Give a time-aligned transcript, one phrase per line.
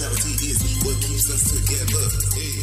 [0.00, 2.06] Mentality is what keeps us together.
[2.36, 2.62] Hey,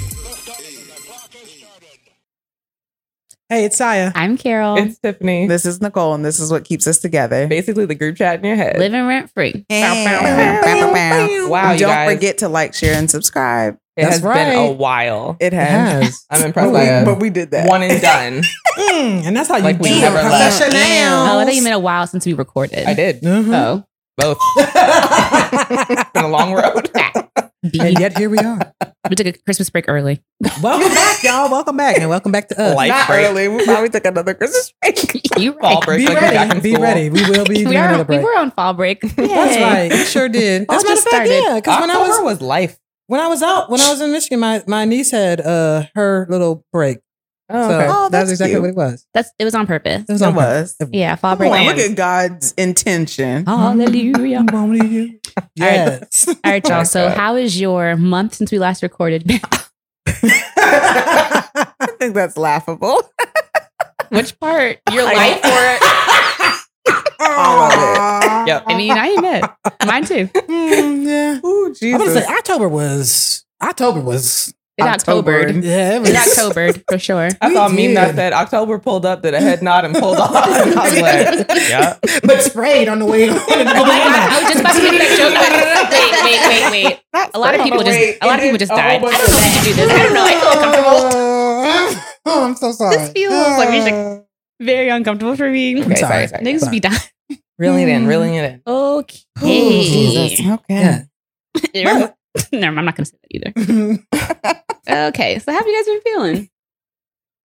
[3.50, 4.14] Hey, it's Saya.
[4.16, 4.78] I'm Carol.
[4.78, 5.46] It's Tiffany.
[5.46, 7.46] This is Nicole, and this is what keeps us together.
[7.48, 8.78] Basically, the group chat in your head.
[8.80, 9.66] Living rent free.
[9.70, 12.14] And Wow, don't guys.
[12.14, 13.76] forget to like, share, and subscribe.
[13.98, 15.36] it That's has been a while.
[15.42, 16.26] It It has, has.
[16.32, 17.68] I'm impressed but, by we, but we did that.
[17.68, 18.44] one and done.
[18.76, 20.24] Mm, and that's how you Like we do never it.
[20.24, 20.62] left.
[20.62, 21.64] Oh, I thought you Professionals.
[21.64, 22.86] meant a while since we recorded.
[22.86, 23.54] I did Mhm.
[23.54, 23.84] Oh.
[24.18, 24.38] both.
[24.58, 26.90] it's been a long road.
[27.72, 27.80] B.
[27.80, 28.74] and yet here we are.
[29.10, 30.22] we took a Christmas break early.
[30.62, 31.50] Welcome back, y'all.
[31.50, 32.76] Welcome back, and welcome back to us.
[32.76, 33.26] Life Not break.
[33.26, 33.48] early.
[33.48, 35.38] We probably took another Christmas break.
[35.38, 36.00] you Fall break.
[36.00, 36.60] Be like ready.
[36.62, 36.84] Be school.
[36.84, 37.10] ready.
[37.10, 39.02] We will be We, doing are, another we were on fall break.
[39.16, 39.92] That's right.
[39.92, 40.68] We sure did.
[40.68, 41.44] That's As a matter just fact, started.
[41.44, 41.56] yeah.
[41.56, 42.78] Because when I was was life.
[43.08, 46.26] when I was out when I was in Michigan, my, my niece had uh her
[46.30, 47.00] little break.
[47.48, 47.88] Oh, so okay.
[47.90, 48.62] Oh, that's, that's exactly cute.
[48.62, 49.06] what it was.
[49.14, 50.04] That's it was on purpose.
[50.10, 50.22] It was.
[50.22, 50.76] It on was.
[50.92, 51.52] Yeah, fall break.
[51.52, 53.46] look at God's intention.
[53.46, 54.44] Hallelujah.
[54.50, 55.14] Hallelujah.
[55.56, 56.28] Yes.
[56.28, 56.78] All right, y'all.
[56.80, 57.18] my So, God.
[57.18, 59.30] how is your month since we last recorded?
[60.08, 63.02] I think that's laughable.
[64.10, 64.80] Which part?
[64.92, 66.96] Your I life or?
[67.20, 68.48] All of it.
[68.48, 68.64] Yep.
[68.68, 69.44] I mean, I admit.
[69.86, 70.28] Mine too.
[70.28, 71.40] Mm, yeah.
[71.48, 71.98] Ooh, I'm Jesus.
[72.00, 75.46] gonna say October was October was It October.
[75.46, 75.64] Octobered.
[75.64, 77.30] yeah it was It Octobered for sure.
[77.40, 78.16] I saw a We meme that did.
[78.18, 80.36] said October pulled up, did a head nod, and pulled off.
[80.36, 81.98] And I was like, yeah.
[82.24, 83.30] but sprayed on the way.
[83.30, 83.72] Oh my god!
[83.72, 85.34] I was just about to make that joke.
[85.34, 87.00] but- Wait, wait, wait, wait.
[87.14, 88.98] Not A lot of people just a lot of people just died.
[88.98, 89.92] I don't know of- if I should do this.
[89.92, 90.26] I don't know.
[90.26, 92.02] I feel uh, uncomfortable.
[92.28, 92.98] Oh, I'm so sorry.
[92.98, 94.20] This feels like we should- uh,
[94.60, 95.80] Very uncomfortable for me.
[95.84, 96.28] Okay, sorry.
[96.28, 96.44] sorry, sorry.
[96.44, 96.98] Niggas be dying.
[97.60, 98.62] Reeling it in, reeling it in.
[98.68, 99.20] Okay.
[99.44, 99.46] Ooh,
[99.84, 100.40] Jesus.
[100.46, 101.04] Okay.
[101.74, 102.12] Yeah.
[102.52, 104.56] Never mind, I'm not gonna say that either.
[104.88, 106.50] Okay, so how have you guys been feeling?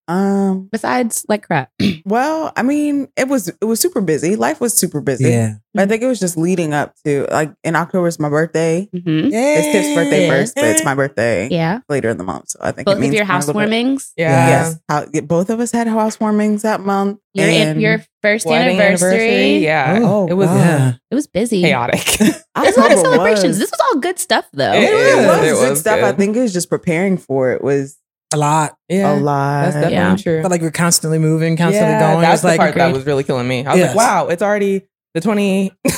[0.09, 0.67] Um.
[0.71, 1.71] Besides, like crap.
[2.05, 4.35] Well, I mean, it was it was super busy.
[4.35, 5.29] Life was super busy.
[5.29, 5.55] yeah.
[5.75, 8.89] But I think it was just leading up to like in October is my birthday.
[8.91, 10.29] hmm It's Tiff's birthday Yeah.
[10.31, 11.81] first, but it's my birthday Yeah.
[11.88, 12.49] later in the month.
[12.49, 13.69] So I think Both it of means your more a little bit.
[13.69, 14.11] housewarmings.
[14.17, 14.47] Yeah.
[14.47, 17.19] Yes, how, yeah, both of us had housewarmings that month.
[17.35, 19.59] Your, and your first Wedding anniversary.
[19.59, 20.00] Yeah.
[20.01, 20.55] Oh, it was wow.
[20.57, 20.94] Yeah.
[21.11, 21.61] It was busy.
[21.61, 22.03] chaotic.
[22.17, 23.44] There's a lot of celebrations.
[23.50, 24.73] was- This was all good stuff, though.
[24.73, 25.28] It It, is.
[25.28, 26.03] was It good was stuff.
[26.03, 27.97] I think it was just preparing for it was
[28.34, 28.78] A lot.
[28.88, 29.13] yeah.
[29.13, 29.62] a lot.
[29.63, 30.16] That's definitely Yeah.
[30.16, 30.41] true.
[30.41, 32.22] Felt like we're constantly moving, constantly yeah, going.
[32.22, 33.66] That's it's like the part that was really killing me.
[33.66, 33.95] I was Yes.
[33.95, 35.72] like, wow, it's already the 20.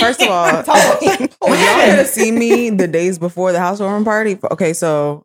[0.00, 1.18] First of all, Halloween.
[1.20, 4.38] Y'all could have seen me the days before the housewarming party.
[4.50, 5.24] Okay, so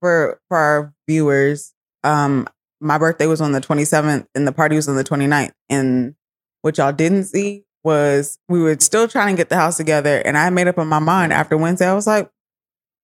[0.00, 1.72] for for our viewers,
[2.04, 2.46] um,
[2.80, 5.52] my birthday was on the 27th and the party was on the 29th.
[5.70, 6.14] And
[6.62, 10.18] what y'all didn't see was we were still trying to get the house together.
[10.18, 12.30] And I made up in my mind after Wednesday, I was like,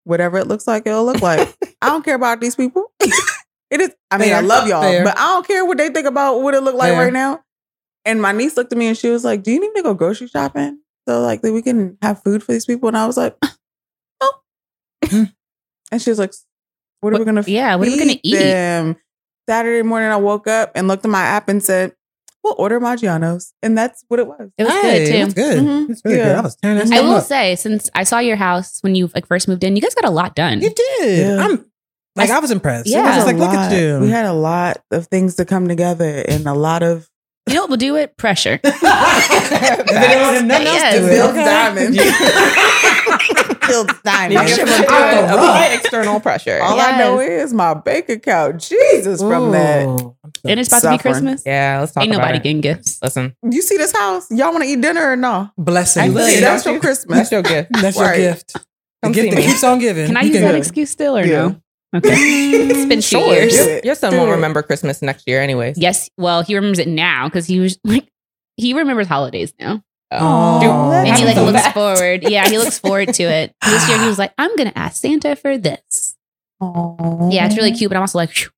[0.04, 1.56] whatever it looks like, it'll look like.
[1.84, 2.90] I don't care about these people.
[3.00, 5.04] it is, I mean, I love y'all, fair.
[5.04, 7.04] but I don't care what they think about what it look like Fair.
[7.04, 7.42] right now.
[8.04, 9.94] And my niece looked at me and she was like, Do you need to go
[9.94, 10.78] grocery shopping?
[11.08, 12.88] So like that we can have food for these people.
[12.88, 13.36] And I was like,
[14.20, 14.32] Oh.
[15.90, 16.32] and she was like,
[17.00, 18.34] What are we gonna yeah, what are we gonna eat?
[18.36, 18.96] them?
[19.48, 21.92] Saturday morning I woke up and looked at my app and said,
[22.42, 23.54] We'll order Maggiano's.
[23.62, 24.50] And that's what it was.
[24.58, 25.40] It was Hey, good It was too.
[25.40, 25.58] good.
[25.64, 25.90] Mhm.
[25.90, 26.24] It's really Yeah.
[26.24, 26.36] good.
[26.36, 27.24] I was tearing that I will up.
[27.24, 30.04] say, since I saw your house when you like first moved in, you guys got
[30.04, 30.60] a lot done.
[30.60, 31.18] You did.
[31.26, 31.42] Yeah.
[31.44, 31.64] I'm
[32.16, 32.86] like I was impressed.
[32.86, 33.00] Yeah.
[33.00, 33.72] I was It like, look lot.
[33.72, 33.98] at you.
[34.00, 37.08] We had a lot of things to come together and a lot of
[37.48, 38.16] You know what will do it?
[38.16, 38.60] Pressure.
[38.64, 40.94] if they don't have nothing else Yes.
[40.94, 41.44] to do, Bill okay.
[41.44, 41.96] Diamond.
[43.66, 44.46] Bill Diamond.
[44.46, 46.60] Need to Pressure from apply- out the external pressure.
[46.62, 48.60] All I know is my bank account.
[48.60, 49.86] Jesus, from that.
[49.86, 50.16] Ooh.
[50.44, 51.42] And it's about to be Christmas.
[51.46, 52.06] Yeah, let's talk about it.
[52.08, 52.42] Ain't about nobody it.
[52.42, 52.98] getting gifts.
[53.02, 54.30] Listen, You see this house?
[54.30, 55.50] Y'all want to eat dinner or no?
[55.56, 56.14] blessings.
[56.14, 56.80] Actually, that's Don't your?
[56.80, 57.18] Christmas.
[57.18, 57.70] that's your gift.
[57.80, 58.18] That's Right.
[58.20, 58.52] your gift.
[58.52, 58.60] The
[59.02, 59.46] Come gift see that me.
[59.46, 60.06] keeps on giving.
[60.06, 61.48] Can I You use that can- excuse still or Yeah.
[61.48, 61.56] no?
[61.94, 62.08] Okay.
[62.14, 63.32] it's been two Sure.
[63.32, 63.54] years.
[63.54, 64.34] Your, your son Do won't it.
[64.34, 65.78] remember Christmas next year, anyways.
[65.78, 66.10] Yes.
[66.18, 68.08] Well, he remembers it now because he was like,
[68.56, 69.82] he remembers holidays now.
[70.12, 70.60] Aw.
[70.60, 70.70] Dude,
[71.08, 71.74] and he like so looks fast.
[71.74, 72.22] forward.
[72.28, 73.54] Yeah, he looks forward to it.
[73.64, 76.16] This year he was like, I'm gonna ask Santa for this.
[76.60, 77.90] Yeah, it's really cute.
[77.90, 78.48] But I'm also like, "Phew,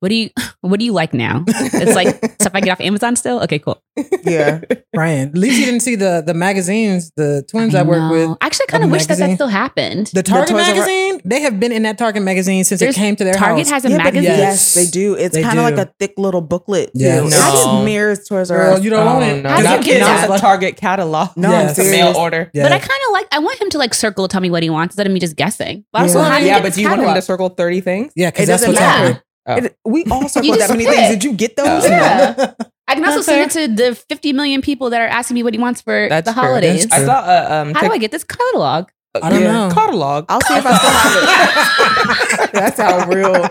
[0.00, 0.30] what do you
[0.60, 1.44] what do you like now?
[1.46, 2.08] It's like
[2.40, 3.40] stuff I get off Amazon still.
[3.42, 3.82] Okay, cool.
[4.24, 4.60] Yeah.
[4.92, 5.28] Brian.
[5.28, 8.10] At least you didn't see the the magazines, the twins I, work know.
[8.10, 8.38] with.
[8.40, 10.08] I actually kind of a wish that that still happened.
[10.08, 12.96] The Target Toys R Us- magazine, they have been in that Target magazine since There's-
[12.96, 13.48] it came to their house.
[13.48, 13.82] Target house.
[13.82, 14.22] has a Yeah, magazine.
[14.24, 15.14] Yes, they do.
[15.14, 15.76] It's They kind of do.
[15.76, 16.90] like a thick little booklet.
[16.94, 17.26] Yeah, Yes.
[17.26, 17.84] It just No.
[17.84, 19.42] mirrors Toys R Girl, you don't Oh, want it.
[19.42, 21.36] no, How's not, your kid not a Target catalog.
[21.36, 21.78] No, Yes.
[21.78, 22.50] I'm It's a mail order.
[22.54, 22.62] Yeah.
[22.64, 23.26] But I kind of like.
[23.32, 25.36] I want him to like circle, tell me what he wants instead of me just
[25.36, 25.84] guessing.
[25.92, 26.24] But Yeah.
[26.24, 28.12] how do you yeah, but do you want him to circle 30 things?
[28.16, 29.20] yeah, because that's what's happening.
[29.58, 29.64] Oh.
[29.64, 30.94] It- we all circled just that many pick.
[30.94, 31.10] things.
[31.10, 31.84] Did you get those?
[31.88, 32.54] Yeah.
[32.88, 35.54] I can also send it to the 50 million people that are asking me what
[35.54, 36.42] he wants for That's the true.
[36.42, 36.86] holidays.
[36.90, 38.88] I saw a um, How do I get this catalog?
[39.22, 39.68] I don't Yeah.
[39.68, 39.74] know.
[39.74, 40.24] catalog.
[40.28, 42.52] I'll see if I still have it.
[42.52, 43.46] That's how real.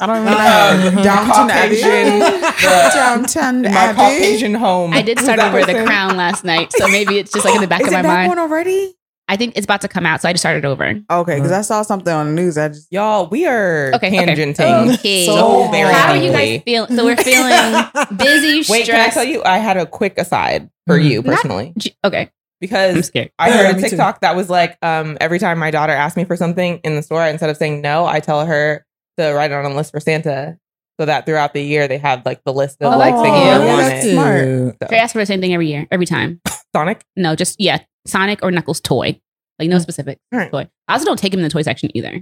[0.00, 0.30] I don't remember.
[0.40, 1.02] Uh-huh.
[1.02, 1.76] Downton Abbey.
[1.80, 3.96] Caucasian, the- Downton my Abbey.
[3.96, 4.92] Caucasian home.
[4.92, 7.60] I did start that over the crown last night, so maybe it's just like in
[7.60, 8.28] the back Is of it my that mind.
[8.28, 8.94] one already?
[9.32, 11.00] I think it's about to come out, so I just started over.
[11.10, 12.58] Okay, because I saw something on the news.
[12.58, 14.26] I just Y'all, we are Okay, okay.
[14.26, 15.24] tangenting Okay.
[15.24, 16.94] so very How are you guys feeling?
[16.94, 17.84] So we're feeling
[18.18, 19.42] busy, Wait, can I tell you?
[19.42, 21.04] I had a quick aside for Mhm.
[21.10, 22.28] you personally J- Okay,
[22.60, 23.10] because.
[23.38, 23.88] I heard a me too.
[23.88, 27.02] TikTok that was like, um, every time my daughter asks me for something in the
[27.02, 28.84] store, instead of saying no, I tell her
[29.16, 30.58] to write it on a list for Santa,
[31.00, 33.56] so that throughout the year they have like the list of Oh, like things yeah,
[33.58, 34.12] they that's wanted.
[34.12, 34.44] smart.
[34.44, 34.76] cute.
[34.82, 36.42] So, Trey asks for the same thing every year, every time.
[36.76, 37.02] Sonic.
[37.16, 39.20] No, just yeah, Sonic or Knuckles toy.
[39.58, 39.82] Like no mm.
[39.82, 40.50] specific Alright.
[40.50, 40.68] toy.
[40.88, 42.20] I also don't take him in the toy section either.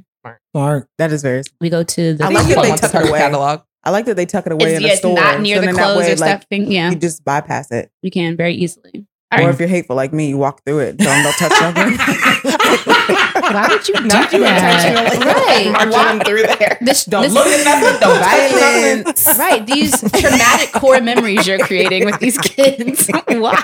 [0.53, 0.88] Smart.
[0.99, 1.43] that is very.
[1.61, 3.19] We go to the I I like that they they the tuck it away.
[3.19, 3.61] catalog.
[3.82, 5.15] I like that they tuck it away It's, in yeah, the it's store.
[5.15, 6.71] not near so the then clothes way, or like, stuffing.
[6.71, 7.91] Yeah, You just bypass it.
[8.03, 9.06] You can very easily.
[9.32, 9.55] All Or right.
[9.55, 10.99] if you're hateful like me, you walk through it.
[10.99, 12.94] Don't, don't touch nothing.
[13.14, 14.84] Why would you Not you that?
[14.84, 15.72] intentionally Right.
[15.72, 16.78] marching Why- them through there.
[16.80, 18.00] This, Don't this- look at nothing.
[18.00, 18.20] Don't.
[18.20, 19.26] Violence.
[19.38, 23.08] Right, these traumatic core memories you're creating with these kids.
[23.28, 23.62] Why?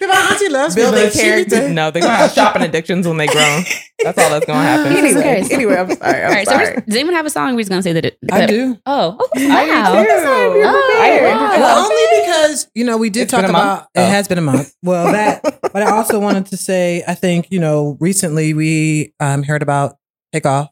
[0.00, 1.68] My auntie loves me, Build a but she- character.
[1.68, 3.60] No, they're gonna have shopping addictions when they grow.
[4.02, 4.92] That's all that's gonna happen.
[4.92, 6.22] Jesus anyway, anyway, I'm sorry.
[6.22, 6.74] I'm All right, so sorry.
[6.74, 7.54] we're, does anyone have a song?
[7.54, 8.18] We're just gonna say that it.
[8.30, 8.78] I do.
[8.86, 10.02] Oh, oh, I wow.
[10.02, 10.08] do.
[10.10, 11.50] Oh, I- wow.
[11.58, 13.64] Well, only because you know we did It's talk been a month?
[13.64, 14.02] about Oh.
[14.02, 14.72] it has been a month.
[14.82, 18.85] Well, that, but I also wanted to say I think you know recently we
[19.20, 19.96] um heard about
[20.32, 20.68] Takeoff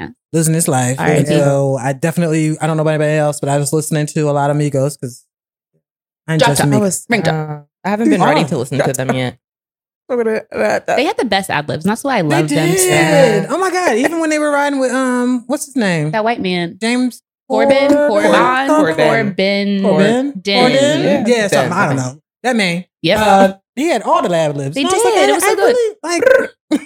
[0.00, 0.08] Yeah.
[0.32, 1.18] losing his life, R.I.P.
[1.18, 4.30] and so I definitely I don't know about anybody else, but I was listening to
[4.30, 5.24] a lot of Migos because
[6.28, 8.26] I ain't Drop just I was Uh, I haven't been Oh.
[8.26, 9.38] ready to listen to them yet.
[10.08, 12.76] They had the best ad libs, and that's why I love them.
[12.76, 13.46] so.
[13.50, 13.96] Oh my god!
[13.96, 16.12] Even when they were riding with um, what's his name?
[16.12, 18.30] That white man, James Corbin, Corbin?
[18.30, 19.34] Corbin, Corbin.
[19.34, 20.60] Corbin, Corbin, Den.
[20.62, 21.02] Corbin?
[21.02, 21.24] Yeah.
[21.26, 21.72] yeah, something.
[21.72, 22.22] I don't know.
[22.44, 22.84] That man.
[23.02, 24.76] Yep, Uh, he had all the lab libs.
[24.76, 25.04] They And did.
[25.04, 25.74] like, It was so I good.
[25.74, 25.96] really,
[26.70, 26.82] like,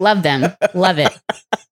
[0.00, 1.12] love them, love it.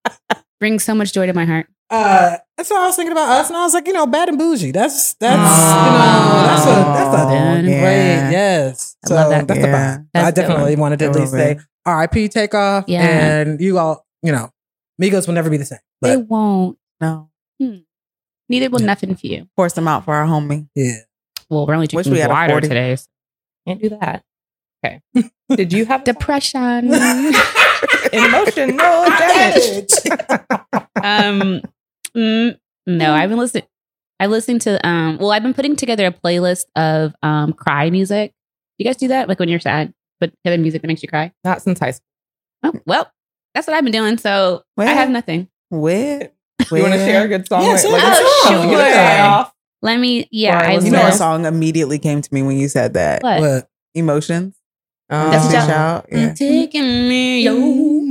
[0.61, 1.67] Brings so much joy to my heart.
[1.91, 4.29] uh, that's what I was thinking about us, and I was like, you know, bad
[4.29, 4.71] and bougie.
[4.71, 5.85] That's that's Aw.
[5.87, 8.31] you know, that's a that's a Bad and great Yeah.
[8.31, 8.97] yes.
[9.05, 9.49] I love that.
[9.49, 9.67] That's Yeah.
[9.67, 10.07] the vibe.
[10.15, 11.59] That's I definitely wanted to at least say.
[11.85, 12.29] R.I.P.
[12.29, 13.01] Takeoff, Yeah.
[13.03, 14.51] and you all, you know,
[15.03, 15.81] Migos will never be the same.
[16.01, 16.79] they won't.
[17.01, 17.29] no.
[18.49, 18.87] Neither will Yeah.
[18.87, 19.49] nothing for you.
[19.57, 20.69] Pour some out for our homie.
[20.77, 20.99] yeah,
[21.51, 22.69] Well, we're only Wish drinking we had a water 40.
[22.69, 22.97] today.
[22.97, 23.07] so-
[23.67, 24.23] Can't do that.
[24.85, 25.01] Okay.
[25.55, 26.91] Did you have Depression.
[28.13, 28.77] Emotional
[29.19, 29.93] damage?
[31.03, 31.63] um,
[32.17, 33.65] mm, no, I've been listening.
[34.21, 35.19] I listened to um.
[35.19, 38.31] Well, I've been putting together a playlist of um cry music.
[38.79, 41.09] Do you guys do that, like when you're sad, but together music that makes you
[41.09, 41.33] cry.
[41.45, 42.07] Not since high school.
[42.65, 43.11] Oh, well,
[43.55, 44.19] that's what I've been doing.
[44.19, 45.49] So I have nothing.
[45.71, 46.31] With,
[46.71, 47.63] You want to share a good song?
[47.63, 48.19] Yes, like, yeah.
[48.21, 48.95] Oh, you get a sure.
[48.95, 49.47] sign?
[49.83, 50.29] Let me.
[50.31, 53.23] Yeah, I You know, a song immediately came to me when you said that.
[53.23, 53.41] What?
[53.41, 54.57] but Emotions.
[55.11, 56.35] Um, That's Destiny what Mm, Yeah.
[56.35, 57.43] Taking me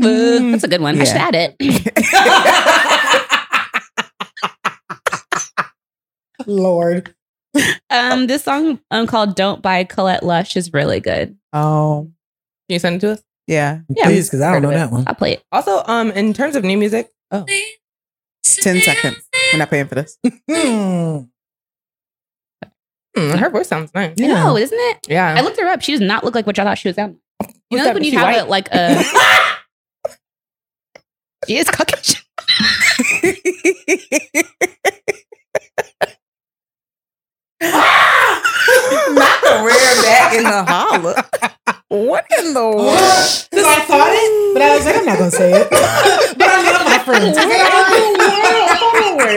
[0.03, 0.51] over.
[0.51, 0.99] That's a good one.
[0.99, 1.55] I should add it.
[6.47, 7.13] Lord,
[7.89, 11.37] Um, this song um called "Don't" Buy Colette Lush is really good.
[11.53, 12.03] oh,
[12.67, 13.21] Can you send it to us?
[13.47, 13.79] yeah.
[13.89, 14.05] Yeah.
[14.05, 15.03] please, because I don't know that one.
[15.07, 15.43] I'll play it.
[15.51, 17.45] Also, um, in terms of new music, oh,
[18.43, 19.17] 10 seconds.
[19.53, 20.17] We're not paying for this.
[23.13, 24.15] Hmm, her voice sounds nice.
[24.21, 24.99] I know, isn't it?
[25.09, 25.35] Yeah.
[25.37, 25.81] I looked her up.
[25.81, 27.19] She does not look like what y'all thought she was sounding.
[27.41, 28.37] You What's know, like when you She have white?
[28.37, 29.03] a, like a.
[31.47, 32.21] she is Caucasian.
[39.11, 41.15] not the rare back in the holler.
[41.89, 42.97] What in the world?
[43.51, 45.69] Because I thought it, but I was like, I'm not gonna say it.
[46.37, 47.37] but I love my friends.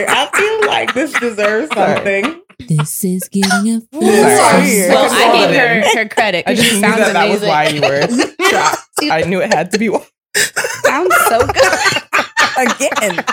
[0.07, 2.41] I feel like this deserves something.
[2.59, 3.81] This is getting a.
[3.81, 4.89] Sorry.
[4.89, 7.13] Well, I called gave it her her credit I because just she knew sounds that
[7.13, 8.07] that was why you were
[8.49, 8.81] shocked.
[9.03, 9.89] I knew it had to be.
[9.89, 10.05] why.
[10.35, 11.73] Sounds so good.
[12.57, 13.25] Again.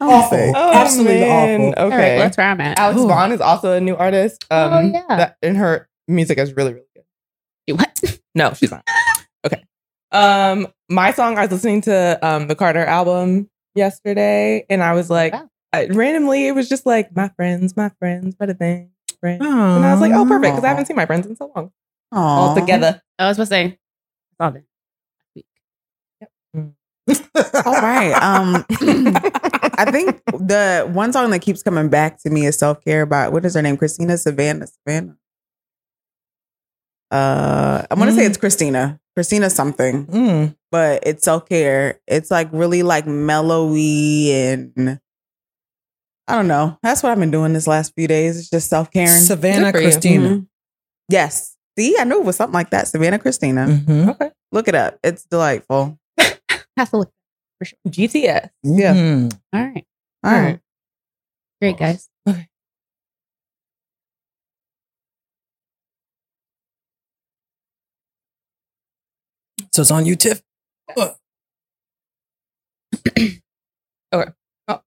[0.00, 0.52] Awful.
[0.56, 1.60] Oh, Absolutely man.
[1.60, 1.82] awful.
[1.84, 2.16] All right, Okay.
[2.16, 2.78] well, that's where I'm at.
[2.78, 3.08] Alex Ooh.
[3.08, 4.44] Vaughn is also a new artist.
[4.50, 5.04] Um, Oh, yeah.
[5.08, 6.86] that, and her music is really, really
[7.66, 7.78] good.
[7.78, 8.20] What?
[8.34, 8.82] No, she's not.
[9.46, 9.62] Okay.
[10.12, 15.10] Um, my song, I was listening to um the Carter album yesterday, and I was
[15.10, 15.50] like, Wow.
[15.74, 19.44] I, randomly, it was just like my friends, my friends, what a thing, friends.
[19.44, 21.72] And I was like, oh, perfect, because I haven't seen my friends in so long.
[22.14, 22.16] Aww.
[22.16, 23.02] All together.
[23.18, 23.78] I was supposed to say.
[27.14, 27.66] Saw that.
[27.66, 28.12] All right.
[28.14, 28.64] Um,
[29.78, 33.28] I think the one song that keeps coming back to me is "Self Care" by
[33.28, 33.76] what is her name?
[33.76, 34.66] Christina Savannah.
[34.66, 35.16] Savannah.
[37.10, 38.28] Uh, I want to say Mm.
[38.28, 39.00] it's Christina.
[39.16, 40.56] Christina something, Mm.
[40.70, 42.00] but it's self care.
[42.06, 45.00] It's like really like mellowy and
[46.28, 46.78] I don't know.
[46.82, 48.38] That's what I've been doing this last few days.
[48.38, 49.08] It's just self caring.
[49.08, 49.90] Savannah Good for you.
[49.90, 50.42] Christina.
[51.08, 51.56] Yes.
[51.78, 52.88] See, I knew it was something like that.
[52.88, 53.66] Savannah Christina.
[53.66, 54.10] Mhm.
[54.10, 54.30] Okay.
[54.52, 54.98] Look it up.
[55.02, 55.98] It's delightful.
[56.78, 57.12] Have to look.
[57.88, 58.50] GTS.
[58.62, 58.94] Yeah.
[58.94, 59.40] Mhm.
[59.52, 59.84] All right.
[60.22, 60.60] All right.
[61.60, 62.08] Great, guys.
[69.72, 70.40] So it's on you, Tiff.
[70.96, 71.12] okay.
[74.68, 74.80] Oh.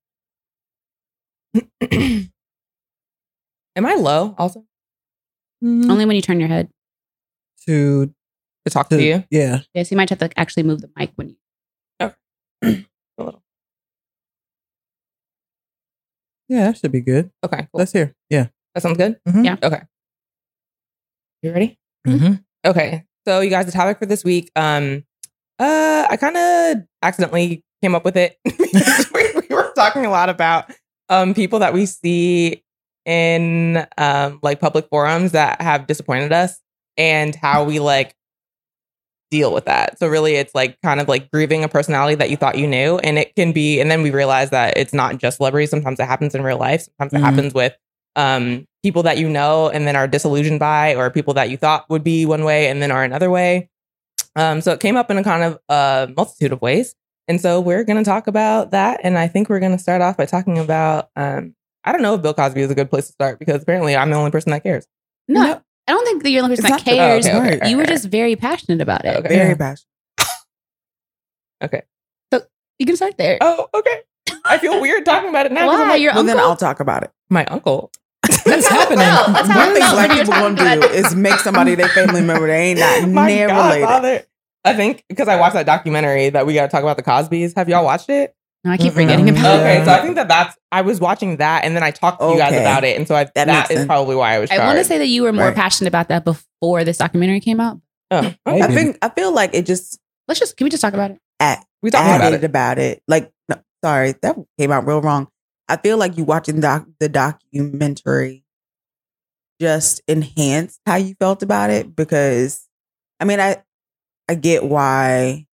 [3.76, 4.66] Am I low also
[5.62, 6.70] Only when you turn your head.
[7.68, 9.24] To, to talk to to you?
[9.30, 9.60] yeah.
[9.74, 11.36] Yes, you might have to actually move the mic when you.
[12.64, 13.44] A little.
[16.50, 17.32] Yeah, that should be good.
[17.44, 17.80] Okay, cool.
[17.80, 18.14] Let's hear.
[18.30, 18.48] Yeah.
[18.76, 19.18] that sounds good.
[19.28, 19.46] Mhm.
[19.46, 19.56] Yeah.
[19.64, 19.82] Okay.
[21.42, 21.80] You ready?
[22.08, 22.34] Mm-hmm.
[22.66, 23.06] Okay.
[23.28, 25.04] So you guys, the topic for this week, um,
[25.60, 28.38] uh, I kind of accidentally came up with it.
[29.14, 30.72] we, we were talking a lot about
[31.10, 32.64] um people that we see
[33.06, 36.60] in um like public forums that have disappointed us
[36.98, 38.16] and how we like
[39.32, 39.98] deal with that.
[39.98, 42.98] So really it's like kind of like grieving a personality that you thought you knew
[43.00, 46.06] and it can be and then we realize that it's not just celebrities, sometimes it
[46.06, 47.18] happens in real life, sometimes Mhm.
[47.18, 47.76] it happens with
[48.18, 51.90] um people that you know and then are disillusioned by or people that you thought
[51.90, 53.70] would be one way and then are another way.
[54.36, 56.94] Um so it came up in a kind of a multitude of ways.
[57.28, 60.02] And so we're going to talk about that and I think we're going to start
[60.02, 63.08] off by talking about um I don't know if Bill Cosby is a good place
[63.08, 64.86] to start because apparently I'm the only person that cares.
[65.28, 65.62] No, No.
[65.92, 67.28] I don't think that you're the only person It's that not the- Oh, cares.
[67.28, 69.18] okay, okay, You were just very passionate about it.
[69.18, 69.28] Okay.
[69.28, 69.56] Very Yeah.
[69.56, 69.88] passionate.
[71.64, 71.82] Okay.
[72.34, 72.42] So
[72.80, 73.38] you can start there.
[73.42, 74.00] Oh, okay.
[74.46, 75.70] I feel weird talking about it now.
[75.70, 75.88] I'm Why?
[75.90, 76.40] like, Your Well, then?
[76.40, 77.12] I'll talk about it.
[77.30, 77.92] my uncle.
[78.46, 79.00] That's happening?
[79.00, 81.06] Well, that's One I thing black when people want to do talking about it.
[81.06, 83.82] is make somebody their family member they ain't not My never related.
[83.82, 84.24] godfather.
[84.64, 87.56] I think because I watched that documentary that we got to talk about the Cosbys.
[87.56, 88.36] Have y'all watched it?
[88.64, 89.58] No, I keep forgetting about Yeah.
[89.58, 89.76] it.
[89.78, 90.56] Okay, so I think that that's.
[90.72, 93.16] I was watching that, and then I talked to you guys about it, and so
[93.16, 93.88] I, that, makes is sense.
[93.88, 94.52] probably why I was.
[94.52, 95.56] I want to say that you were more Right.
[95.56, 97.82] passionate about that before this documentary came out.
[98.12, 98.62] Oh, okay.
[98.62, 101.20] I think I feel like it just Let's just can we just talk about it?
[101.40, 102.44] at, we talked about it.
[102.44, 103.02] about it.
[103.08, 105.28] Like, no, sorry, that came out real wrong.
[105.68, 108.44] I feel like you watching doc, the documentary
[109.60, 112.68] just enhanced how you felt about it because,
[113.20, 113.64] I mean, I
[114.30, 115.48] I get why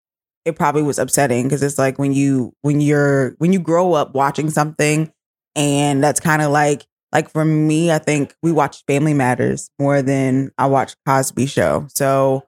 [0.49, 4.15] it probably was upsetting because it's like when you when you're when you grow up
[4.15, 5.13] watching something
[5.55, 10.03] and that's kind of like like for me, I think we watch Family Matters more
[10.03, 11.87] than I watch Cosby Show.
[11.89, 12.45] So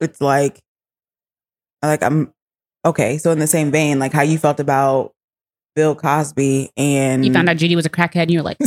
[0.00, 0.60] it's like
[1.82, 2.32] like I'm
[2.84, 3.18] okay.
[3.18, 5.12] So in the same vein, like how you felt about
[5.76, 8.58] Bill Cosby and You found out Judy was a crackhead and you were like,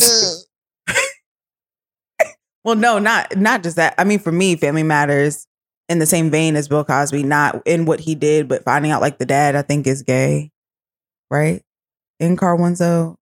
[2.63, 3.96] Well, no, not not just that.
[3.98, 5.48] I mean, for me, Family Matters
[5.89, 9.01] in the same vein as Bill Cosby, not in what he did, but finding out
[9.01, 10.51] like the dad, I think is gay,
[11.32, 11.62] right?
[12.20, 13.17] In Carl Winslow,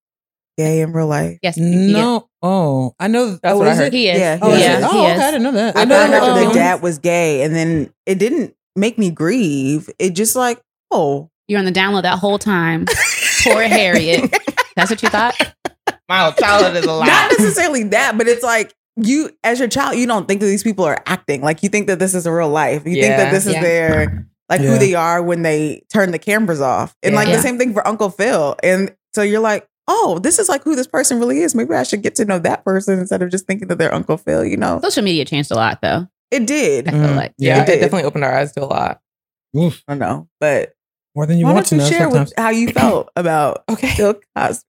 [0.57, 1.37] gay in real life.
[1.43, 2.29] yes, No.
[2.41, 3.31] Oh, I know.
[3.41, 3.87] That's oh, what I is heard.
[3.87, 3.93] it?
[3.93, 4.19] he is.
[4.19, 4.79] Yeah, Oh, he is yeah, it?
[4.79, 5.11] he oh is.
[5.17, 5.23] okay.
[5.27, 5.75] I didn't know that.
[5.77, 5.95] I I know.
[5.95, 9.89] found out um, the dad was gay, and then it didn't make me grieve.
[9.99, 12.85] It just like, oh, You're on the download that whole time.
[13.43, 14.33] Poor Harriet.
[14.75, 15.35] That's what you thought?
[16.09, 20.07] My childhood is a not necessarily that, but it's like you, as your child, you
[20.07, 21.41] don't think that these people are acting.
[21.41, 22.83] Like you think that this is a real life.
[22.85, 23.61] You think that this is Yeah.
[23.61, 24.67] their like Yeah.
[24.67, 27.37] who they are when they turn the cameras off, and like Yeah.
[27.37, 28.55] the same thing for Uncle Phil.
[28.63, 31.55] And so you're like, oh, this is like who this person really is.
[31.55, 34.17] Maybe I should get to know that person instead of just thinking that they're Uncle
[34.17, 34.45] Phil.
[34.45, 36.07] You know, Social media changed a lot though.
[36.31, 36.87] it did.
[36.87, 37.15] I feel Mhm.
[37.15, 37.33] like.
[37.37, 38.99] Yeah, It it, definitely opened our eyes to a lot.
[39.57, 40.73] Oof, I know, but
[41.15, 42.29] more than you why want don't to you know share sometimes.
[42.31, 43.93] with how you felt about Okay.
[43.97, 44.63] Bill Cosby?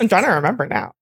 [0.00, 0.92] I'm trying to remember now.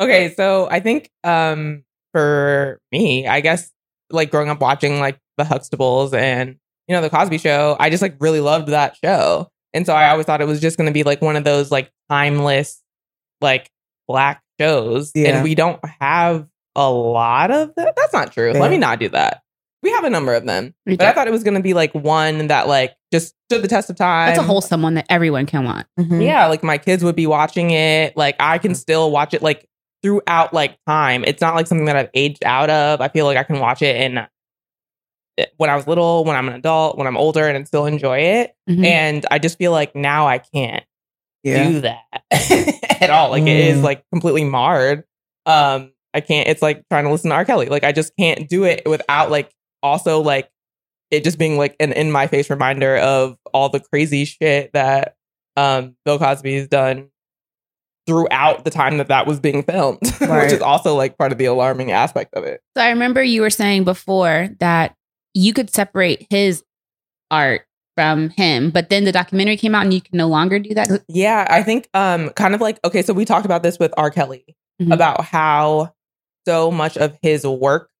[0.00, 3.70] Okay, so I think um for me, I guess
[4.10, 8.02] like growing up watching like the Huxtables and you know the Cosby Show, I just
[8.02, 10.92] like really loved that show, and so I always thought it was just going to
[10.92, 12.82] be like one of those like timeless
[13.40, 13.70] like
[14.06, 15.28] black shows, Yeah.
[15.36, 17.94] and we don't have a lot of that.
[17.96, 18.52] That's not true.
[18.54, 18.60] Yeah.
[18.60, 19.42] Let me not do that.
[19.82, 21.72] We have a number of them, We but I thought it was going to be
[21.74, 24.28] like one that like just stood the test of time.
[24.30, 25.86] That's a wholesome one that everyone can want.
[26.00, 26.24] Mhm.
[26.24, 28.16] Yeah, like my kids would be watching it.
[28.16, 29.67] Like I can still watch it like
[30.02, 31.24] throughout like time.
[31.26, 33.00] It's not like something that I've aged out of.
[33.00, 34.28] I feel like I can watch it and
[35.56, 38.54] when I was little, when I'm an adult, when I'm older and still enjoy it.
[38.68, 38.84] Mhm.
[38.84, 40.84] And I just feel like now I can't
[41.44, 41.68] yeah.
[41.68, 42.22] do that
[43.00, 43.30] at all.
[43.30, 43.82] Like it is Mm.
[43.84, 45.04] like completely marred.
[45.46, 47.44] Um I can't it's like trying to listen to R.
[47.44, 47.66] Kelly.
[47.66, 49.50] Like I just can't do it without like
[49.82, 50.50] also like
[51.10, 55.14] it just being like an in my face reminder of all the crazy shit that
[55.56, 57.10] um Bill Cosby's done
[58.08, 60.42] throughout the time that that was being filmed, Right.
[60.44, 62.62] which is also like part of the alarming aspect of it.
[62.76, 64.96] So I remember you were saying before that
[65.34, 66.64] you could separate his
[67.30, 70.72] art from him, but then the documentary came out and you can no longer do
[70.72, 71.04] that.
[71.08, 74.10] Yeah, I think um kind of like okay, so we talked about this with R.
[74.10, 74.94] Kelly Mhm.
[74.94, 75.92] about how
[76.46, 77.90] so much of his work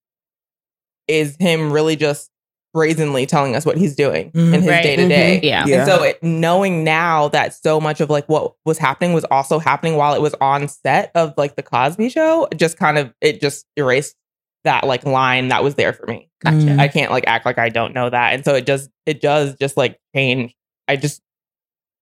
[1.07, 2.31] is him really just
[2.79, 4.55] brazenly telling us what he's doing Mhm.
[4.55, 5.41] in his day to day.
[5.43, 5.65] Yeah.
[5.67, 5.79] Yeah.
[5.79, 9.59] And so it, knowing now that so much of like what was happening was also
[9.59, 13.41] happening while it was on set of like the Cosby show, just kind of it
[13.41, 14.15] just erased
[14.63, 16.31] that like line that was there for me.
[16.45, 16.57] Gotcha.
[16.57, 16.79] Mm.
[16.79, 18.35] I can't like act like I don't know that.
[18.35, 20.55] And so it just it does just like change.
[20.87, 21.21] I just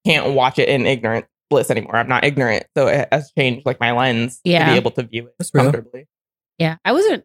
[0.06, 1.96] can't watch it in ignorant bliss anymore.
[1.96, 2.66] I'm not ignorant.
[2.76, 4.66] So it has changed like my lens yeah.
[4.66, 5.64] to be able to view it That's real.
[5.64, 6.06] comfortably.
[6.58, 7.24] Yeah, I wasn't.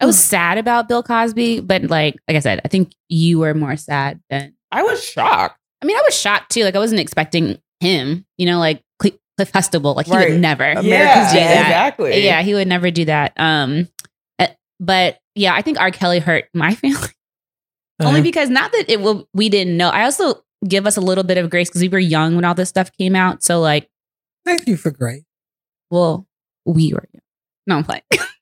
[0.00, 3.54] I was sad about Bill Cosby, but like, like I said, I think you were
[3.54, 4.54] more sad than.
[4.70, 5.58] I was shocked.
[5.82, 6.64] I mean, I was shocked too.
[6.64, 8.26] Like, I wasn't expecting him.
[8.36, 9.94] You know, like Cle- Cliff Huxtable.
[9.94, 10.30] Like, he Right.
[10.30, 10.64] would never.
[10.64, 11.60] America's yeah, do that.
[11.62, 12.24] exactly.
[12.24, 13.32] Yeah, he would never do that.
[13.36, 13.88] Um,
[14.38, 14.48] uh,
[14.80, 15.90] but yeah, I think R.
[15.90, 17.08] Kelly hurt my family
[18.00, 19.28] only Uh, because not that it will.
[19.32, 19.88] We didn't know.
[19.88, 22.54] I also give us a little bit of grace because we were young when all
[22.54, 23.42] this stuff came out.
[23.42, 23.88] So like,
[24.44, 25.22] thank you for grace.
[25.90, 26.26] well,
[26.66, 27.04] we were.
[27.14, 27.22] Young.
[27.66, 28.02] No, I'm playing.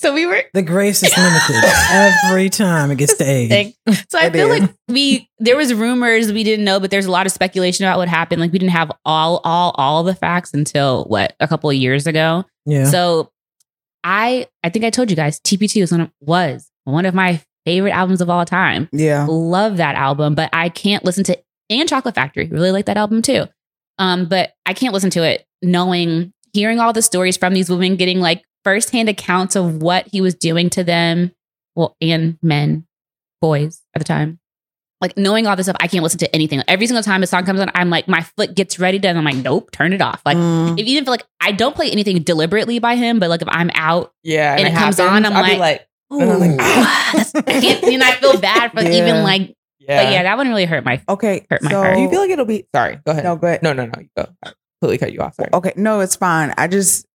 [0.00, 0.42] so we were.
[0.54, 1.56] The grace is limited
[1.90, 3.48] every time it gets to age.
[3.50, 3.74] Thank-
[4.08, 4.60] So I It feel is.
[4.60, 7.98] like we there was rumors we didn't know, but there's a lot of speculation about
[7.98, 8.40] what happened.
[8.40, 12.06] Like we didn't have all all all the facts until what a couple of years
[12.06, 12.44] ago.
[12.64, 12.84] yeah.
[12.84, 13.30] So
[14.04, 17.40] I I think I told you guys TP2 was one of, was one of my
[17.66, 18.88] favorite albums of all time.
[18.92, 19.26] Yeah.
[19.28, 21.38] Love that album, but I can't listen to
[21.70, 22.46] and Chocolate Factory.
[22.46, 23.44] Really like that album too.
[23.98, 27.96] Um, but I can't listen to it knowing hearing all the stories from these women,
[27.96, 31.32] getting like firsthand accounts of what he was doing to them,
[31.74, 32.86] well, and men,
[33.40, 34.38] boys at the time.
[35.00, 36.58] Like knowing all this stuff, I can't listen to anything.
[36.58, 39.08] Like, Every single time a song comes on, I'm like, my foot gets ready to,
[39.08, 40.20] and I'm like, nope, turn it off.
[40.26, 40.78] Like, Mm.
[40.78, 43.70] if even if like I don't play anything deliberately by him, but like if I'm
[43.74, 46.56] out, Yeah, And it comes on, I'm I'll be like- like, And I'm like, "Ooh,
[46.56, 48.90] that's- I can't, and I feel bad for Yeah.
[48.90, 50.02] even like, yeah.
[50.04, 51.00] but yeah, that one really hurt my.
[51.08, 51.46] Okay.
[51.48, 51.94] Hurt my so, heart.
[51.94, 52.66] Do you feel like it'll be?
[52.74, 53.24] Sorry, go ahead.
[53.24, 53.62] No, go ahead.
[53.62, 53.92] no, no, no.
[54.00, 54.26] You go.
[54.44, 55.34] I completely cut you off.
[55.36, 55.48] Sorry.
[55.52, 56.52] Okay, no, it's fine.
[56.58, 57.06] I just,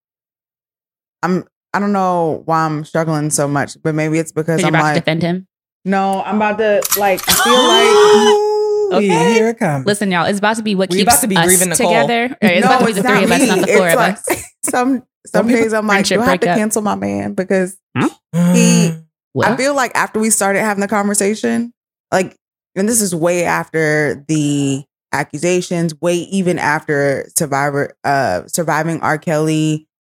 [1.24, 4.68] I'm, I don't know why I'm struggling so much, but maybe it's because Because you're
[4.68, 5.48] I'm about to like, defend him.
[5.86, 7.53] no, I'm about to like, I feel
[8.94, 9.34] Ooh, Okay.
[9.34, 9.88] Here it comes.
[9.88, 12.25] Listen, y'all, it's about to be what We keeps about to be us grieving together.
[12.25, 14.00] Or like, it's about to be the three of us, not the four It's of
[14.00, 14.44] like, us.
[14.65, 16.58] Some some days I'm like, Friendship do I have to breakup.
[16.58, 19.06] cancel my man because he- Mm.
[19.32, 19.48] What?
[19.48, 21.72] I feel like after we started having the conversation,
[22.12, 22.36] like,
[22.75, 29.17] and this is way after the accusations, way even after Survivor, uh, surviving R.
[29.17, 29.92] Kelly After the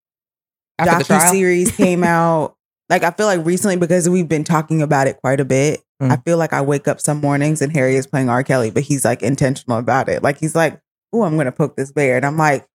[0.88, 1.32] docu trial.
[1.32, 2.54] series came out.
[2.88, 5.80] Like, I feel like recently because we've been talking about it quite a bit.
[6.02, 6.10] Mm.
[6.12, 8.42] I feel like I wake up some mornings and Harry is playing R.
[8.42, 10.22] Kelly, but he's like intentional about it.
[10.22, 10.80] Like, he's like,
[11.12, 12.66] "Oh, I'm gonna poke this bear," and I'm like,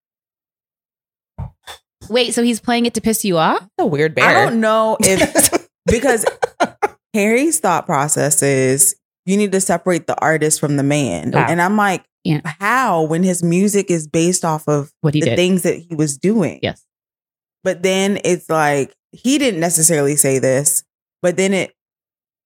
[2.10, 3.68] Wait, so he's playing it to piss you off?
[3.78, 4.26] a weird bear.
[4.26, 6.26] I don't know if because
[7.14, 11.32] Harry's thought process is you need to separate the artist from the man.
[11.34, 11.48] Yeah.
[11.50, 12.40] And I'm like, Yeah.
[12.46, 15.36] how when his music is based off of What he the did?
[15.36, 16.60] things that he was doing?
[16.64, 16.82] Yes.
[17.64, 20.84] But then it's like he didn't necessarily say this,
[21.22, 21.74] but then it,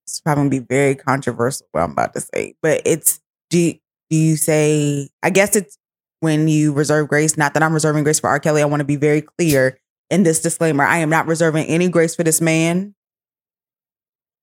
[0.06, 2.56] it's probably gonna be very controversial what I'm about to say.
[2.62, 3.19] But it's
[3.50, 3.74] do you,
[4.10, 5.78] do you say I guess it's
[6.21, 8.39] when you reserve grace, not that I'm reserving grace for R.
[8.39, 8.62] Kelly.
[8.62, 10.84] I want to be very clear in this disclaimer.
[10.84, 12.95] I am not reserving any grace for this man.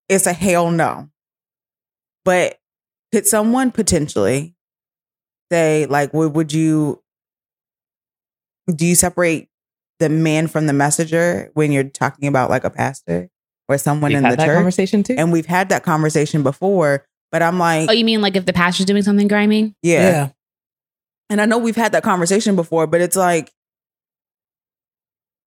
[0.09, 1.09] It's a hell no.
[2.25, 2.59] But
[3.13, 4.55] could someone potentially
[5.51, 7.03] say, like, would, would you
[8.75, 9.48] do you separate
[9.99, 13.29] the man from the messenger when you're talking about like a pastor
[13.69, 14.57] or someone We've in had the that church?
[14.57, 15.15] conversation too.
[15.19, 18.53] And we've had that conversation before, but I'm like, Oh, you mean like if the
[18.53, 19.75] pastor's doing something grimy?
[19.83, 20.01] yeah.
[20.11, 20.29] yeah.
[21.31, 23.53] And I know we've had that conversation before, but it's like,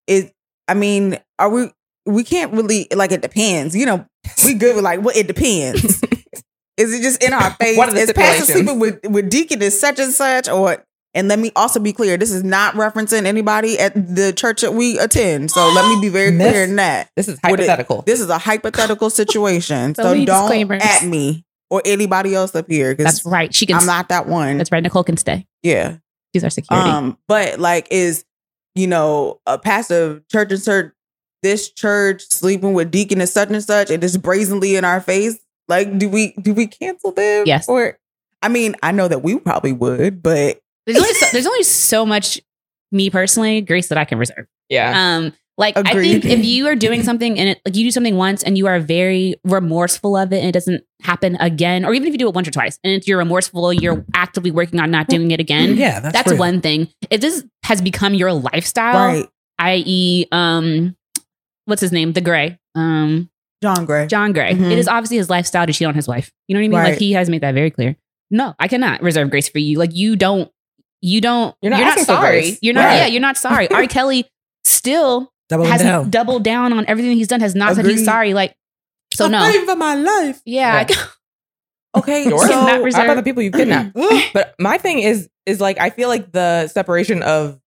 [0.08, 0.32] it.
[0.68, 1.72] I mean, are we?
[2.06, 3.12] We can't really like.
[3.12, 3.76] It depends.
[3.76, 4.06] You know,
[4.46, 5.02] we good with like.
[5.04, 5.84] Well, it depends.
[6.78, 7.78] Is it just in our face?
[7.78, 11.28] What are the is Pastor sleeping with with Deacon is such and such, or and
[11.28, 12.18] let me also be clear.
[12.18, 15.52] This is not referencing anybody at the church that we attend.
[15.52, 16.52] So let me be very Myth.
[16.52, 17.10] clear in that.
[17.16, 18.02] this is Would it- hypothetical.
[18.04, 19.94] This is a hypothetical situation.
[20.02, 23.54] So so don't at me or anybody else up here That's because right.
[23.54, 23.78] She can.
[23.78, 24.58] I'm not that one.
[24.58, 24.82] That's right.
[24.84, 25.48] Nicole can stay.
[25.64, 25.98] Yeah.
[26.34, 26.90] She's our security.
[26.90, 28.24] Um, but like, is
[28.76, 30.94] you know a pastor church and church,
[31.44, 35.38] this church sleeping with deacon and such and such, and it's brazenly in our face.
[35.68, 37.44] Like, do we do we cancel them?
[37.46, 37.68] Yes.
[37.68, 37.98] Or,
[38.42, 42.06] I mean, I know that we probably would, but there's only so, there's only so
[42.06, 42.40] much
[42.92, 44.48] me personally grace that I can reserve.
[44.70, 45.16] yeah.
[45.18, 48.16] Um, like I think if you are doing something and it like you do something
[48.16, 52.08] once and you are very remorseful of it and it doesn't happen again, or even
[52.08, 55.08] if you do it once or twice and you're remorseful, you're actively working on not
[55.08, 55.76] doing it again.
[55.76, 56.40] Yeah, that's, that's real.
[56.40, 56.88] one thing.
[57.12, 60.96] If this has become your lifestyle, right, i.e., um,
[61.66, 63.30] what's his name, the Gray, um,
[63.62, 64.08] John Gray.
[64.08, 64.54] John Gray.
[64.56, 64.72] Mhm.
[64.72, 66.32] It is obviously his lifestyle to cheat on his wife.
[66.48, 66.92] You know what I mean?
[66.92, 67.96] Like he has made that very clear.
[68.32, 69.78] No, I cannot reserve grace for you.
[69.78, 70.50] Like you don't,
[71.02, 72.58] you don't, You're not asking for sorry.
[72.62, 72.86] You're not.
[72.86, 72.96] Right.
[72.98, 73.70] Yeah, you're not sorry.
[73.70, 73.86] R.
[73.88, 74.26] Kelly
[74.64, 76.10] still Doubling has down.
[76.10, 77.42] doubled down on everything he's done.
[77.42, 78.34] Has not said he's sorry.
[78.34, 78.56] Like
[79.14, 79.40] so, I'm no.
[79.40, 80.42] fighting for my life.
[80.46, 80.96] Yeah, Yeah.
[81.94, 82.44] Okay, Yours?
[82.44, 83.04] so Kidnap How reserve.
[83.04, 83.94] about the people you've kidnapped?
[84.34, 87.60] but my thing is, is like I feel like the separation of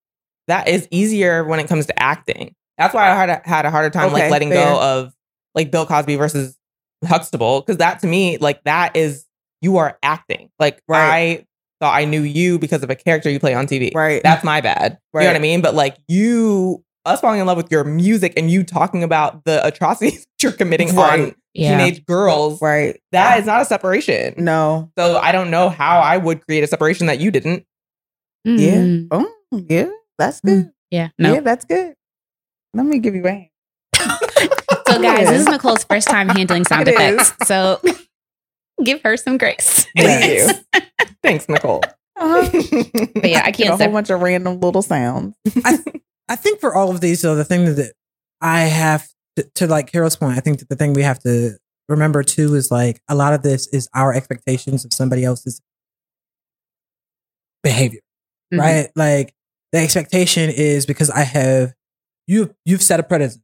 [0.48, 2.54] that is easier when it comes to acting.
[2.78, 4.64] That's why I had a, had a harder time Okay, like letting fair.
[4.64, 5.14] go of
[5.54, 6.56] like Bill Cosby versus
[7.04, 9.26] Huxtable because that to me like that is
[9.60, 10.48] you are acting.
[10.58, 11.40] Like Right.
[11.40, 11.46] I
[11.80, 13.94] thought I knew you because of a character you play on TV.
[13.94, 14.98] right, That's my bad.
[15.14, 15.60] You know what I mean?
[15.60, 19.64] But like you, us falling in love with your music and you talking about the
[19.66, 21.76] atrocities you're committing on Yeah.
[21.78, 23.00] teenage girls, right.
[23.12, 24.34] that is not a separation.
[24.38, 27.64] No, So I don't know how I would create a separation that you didn't.
[28.44, 28.74] Yeah.
[28.76, 29.08] Mm.
[29.10, 29.30] oh
[29.68, 30.70] yeah, that's good.
[30.90, 31.08] Yeah.
[31.18, 31.34] No.
[31.34, 31.94] Yeah, that's good.
[32.74, 33.48] Let me give you a hand.
[34.86, 37.32] So, guys, this is Nicole's first time handling sound It effects.
[37.48, 37.80] So,
[38.84, 39.86] give her some grace.
[39.96, 40.24] Thank
[40.72, 40.82] you.
[41.24, 41.82] Thanks, Nicole.
[42.16, 42.48] Uh-huh.
[43.16, 43.92] But yeah, I Get a can't whole separate.
[43.92, 45.34] bunch of random little sounds.
[46.28, 47.92] I think for all of these, though, the thing that
[48.40, 51.58] I have to, to like Carol's point, I think that the thing we have to
[51.88, 55.60] remember too is like a lot of this is our expectations of somebody else's
[57.64, 58.00] behavior,
[58.52, 58.60] Mhm.
[58.60, 58.90] right?
[58.94, 59.34] Like
[59.72, 61.74] the expectation is because I have
[62.28, 63.42] you you've set a precedent,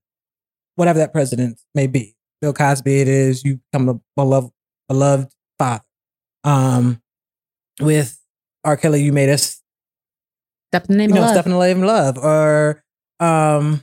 [0.77, 2.15] whatever that precedent may be.
[2.41, 4.53] Bill Cosby, it is you become a beloved
[4.89, 5.83] beloved father.
[6.45, 7.03] Um,
[7.81, 8.19] with
[8.65, 8.77] R.
[8.77, 9.61] Kelly, you made us
[10.73, 11.35] Step in the name you know, of love.
[11.35, 12.85] stuff in the name of love, or
[13.19, 13.83] um,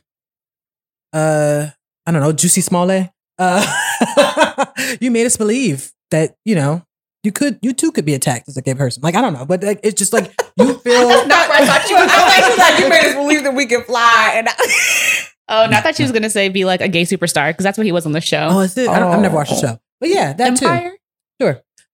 [1.13, 1.67] uh,
[2.05, 3.09] I don't know, Jussie Smollett.
[3.37, 4.65] Uh,
[5.01, 6.83] you made us believe that you know
[7.23, 9.01] you could, you too could be attacked as a gay person.
[9.03, 11.07] Like I don't know, but like it's just like you feel.
[11.27, 12.57] Not where I thought you was I going.
[12.57, 14.47] like you made us believe that we can fly, and
[15.49, 17.63] Oh, no, I thought she was going to say be like a gay superstar because
[17.63, 18.49] that's what he was on the show.
[18.51, 18.89] oh, is it?
[18.89, 19.71] I don't, I've never watched the Oh.
[19.73, 20.89] show, but yeah, that Empire?
[20.91, 20.97] too.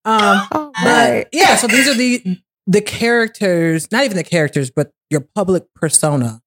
[0.05, 0.13] Sure.
[0.15, 4.91] Um, oh, But yeah, so these are the the characters, not even the characters, but
[5.09, 6.41] your public persona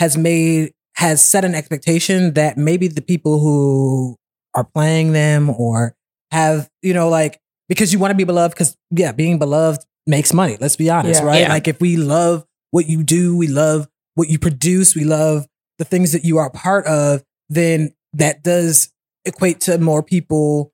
[0.00, 4.16] has made has set an expectation that maybe the people who
[4.54, 5.94] are playing them or
[6.30, 7.38] have, you know, like
[7.68, 10.56] because you want to be beloved because yeah, being beloved makes money.
[10.60, 11.26] Let's be honest, Yeah.
[11.26, 11.40] right?
[11.42, 11.48] Yeah.
[11.48, 15.46] Like if we love what you do, we love what you produce, we love
[15.78, 18.90] the things that you are a part of, then that does
[19.26, 20.72] equate to more people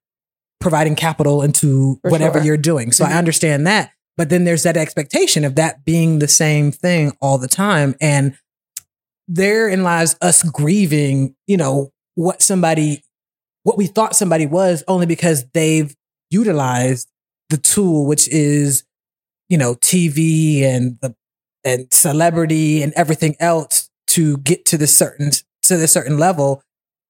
[0.62, 2.46] providing capital into For whatever sure.
[2.46, 2.92] you're doing.
[2.92, 3.08] So Mhm.
[3.08, 3.90] I understand that.
[4.16, 7.94] But then there's that expectation of that being the same thing all the time.
[8.00, 8.36] And
[9.28, 13.02] therein lies us grieving, you know, what somebody,
[13.62, 15.94] what we thought somebody was only because they've
[16.30, 17.08] utilized
[17.48, 18.84] the tool, which is,
[19.48, 21.14] you know, TV and the,
[21.64, 25.30] and celebrity and everything else to get to the certain,
[25.62, 26.62] to the certain level.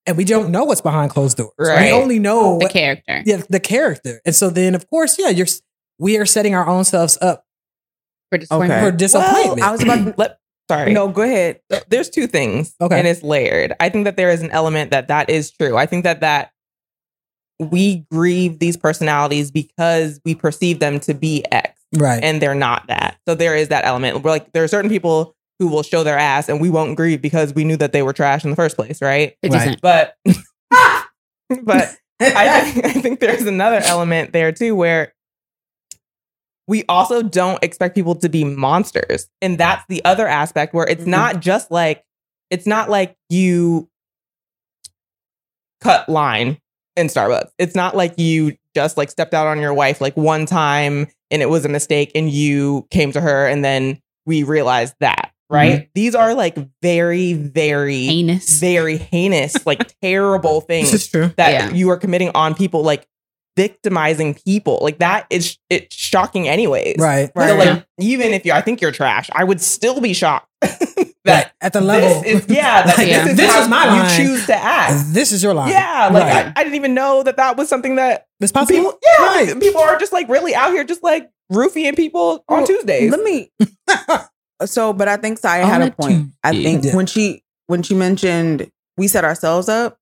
[0.05, 1.53] And we don't know what's behind closed doors.
[1.57, 1.85] Right.
[1.85, 3.23] We only know the what, character.
[3.25, 4.19] yeah, the character.
[4.25, 5.47] And so then, of course, yeah, you're
[5.99, 7.45] we are setting our own selves up
[8.31, 8.83] For disappointment.
[8.83, 9.59] for disappointment.
[9.61, 10.39] Well, I was about to Let,
[10.69, 10.91] sorry.
[10.93, 11.07] no.
[11.07, 11.61] Go ahead.
[11.87, 12.97] there's two things Okay.
[12.97, 15.85] and it's layered i think that there is an element that that is true i
[15.85, 16.51] think that that
[17.59, 22.23] we grieve these personalities because we perceive them to be x right.
[22.23, 25.35] and they're not that so there is that element we're like there are certain people
[25.59, 28.13] who will show their ass and we won't grieve because we knew that they were
[28.13, 29.79] trash in the first place right 50 Right.
[29.81, 30.15] But
[31.63, 35.13] but I think, I think there's another element there too where
[36.67, 39.27] we also don't expect people to be monsters.
[39.41, 41.07] And that's the other aspect where it's Mhm.
[41.07, 42.03] not just like,
[42.49, 43.89] it's not like you
[45.81, 46.57] cut line
[46.95, 47.49] in Starbucks.
[47.57, 51.41] It's not like you just like stepped out on your wife like one time and
[51.41, 55.22] it was a mistake and you came to her and then we realized that,
[55.53, 55.71] right?
[55.81, 55.89] Mm-hmm.
[55.95, 58.59] These are like very, very, Heinous.
[58.59, 61.31] very heinous, like terrible things this is true.
[61.37, 61.69] that Yeah.
[61.71, 63.07] you are committing on people like
[63.55, 67.29] victimizing people like that is it's shocking anyways Right.
[67.35, 67.49] Right.
[67.49, 71.13] so like even if you i think you're trash i would still be shocked That
[71.25, 72.23] that at the level.
[72.23, 73.21] this is yeah that Yeah.
[73.25, 74.17] this is, This how is my you line.
[74.17, 75.69] choose to act this is your line.
[75.69, 76.47] yeah like Right.
[76.47, 78.75] I, I didn't even know that that was something that was possible.
[78.75, 79.59] people yeah Right.
[79.59, 83.21] people are just like really out here just like roofing people on Well, tuesdays Let
[83.21, 83.51] me.
[84.65, 86.31] So, but I think Saya had a point.
[86.43, 86.95] I think Tuesday.
[86.95, 89.97] when she when she mentioned we set ourselves up.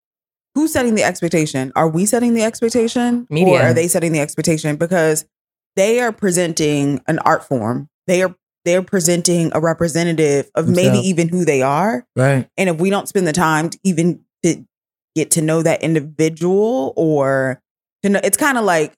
[0.54, 1.72] Who's setting the expectation?
[1.78, 3.54] Are we setting the expectation, Media.
[3.54, 4.76] or are they setting the expectation?
[4.76, 5.26] Because
[5.78, 7.88] they are presenting an art form.
[8.08, 12.06] They are they're presenting a representative of maybe even who they are.
[12.16, 12.48] Right.
[12.58, 14.64] And if we don't spend the time to even to
[15.16, 17.62] get to know that individual or
[18.04, 18.94] to know, it's kind of like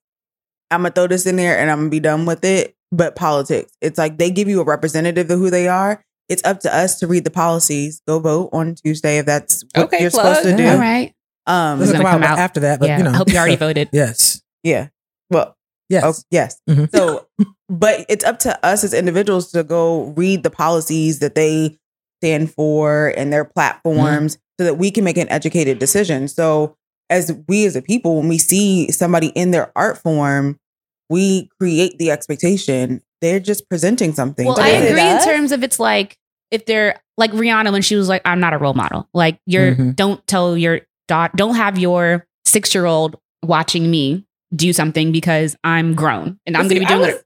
[0.72, 2.76] I'm gonna throw this in there and I'm gonna be done with it.
[2.96, 6.04] But politics, it's like they give you a representative of who they are.
[6.30, 8.02] It's up to us to read the policies.
[8.08, 10.36] Go vote on Tuesday if that's what Okay, you're plug.
[10.38, 10.64] supposed to do.
[10.64, 10.74] Yeah.
[10.74, 11.14] All right.
[11.48, 12.40] Um, This will gonna come, come out, out.
[12.40, 13.00] after that, but yeah.
[13.00, 13.10] you know.
[13.10, 13.90] I hope you already voted.
[13.92, 14.42] yes.
[14.64, 14.90] yeah.
[15.30, 15.58] Well,
[15.90, 16.04] Yes.
[16.06, 16.60] oh, yes.
[16.70, 16.90] Mhm.
[16.96, 17.28] So,
[17.68, 21.78] but it's up to us as individuals to go read the policies that they
[22.22, 26.28] stand for and their platforms so that we can make an educated decision.
[26.28, 26.76] So,
[27.10, 30.58] as we as a people, when we see somebody in their art form
[31.10, 33.02] we create the expectation.
[33.22, 34.46] They're just presenting something.
[34.48, 36.18] Well, I is it agree in terms of it's like
[36.52, 39.76] if they're like Rihanna when she was like, "I'm not a role model." Like you're
[39.76, 39.96] Mhm.
[39.96, 45.56] don't tell your dot don't have your six year old watching me do something because
[45.64, 47.26] I'm grown and I'm going to be doing was- it.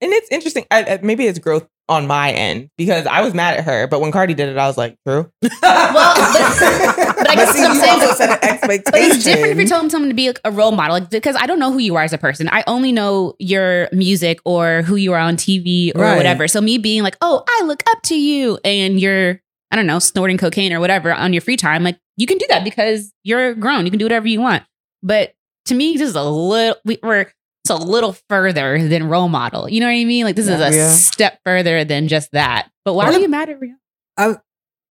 [0.00, 0.64] And it's interesting.
[0.70, 4.00] I, I- maybe it's growth on my end because I was mad at her, but
[4.00, 5.30] when Cardi did it, I was like, true.
[5.62, 8.82] Well, but, but I guess see, what I'm you saying also set an expectation.
[8.92, 11.36] But it's different if you're telling someone to be like a role model, like, because
[11.36, 12.48] I don't know who you are as a person.
[12.50, 16.16] I only know your music or who you are on TV or Right.
[16.16, 16.46] whatever.
[16.48, 19.98] So me being like, oh, I look up to you, and you're, I don't know,
[19.98, 23.54] snorting cocaine or whatever on your free time, like you can do that because you're
[23.54, 23.84] grown.
[23.84, 24.62] You can do whatever you want.
[25.02, 25.34] But
[25.66, 27.26] to me, this is a little, we, we're
[27.70, 29.68] it's a little further than role model.
[29.68, 30.24] You know what I mean?
[30.24, 30.90] Like this is a Yeah.
[30.92, 32.70] step further than just that.
[32.84, 34.40] But why Well, are you mad at Rihanna?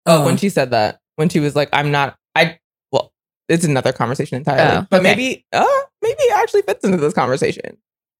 [0.07, 2.59] Oh, when she said that, when she was like, I'm not, I,
[2.91, 3.11] well,
[3.49, 4.77] it's another conversation entirely.
[4.77, 5.03] Oh, but okay.
[5.15, 5.65] maybe, uh,
[6.03, 7.77] maybe it actually fits into this conversation.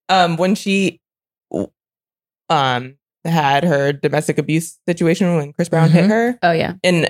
[0.09, 0.99] Um, when she,
[2.49, 6.09] um, had her domestic abuse situation when Chris Brown hit Mhm.
[6.09, 7.05] her, Oh yeah, and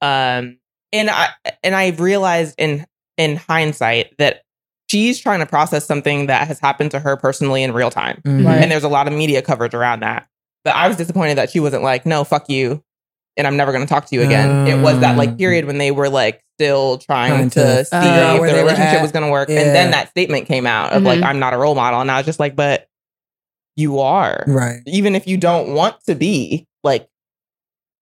[0.00, 0.58] um
[0.92, 1.28] and i
[1.62, 2.86] and i realized in
[3.18, 4.41] in hindsight that
[4.92, 8.46] she's trying to process something that has happened to her personally in real time Mhm.
[8.46, 8.60] Right.
[8.62, 10.26] and there's a lot of media coverage around that
[10.64, 12.82] but i was disappointed that she wasn't like no fuck you
[13.38, 15.64] and i'm never going to talk to you again it was that like Um, period
[15.64, 19.02] when they were like still trying, Trying to, see out if the relationship at.
[19.02, 19.60] was going to work Yeah.
[19.60, 21.24] and then that statement came out of like Mhm.
[21.24, 22.86] i'm not a role model and i was just like but
[23.76, 24.80] you are Right.
[24.86, 27.08] even if you don't want to be like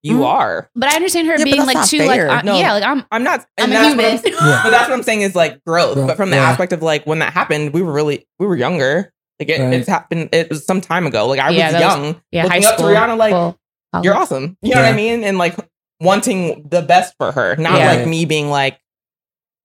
[0.02, 0.26] you Mhm.
[0.26, 2.28] are but I understand her Yeah, being like too fair.
[2.28, 2.58] like I- No.
[2.58, 4.32] yeah, like I'm i'm not I'm and a that's what I'm human.
[4.48, 4.60] Yeah.
[4.64, 5.94] but that's what I'm saying is like growth.
[5.94, 6.48] Growth, But from the yeah.
[6.50, 9.12] aspect of like when that happened, we were really we were younger.
[9.38, 9.72] Like it, Right.
[9.74, 10.30] it's happened.
[10.32, 11.26] It was some time ago.
[11.26, 12.94] Like I Yeah, was that was- young, yeah, looking high up to school.
[12.94, 13.16] Rihanna.
[13.18, 13.58] Like well,
[14.02, 14.56] you're awesome.
[14.62, 15.22] You know what I mean?
[15.24, 15.56] And like
[16.00, 17.92] wanting the best for her, not Yeah.
[17.92, 18.78] like me being like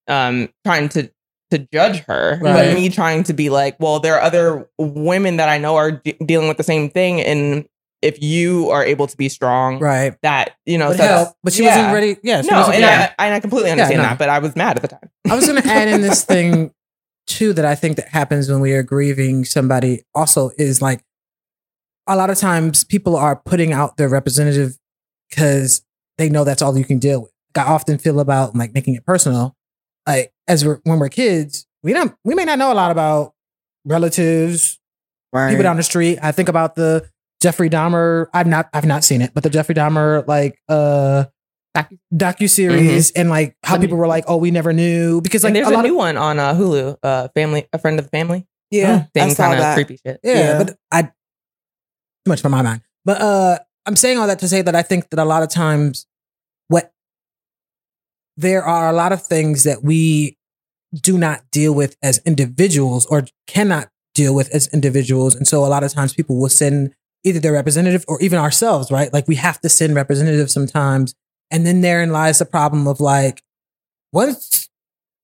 [0.07, 1.09] um trying to
[1.51, 2.53] to judge her, Right.
[2.53, 5.91] but me trying to be like, well, there are other women that I know are
[5.91, 7.65] de- dealing with the same thing, and
[8.01, 10.15] if you are able to be strong, Right.
[10.21, 11.37] that you know, Would sets- help.
[11.43, 11.75] But she yeah.
[11.77, 12.17] wasn't ready.
[12.23, 12.41] Yeah.
[12.41, 12.85] She No, and ready.
[12.85, 14.03] I and I completely understand no.
[14.03, 15.09] that, but I was mad at the time.
[15.29, 16.71] I was going to add in this thing
[17.27, 21.01] too that I think that happens when we are grieving somebody also is like
[22.07, 24.77] a lot of times people are putting out their representative
[25.29, 25.81] because
[26.19, 27.31] they know that's all you can deal with.
[27.57, 29.55] I often feel about like making it personal.
[30.05, 33.33] Like as we're, when we're kids, we don't we may not know a lot about
[33.85, 34.79] relatives,
[35.33, 35.49] right.
[35.49, 36.19] people down the street.
[36.21, 37.09] I think about the
[37.45, 38.25] Jeffrey Dahmer.
[38.33, 41.25] I've not I've not seen it, but the Jeffrey Dahmer like uh
[42.13, 45.55] Docu- series and like how people were like, oh, we never knew because like and
[45.57, 48.09] there's a a, new of one on uh, Hulu, uh, family, a friend of the
[48.09, 48.47] family.
[48.71, 50.19] yeah, Same kind of creepy shit.
[50.23, 50.63] yeah, Yeah.
[50.63, 52.81] but I too much for my mind.
[53.03, 55.49] But uh I'm saying all that to say that I think that a lot of
[55.49, 56.07] times
[56.69, 56.91] what
[58.37, 60.37] there are a lot of things that we
[61.09, 65.35] do not deal with as individuals or cannot deal with as individuals.
[65.35, 68.91] And so a lot of times people will send either their representative or even ourselves,
[68.91, 69.11] right?
[69.11, 71.13] Like we have to send representatives sometimes.
[71.51, 73.41] And then therein lies the problem of like,
[74.13, 74.69] once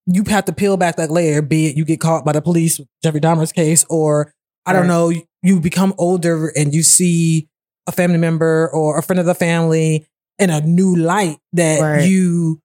[0.08, 2.80] you have to peel back that layer, be it you get caught by the police,
[3.04, 4.34] Jeffrey Dahmer's case, or
[4.66, 4.88] I don't Right.
[4.88, 7.48] know, you become older and you see
[7.88, 10.06] a family member or a friend of the family
[10.40, 12.08] in a new light that Right.
[12.08, 12.60] you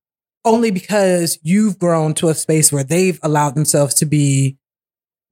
[0.44, 4.56] only because you've grown to a space where they've allowed themselves to be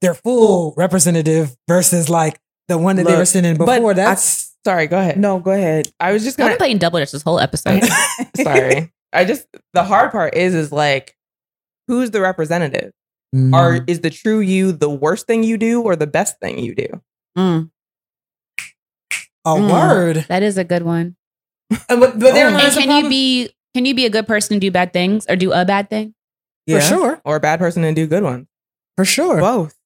[0.01, 3.91] their full representative versus like the one that they were sending but before.
[3.91, 5.19] I- That's Sorry, go ahead.
[5.19, 5.91] No, go ahead.
[5.99, 6.51] I was just I've gonna.
[6.53, 7.83] been playing double dutch this whole episode.
[8.41, 11.15] sorry, I just the hard part is is like,
[11.87, 12.91] who's the representative?
[13.35, 13.53] Mm.
[13.53, 16.73] Are is the true you the worst thing you do or the best thing you
[16.73, 16.87] do?
[17.37, 17.69] Mm.
[19.45, 19.71] a Mm.
[19.71, 20.25] word.
[20.29, 21.15] that is a good one.
[21.89, 22.57] And but, but there Oh.
[22.57, 25.35] And can you be can you be a good person and do bad things or
[25.35, 26.13] do a bad thing?
[26.67, 28.47] for sure, Or a bad person and do good ones?
[28.97, 29.39] for sure.
[29.39, 29.77] Both.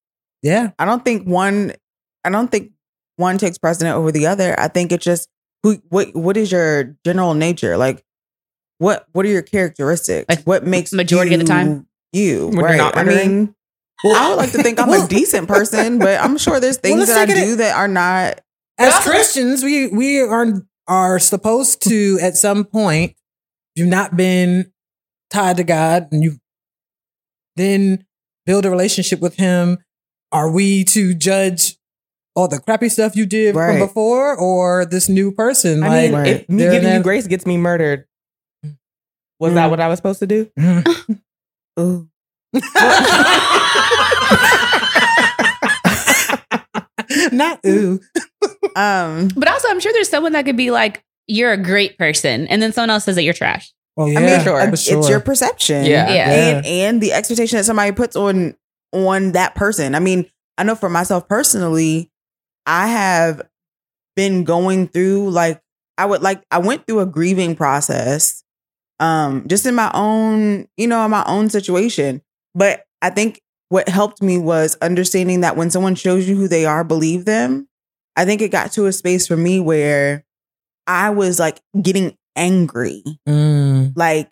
[0.42, 1.74] yeah, I don't think one.
[2.24, 2.72] I don't think
[3.18, 4.60] one takes precedent over the other.
[4.60, 5.30] I think it's just
[5.64, 5.82] who.
[5.90, 7.78] What What is your general nature?
[7.78, 8.04] Like,
[8.78, 10.26] what What are your characteristics?
[10.30, 11.88] Like, what makes majority of the time?
[12.12, 12.78] you When you're right?
[12.78, 13.30] not I murdering?
[13.38, 13.56] mean,
[14.06, 17.00] I would like to think I'm Well- a decent person, but I'm sure there's things
[17.00, 18.42] let's that I take it- do that are not.
[18.78, 23.16] as also- Christians, we we are are supposed to at some point
[23.76, 24.72] you've not been
[25.30, 26.38] tied to God and you
[27.56, 28.06] then
[28.46, 29.78] build a relationship with Him.
[30.32, 31.76] Are we to judge
[32.40, 33.78] all the crappy stuff you did Right.
[33.78, 35.84] from before or this new person?
[35.84, 36.36] I mean, like, Right.
[36.42, 38.06] if me They're giving you grace gets me murdered,
[39.40, 39.56] was Mm.
[39.56, 40.50] that what I was supposed to do?
[41.80, 42.08] Ooh.
[47.32, 48.00] not ooh.
[48.76, 49.30] Um.
[49.36, 52.62] But also I'm sure there's someone that could be like, you're a great person, and
[52.62, 53.72] then someone else says that you're trash.
[53.98, 54.60] Oh yeah, I mean, sure.
[54.62, 55.10] it's sure.
[55.10, 55.86] your perception.
[55.86, 56.10] Yeah.
[56.10, 56.32] Yeah.
[56.32, 58.56] and and the expectation that somebody puts on
[58.94, 59.96] on that person.
[59.96, 60.26] I mean,
[60.58, 62.12] I know for myself personally,
[62.66, 63.42] I have
[64.16, 65.62] been going through like
[65.98, 68.44] I would like I went through a grieving process
[69.00, 72.22] um just in my own, you know, in my own situation.
[72.56, 76.66] But I think what helped me was understanding that when someone shows you who they
[76.66, 77.68] are, believe them.
[78.16, 80.26] I think it got to a space for me where
[80.88, 83.94] I was like getting angry, Mm.
[83.96, 84.32] like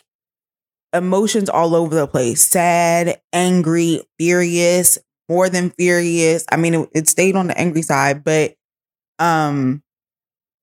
[0.92, 6.44] emotions all over the place sad, angry, furious, more than furious.
[6.50, 8.54] I mean, it, it stayed on the angry side, but
[9.18, 9.82] um,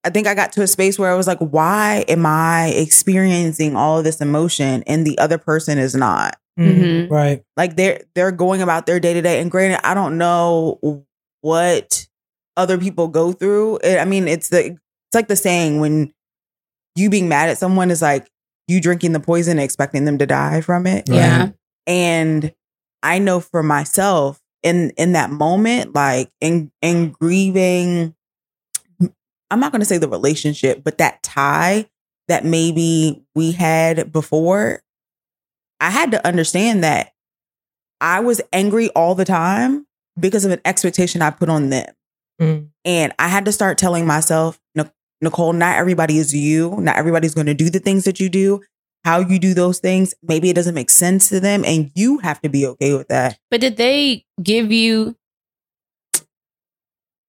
[0.03, 3.75] I think I got to a space where I was like, why am I experiencing
[3.75, 6.37] all of this emotion and the other person is not?
[6.57, 7.09] Mhm.
[7.11, 7.43] Right.
[7.57, 11.03] like they're they're going about their day to day and granted i don't know
[11.41, 12.07] what
[12.55, 14.79] other people go through i mean it's the it's
[15.13, 16.13] like the saying when
[16.95, 18.29] you being mad at someone is like
[18.69, 21.17] you drinking the poison expecting them to die from it Right.
[21.17, 21.49] Yeah.
[21.87, 22.53] and
[23.03, 28.13] i know for myself in in that moment like in in grieving
[29.51, 31.85] i'm not going to say the relationship but that tie
[32.27, 34.81] that maybe we had before
[35.79, 37.13] i had to understand that
[38.01, 39.85] i was angry all the time
[40.19, 41.93] because of an expectation i put on them.
[42.41, 42.69] Mm.
[42.83, 44.59] and i had to start telling myself
[45.21, 46.77] nicole not everybody is you.
[46.79, 48.61] Not everybody's going to do the things that you do
[49.05, 52.41] how you do those things maybe it doesn't make sense to them and you have
[52.41, 55.15] to be okay with that But did they give you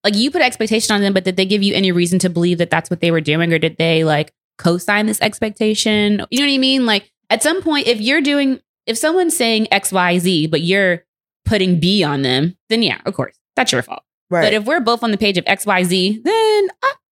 [0.07, 2.59] like you put expectation on them, but did they give you any reason to believe
[2.59, 6.25] that that's what they were doing, or did they like co-sign this expectation?
[6.31, 6.87] You know what I mean?
[6.87, 11.05] Like at some point, if you're doing, if someone's saying X, Y, Z, but you're
[11.45, 14.05] putting B on them, then yeah, of course, that's your fault.
[14.31, 16.89] right But if we're both on the page of X, Y, Z, then uh, uh,
[16.89, 17.06] I feel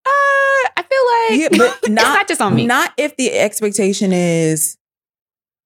[1.30, 2.66] Yeah, but not- not just on me.
[2.66, 4.76] not if the expectation is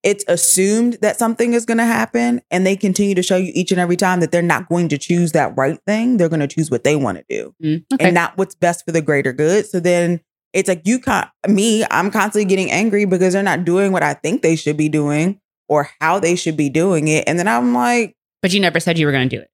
[0.04, 3.72] it's assumed that something is going to happen and they continue to show you each
[3.72, 6.46] and every time that they're not going to choose that right thing they're going to
[6.46, 8.04] choose what they want to do Mm, okay.
[8.06, 10.20] and not what's best for the greater good so then
[10.52, 14.14] it's like you can't me i'm constantly getting angry because they're not doing what i
[14.14, 17.74] think they should be doing or how they should be doing it and then i'm
[17.74, 19.50] like but you never said you were going to do it,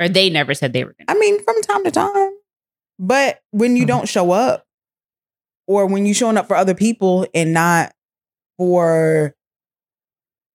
[0.00, 1.06] or they never said they were going.
[1.06, 1.12] to.
[1.12, 2.32] I mean, from time to time.
[2.98, 3.88] But when you Mhm.
[3.88, 4.65] don't show up,
[5.66, 7.92] or when you're showing up for other people and not
[8.58, 9.34] for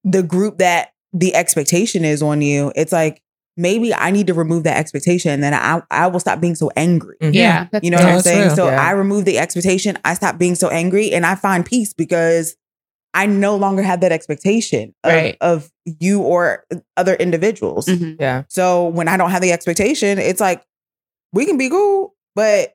[0.03, 3.21] the group that the expectation is on you, it's like
[3.57, 6.71] maybe I need to remove that expectation and then I I will stop being so
[6.75, 7.17] angry.
[7.21, 7.33] Mhm.
[7.33, 8.47] Yeah, that's You know what I'm saying?
[8.47, 8.55] real.
[8.55, 8.81] So Yeah.
[8.81, 12.55] I remove the expectation, I stop being so angry, and I find peace because
[13.13, 15.37] I no longer have that expectation of, Right.
[15.41, 15.69] of
[15.99, 16.63] you or
[16.95, 17.87] other individuals.
[17.87, 18.15] Mhm.
[18.21, 18.43] Yeah.
[18.47, 20.63] So when I don't have the expectation, it's like
[21.33, 22.73] we can be cool, but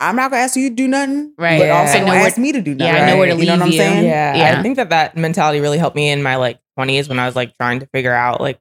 [0.00, 1.32] I'm not gonna ask you to do nothing.
[1.38, 1.58] Right.
[1.58, 1.78] But Yeah.
[1.80, 2.94] also don't ask me to do nothing.
[2.94, 3.78] yeah, I know where to You know what I'm you.
[3.78, 4.04] saying?
[4.04, 4.58] Yeah, Yeah.
[4.58, 7.34] I think that that mentality really helped me in my like 20s when I was
[7.36, 8.58] like trying to figure out like,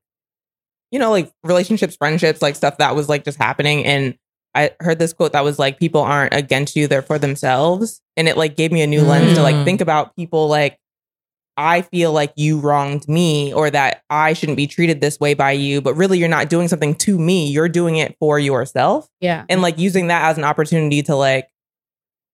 [0.91, 3.86] you know, like relationships, friendships, like stuff that was like just happening.
[3.86, 4.15] And
[4.54, 8.02] I heard this quote that was like, people aren't against you, they're for themselves.
[8.15, 9.65] And it like gave me a new lens to like Mm.
[9.65, 10.78] think about people like,
[11.57, 15.51] I feel like you wronged me or that I shouldn't be treated this way by
[15.51, 17.49] you, but really you're not doing something to me.
[17.49, 19.07] You're doing it for yourself.
[19.21, 19.45] Yeah.
[19.47, 21.47] And like using that as an opportunity to like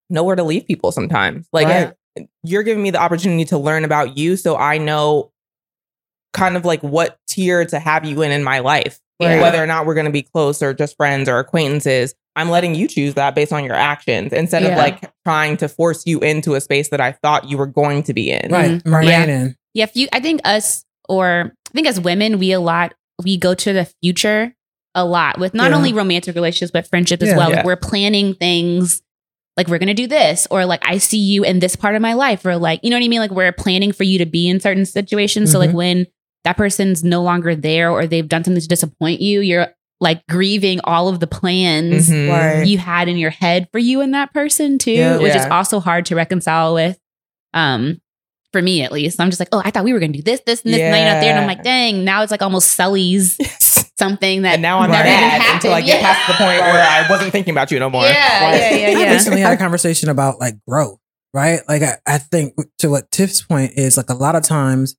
[0.10, 1.48] know where to leave people sometimes.
[1.54, 2.28] Like Right.
[2.44, 5.32] you're giving me the opportunity to learn about you so I know
[6.34, 9.00] kind of like what tier to have you in in my life.
[9.22, 9.40] Right.
[9.40, 12.76] Whether or not we're going to be close or just friends or acquaintances, I'm letting
[12.76, 16.56] you choose that based on your actions instead of like trying to force you into
[16.56, 18.52] a space that I thought you were going to be in.
[18.52, 18.72] Right.
[18.72, 18.86] Mhm.
[18.86, 19.24] Remain Yeah.
[19.26, 19.56] in.
[19.74, 23.38] Yeah, if you, I think us or I think as women, we a lot we
[23.38, 24.54] go to the future
[24.96, 25.78] a lot with not Yeah.
[25.78, 27.38] only romantic relationships but friendship as Yeah.
[27.38, 27.52] well.
[27.52, 29.02] Like we're planning things
[29.58, 32.14] like we're gonna do this or like I see you in this part of my
[32.14, 33.20] life or like you know what I mean.
[33.20, 35.52] Like we're planning for you to be in certain situations.
[35.52, 35.74] So like Mhm.
[35.76, 36.08] when
[36.46, 39.68] that person's no longer there or they've done something to disappoint you, you're
[40.02, 42.30] like grieving all of the plans Mhm.
[42.30, 42.66] Right.
[42.68, 45.18] you had in your head for you and that person too, Yeah.
[45.18, 46.98] which is also hard to reconcile with.
[47.54, 48.02] Um,
[48.52, 50.42] for me at least, I'm just like, oh, I thought we were gonna do this,
[50.46, 50.82] this, and this.
[50.82, 53.38] And now you're not there, and I'm like, dang, now it's like almost Sully's
[53.98, 55.86] something that And now I'm never mad even until I happened.
[55.88, 56.14] get Yeah.
[56.14, 58.04] past the point where I wasn't thinking about you no more.
[58.04, 58.60] Yeah, Right.
[58.60, 59.12] yeah, yeah, I yeah.
[59.14, 60.98] recently had a conversation about like growth,
[61.34, 61.60] right?
[61.70, 64.96] Like I, I think to what Tiff's point is like a lot of times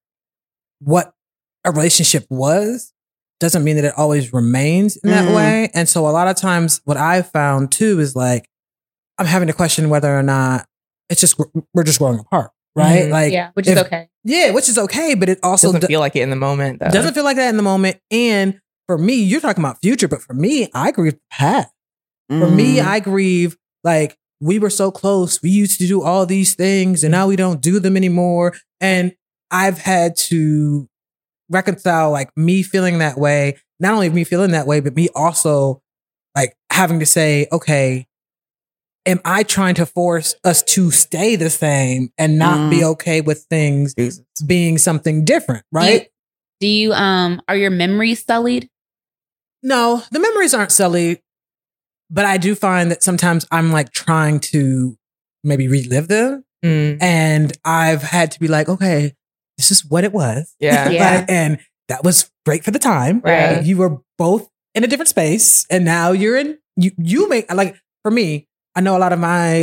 [0.79, 1.13] what
[1.65, 2.92] a relationship was
[3.43, 5.35] doesn't mean that it always remains in that Mhm.
[5.37, 5.71] way.
[5.75, 8.49] And so a lot of times what I've found too is like
[9.19, 10.67] I'm having to question whether or not
[11.11, 11.39] it's just
[11.75, 13.05] we're just growing apart, right?
[13.07, 13.11] Mhm.
[13.11, 14.09] Like yeah, which is okay.
[14.25, 16.79] yeah, which is okay, but it also Doesn't do- feel like it in the moment
[16.81, 16.89] though.
[16.89, 17.99] doesn't feel like that in the moment.
[18.11, 21.69] And for me, you're talking about future, but for me, I grieve the past.
[22.31, 22.87] For me, Mhm.
[22.87, 25.43] I grieve like we were so close.
[25.43, 28.55] We used to do all these things and now we don't do them anymore.
[28.81, 29.13] And
[29.51, 30.89] I've had to
[31.51, 35.83] reconcile like me feeling that way, not only me feeling that way, but me also
[36.37, 38.07] like having to say, okay,
[39.07, 43.45] am I trying to force us to stay the same and not be okay with
[43.51, 44.23] things Jesus.
[44.47, 46.09] being something different, Do you- right?
[46.61, 48.69] Do you um are your memories sullied?
[49.65, 51.21] No, the memories aren't sullied,
[52.11, 54.97] but I do find that sometimes I'm like trying to
[55.45, 56.45] maybe relive them.
[56.65, 59.15] Mm, And I've had to be like, okay,
[59.59, 60.55] this is what it was.
[60.59, 60.89] yeah.
[60.91, 61.17] Yeah.
[61.17, 63.21] Like, and that was great for the time.
[63.25, 63.63] Right.
[63.65, 67.77] You were both in a different space and now you're in, you, you make, like,
[68.03, 69.61] for me, I know a lot of my,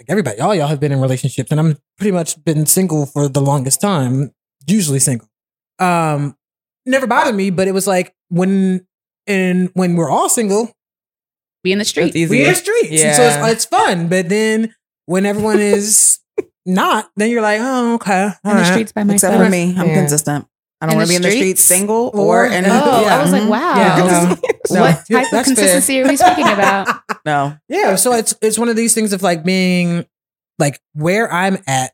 [0.00, 3.28] like everybody, all y'all have been in relationships and I'm pretty much been single for
[3.28, 4.30] the longest time,
[4.66, 5.28] usually single.
[5.78, 6.36] Um,
[6.86, 8.86] never bothered me, but it was like when,
[9.26, 10.70] and when we're all single,
[11.64, 12.14] Be in the It's street.
[12.14, 12.30] easy.
[12.30, 13.02] we in the streets.
[13.02, 14.08] And so it's, it's fun.
[14.08, 14.74] But then
[15.06, 16.20] when everyone is
[16.68, 18.24] not, then you're like, oh, okay.
[18.26, 18.66] in the right.
[18.66, 19.32] streets by myself.
[19.32, 19.94] Except for me, I'm Yeah.
[19.94, 20.46] consistent.
[20.80, 21.80] I don't want to be in the streets streets?
[21.80, 22.64] single Or- or in.
[22.66, 23.50] Oh, I was like, mm-hmm.
[23.50, 23.76] wow.
[23.76, 24.36] Yeah, no.
[24.70, 25.44] No, what yeah, type of that's fair.
[25.44, 27.00] consistency are we speaking about?
[27.24, 27.56] no.
[27.70, 30.04] Yeah, so it's it's one of these things of like being
[30.58, 31.92] like where I'm at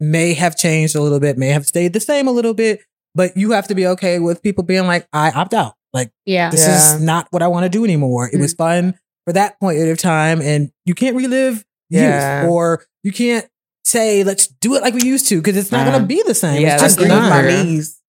[0.00, 2.80] may have changed a little bit, may have stayed the same a little bit,
[3.14, 5.74] but you have to be okay with people being like, I opt out.
[5.92, 6.50] Like Yeah.
[6.50, 6.74] this Yeah.
[6.96, 8.28] is not what I want to do anymore.
[8.32, 8.90] It was mm-hmm.
[8.90, 12.42] fun for that point of time, and you can't relive Yeah.
[12.42, 13.46] youth, or you can't
[13.88, 15.90] say let's do it like we used to because it's not Yeah.
[15.92, 16.62] going to be the same.
[16.62, 17.28] Yeah, it's just that's not.
[17.30, 18.00] my knees.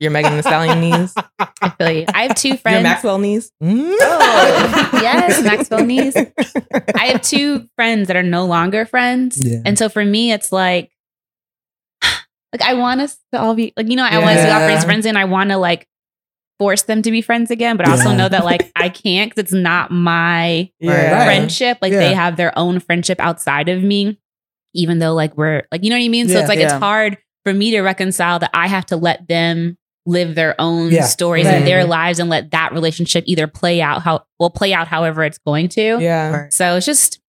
[0.00, 1.14] You're Megan Thee Stallion knees.
[1.38, 2.04] I feel you.
[2.12, 2.82] I have two Your friends.
[2.82, 3.52] Maxwell knees.
[3.62, 3.94] Mm.
[4.00, 6.16] Oh, yes, Maxwell knees.
[6.16, 9.38] I have two friends that are no longer friends.
[9.40, 9.60] Yeah.
[9.64, 10.90] And so for me, it's like,
[12.52, 14.50] like I want us to all be like, you know, I want us to see
[14.50, 14.66] all Yeah.
[14.66, 15.86] friends friends and I want to like
[16.58, 18.16] force them to be friends again, but I also Yeah.
[18.16, 21.24] know that like I can't because it's not my Yeah.
[21.24, 21.78] Friendship.
[21.80, 22.00] Like Yeah.
[22.00, 24.18] they have their own friendship outside of me,
[24.74, 26.28] even though like we're like, you know what I mean?
[26.28, 26.40] So Yeah.
[26.40, 30.34] it's like it's hard for me to reconcile that I have to let them live
[30.34, 31.04] their own Yeah.
[31.04, 31.54] stories Right.
[31.54, 35.22] and their lives and let that relationship either play out how will play out however
[35.24, 35.98] it's going to.
[36.00, 36.30] Yeah.
[36.42, 36.52] Right.
[36.52, 37.20] So it's just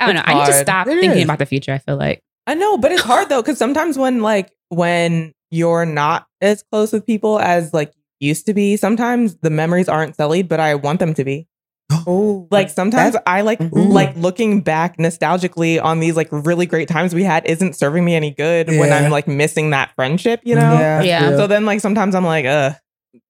[0.00, 0.32] I don't It's know.
[0.34, 1.24] I need to stop It thinking is.
[1.24, 1.72] about the future.
[1.72, 5.86] I feel like I know, but it's hard though, because sometimes when like when you're
[5.86, 10.48] not as close with people as like used to be, sometimes the memories aren't sullied,
[10.48, 11.46] but I want them to be.
[11.90, 13.92] Oh, Like sometimes I like Mhm.
[13.92, 18.14] like looking back nostalgically on these like really great times we had isn't serving me
[18.14, 20.74] any good when I'm like missing that friendship, you know?
[20.74, 21.02] Yeah.
[21.02, 21.36] Yeah.
[21.36, 22.72] So then like sometimes I'm like, uh,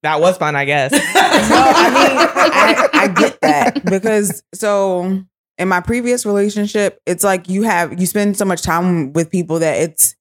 [0.03, 0.91] that was fun, I guess.
[0.91, 5.23] no, I mean, I, I get that because so
[5.57, 9.59] in my previous relationship, it's like you have you spend so much time with people
[9.59, 10.15] that it's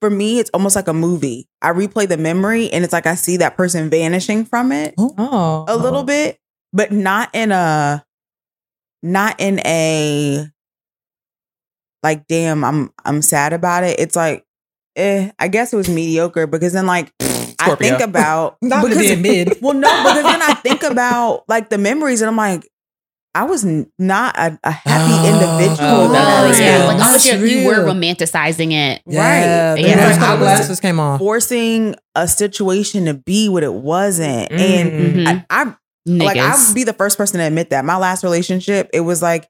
[0.00, 1.48] for me, it's almost like a movie.
[1.62, 5.64] I replay the memory and it's like I see that person vanishing from it oh.
[5.68, 6.38] a little bit,
[6.76, 8.04] but not in a
[9.02, 10.46] not in a
[12.02, 13.98] like damn, I'm I'm sad about it.
[13.98, 14.44] It's like
[14.96, 17.12] eh, I guess it was mediocre because then like
[17.58, 19.58] I think about Not to be mid.
[19.62, 22.68] well, no, because then I think about like the memories, and I'm like,
[23.34, 25.88] I was n- not a, a happy Oh, individual.
[25.90, 26.86] oh, that that's yeah, real.
[26.86, 29.02] like almost That's you're, you were romanticizing it.
[29.06, 29.82] Yeah, Right.
[29.82, 30.06] the Yeah.
[30.08, 31.18] rose-colored I was- glasses came off.
[31.18, 35.14] forcing a situation to be what it wasn't, and Mm.
[35.26, 35.46] Mhm.
[35.50, 35.76] I, I
[36.06, 36.24] Niggas.
[36.24, 39.48] like I'll be the first person to admit that my last relationship, it was like,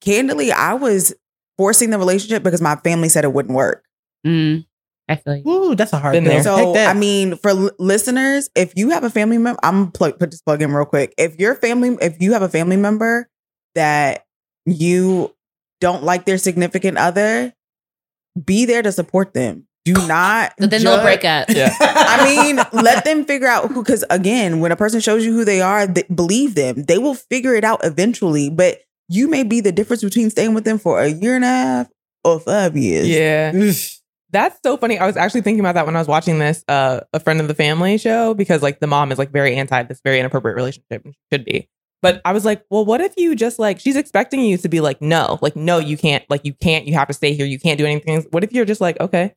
[0.00, 1.14] candidly, I was
[1.56, 3.84] forcing the relationship because my family said it wouldn't work.
[4.26, 4.66] Mm,
[5.08, 5.50] I feel you.
[5.50, 6.32] Ooh, that's a hard Been pill.
[6.32, 6.42] there.
[6.42, 10.30] So I mean, for l- listeners, if you have a family member, I'm plug, put
[10.30, 11.14] this plug in real quick.
[11.18, 13.28] If your family, if you have a family member
[13.74, 14.24] that
[14.66, 15.34] you
[15.80, 17.54] don't like their significant other,
[18.42, 19.66] be there to support them.
[19.84, 20.52] Do not.
[20.58, 21.48] But then they'll break up.
[21.48, 21.74] Yeah.
[21.80, 23.82] I mean, let them figure out who.
[23.82, 26.84] Because again, when a person shows you who they are, th- believe them.
[26.84, 28.50] They will figure it out eventually.
[28.50, 31.48] But you may be the difference between staying with them for a year and a
[31.48, 31.88] half
[32.24, 33.08] or five years.
[33.08, 33.52] Yeah.
[34.32, 34.98] That's so funny.
[34.98, 37.48] I was actually thinking about that when I was watching this uh a friend of
[37.48, 41.04] the family show because like the mom is like very anti this very inappropriate relationship
[41.04, 41.68] and should be.
[42.02, 44.80] But I was like, well, what if you just like she's expecting you to be
[44.80, 47.58] like, no, like no, you can't, like you can't, you have to stay here, you
[47.58, 48.24] can't do anything.
[48.30, 49.34] What if you're just like, okay.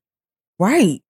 [0.63, 1.01] Right.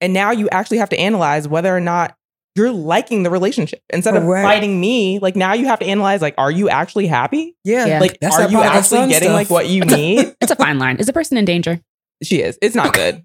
[0.00, 2.14] And now you actually have to analyze whether or not
[2.54, 3.80] you're liking the relationship.
[3.90, 4.44] Instead of Correct.
[4.46, 7.56] fighting me, like now you have to analyze like, are you actually happy?
[7.64, 7.86] Yeah.
[7.86, 8.00] Yeah.
[8.00, 9.34] Like, That's are you actually getting stuff.
[9.34, 10.34] like what you need?
[10.40, 10.96] It's a fine line.
[10.98, 11.80] Is the person in danger?
[12.22, 12.58] She is.
[12.60, 13.22] It's not good.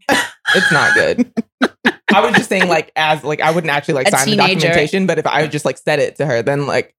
[0.56, 1.32] it's not good.
[2.14, 5.08] I was just saying, like, as like I wouldn't actually like A sign the documentation,
[5.08, 6.96] but if I would just like said it to her, then like,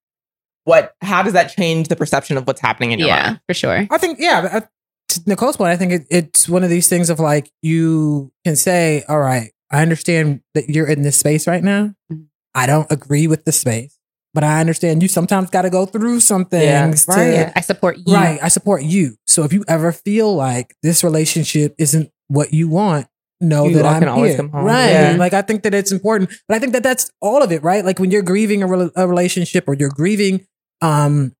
[0.64, 0.92] what?
[1.02, 3.40] How does that change the perception of what's happening in your Yeah, mind?
[3.46, 3.86] for sure.
[3.90, 4.68] I think, yeah, but,
[5.14, 8.56] to Nicole's point, I think it, it's one of these things of like, you can
[8.56, 11.94] say, all right, I understand that you're in this space right now.
[12.12, 12.26] Mhm.
[12.54, 13.98] I don't agree with the space,
[14.32, 17.06] but I understand you sometimes got to go through some Yeah, things.
[17.08, 17.24] right.
[17.26, 18.14] to, Yeah, I support you.
[18.14, 18.38] Right.
[18.42, 19.16] I support you.
[19.26, 23.06] So if you ever feel like this relationship isn't what you want,
[23.40, 24.36] know You that I'm can always here.
[24.38, 24.64] come home.
[24.64, 24.90] Right.
[24.90, 25.16] Yeah.
[25.18, 27.84] Like I think that it's important, but I think that that's all of it, right?
[27.84, 30.46] Like when you're grieving a, rel- a relationship or you're grieving,
[30.80, 31.32] um,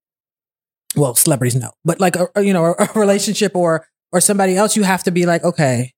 [0.97, 4.83] well, celebrities know, but like a, you know a, relationship or or somebody else, you
[4.85, 5.93] have to be like, okay,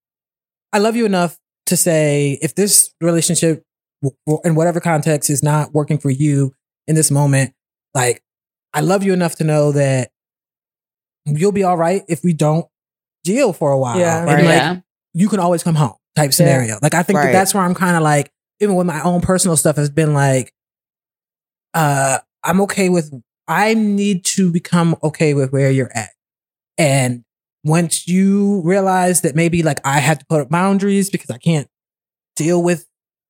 [0.72, 3.62] I love you enough to say if this relationship
[4.44, 6.54] in whatever context is not working for you
[6.86, 7.52] in this moment,
[7.94, 8.22] like
[8.72, 10.10] I love you enough to know that
[11.24, 12.66] you'll be all right if we don't
[13.24, 13.98] deal for a while.
[13.98, 14.24] Yeah.
[14.24, 14.44] Right.
[14.44, 14.76] like, yeah.
[15.12, 16.78] you can always come home type scenario.
[16.82, 18.30] Like I think that that's where I'm kind of like,
[18.60, 20.52] even with my own personal stuff has been like,
[21.74, 23.12] uh, I'm okay with,
[23.48, 26.10] I need to become okay with where you're at.
[26.78, 27.24] And
[27.64, 31.68] once you realize that maybe like I have to put up boundaries because I can't
[32.36, 32.86] deal with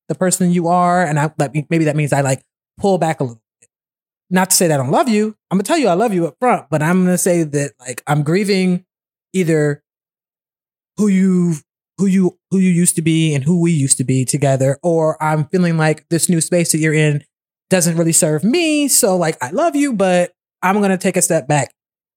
[0.09, 2.43] the person you are, and I like maybe that means I like
[2.79, 3.69] pull back a little bit.
[4.31, 5.37] Not to say that I don't love you.
[5.51, 8.03] I'm gonna tell you I love you up front, but I'm gonna say that like
[8.07, 8.85] I'm grieving
[9.33, 9.83] either
[10.97, 11.55] who you
[11.99, 15.23] who you who you used to be and who we used to be together, or
[15.23, 17.25] I'm feeling like this new space that you're in
[17.71, 18.89] doesn't really serve me.
[18.89, 21.73] So like I love you, but I'm gonna take a step back.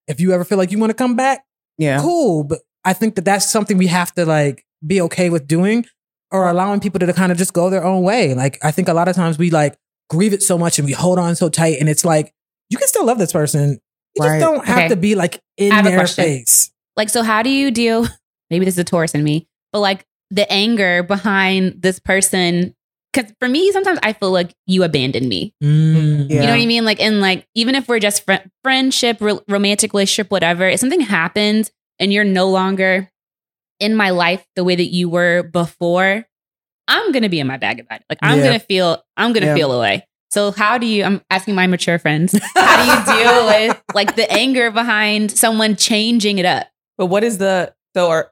[0.07, 1.43] If you ever feel like you want to come back,
[1.77, 1.99] Yeah.
[2.01, 2.43] cool.
[2.43, 5.85] But I think that that's something we have to like be okay with doing
[6.31, 8.33] or allowing people to kind of just go their own way.
[8.33, 9.75] Like I think a lot of times we like
[10.09, 12.33] grieve it so much and we hold on so tight and it's like
[12.69, 13.79] you can still love this person.
[14.15, 14.39] You Right.
[14.39, 14.87] just don't have Okay.
[14.89, 16.71] to be like in a their face.
[16.95, 18.07] Like, so how do you deal?
[18.49, 22.75] Maybe this is a Taurus in me, but like the anger behind this person.
[23.13, 25.53] Because for me, sometimes I feel like you abandoned me.
[25.63, 26.29] Mm.
[26.29, 26.35] Yeah.
[26.41, 26.85] You know what I mean?
[26.85, 31.01] Like, and like, even if we're just fri friendship, re- romantic relationship, whatever, if something
[31.01, 33.09] happens and you're no longer
[33.79, 36.25] in my life the way that you were before,
[36.87, 38.05] I'm gonna be in my bag about it.
[38.09, 38.43] Like, I'm Yeah.
[38.45, 39.55] gonna feel, I'm gonna Yeah.
[39.55, 40.05] feel away.
[40.31, 41.03] So, how do you?
[41.03, 45.75] I'm asking my mature friends, how do you deal with like the anger behind someone
[45.75, 46.67] changing it up?
[46.99, 48.31] But what is the so are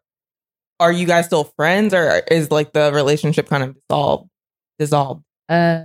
[0.79, 4.29] are you guys still friends or is like the relationship kind of dissolved?
[4.79, 5.23] Dissolved.
[5.49, 5.83] Uh,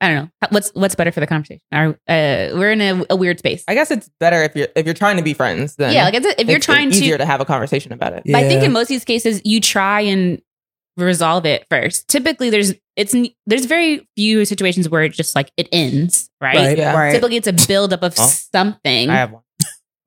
[0.00, 0.30] I don't know.
[0.48, 1.60] What's what's better for the conversation?
[1.72, 3.64] Are, uh, we're in a, a weird space.
[3.68, 5.76] I guess it's better if you're if you're trying to be friends.
[5.76, 8.14] Then yeah, like it's, if you're it's trying easier to to have a conversation about
[8.14, 8.22] it.
[8.24, 10.40] But I think in most of these cases, you try and
[10.96, 12.08] resolve it first.
[12.08, 13.14] Typically, there's it's
[13.46, 16.56] there's very few situations where it just like it ends, right?
[16.56, 16.78] Right.
[16.78, 16.96] Yeah.
[16.96, 17.12] Right.
[17.12, 18.26] Typically, it's a buildup of Oh.
[18.26, 19.10] something.
[19.10, 19.42] I have one.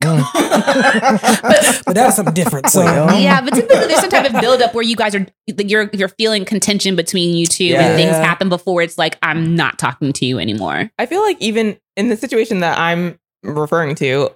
[1.85, 2.69] but that's something different.
[2.69, 5.89] So yeah, but typically there's some type of buildup where you guys are like, you're
[5.93, 7.81] you're feeling contention between you two, Yeah.
[7.87, 10.91] and things happen before it's like I'm not talking to you anymore.
[10.97, 14.29] I feel like even in the situation that I'm referring to,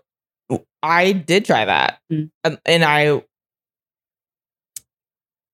[0.84, 2.30] I did try that, Mm.
[2.44, 3.22] and, and I,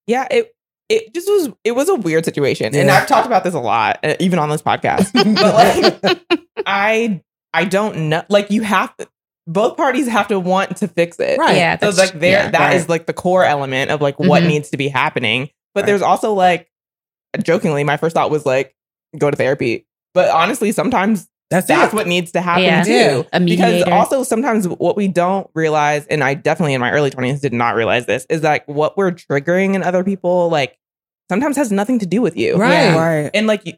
[0.06, 0.54] yeah, it
[0.88, 4.00] it just was it was a weird situation, and I've talked about this a lot,
[4.02, 5.12] uh, even on this podcast.
[6.02, 6.20] but like,
[6.66, 7.22] I
[7.54, 9.08] I don't know, like you have to.
[9.46, 11.38] Both parties have to want to fix it.
[11.38, 11.56] Right.
[11.56, 12.50] Yeah, So that's like there, yeah.
[12.50, 12.88] that is Right.
[12.90, 14.46] like the core element of like what Mhm.
[14.48, 15.50] needs to be happening.
[15.74, 15.86] But Right.
[15.88, 16.68] there's also like,
[17.42, 18.74] jokingly, my first thought was like,
[19.18, 19.86] go to therapy.
[20.14, 21.96] But honestly, sometimes that's that's it.
[21.96, 22.82] what needs to happen Yeah.
[22.84, 23.26] too.
[23.32, 23.38] Yeah.
[23.40, 27.52] Because also sometimes what we don't realize, and I definitely in my early 20s did
[27.52, 30.78] not realize this, is like what we're triggering in other people, like
[31.30, 32.56] sometimes has nothing to do with you.
[32.56, 32.72] Right.
[32.72, 32.96] Yeah.
[33.22, 33.30] Right.
[33.34, 33.74] And like you-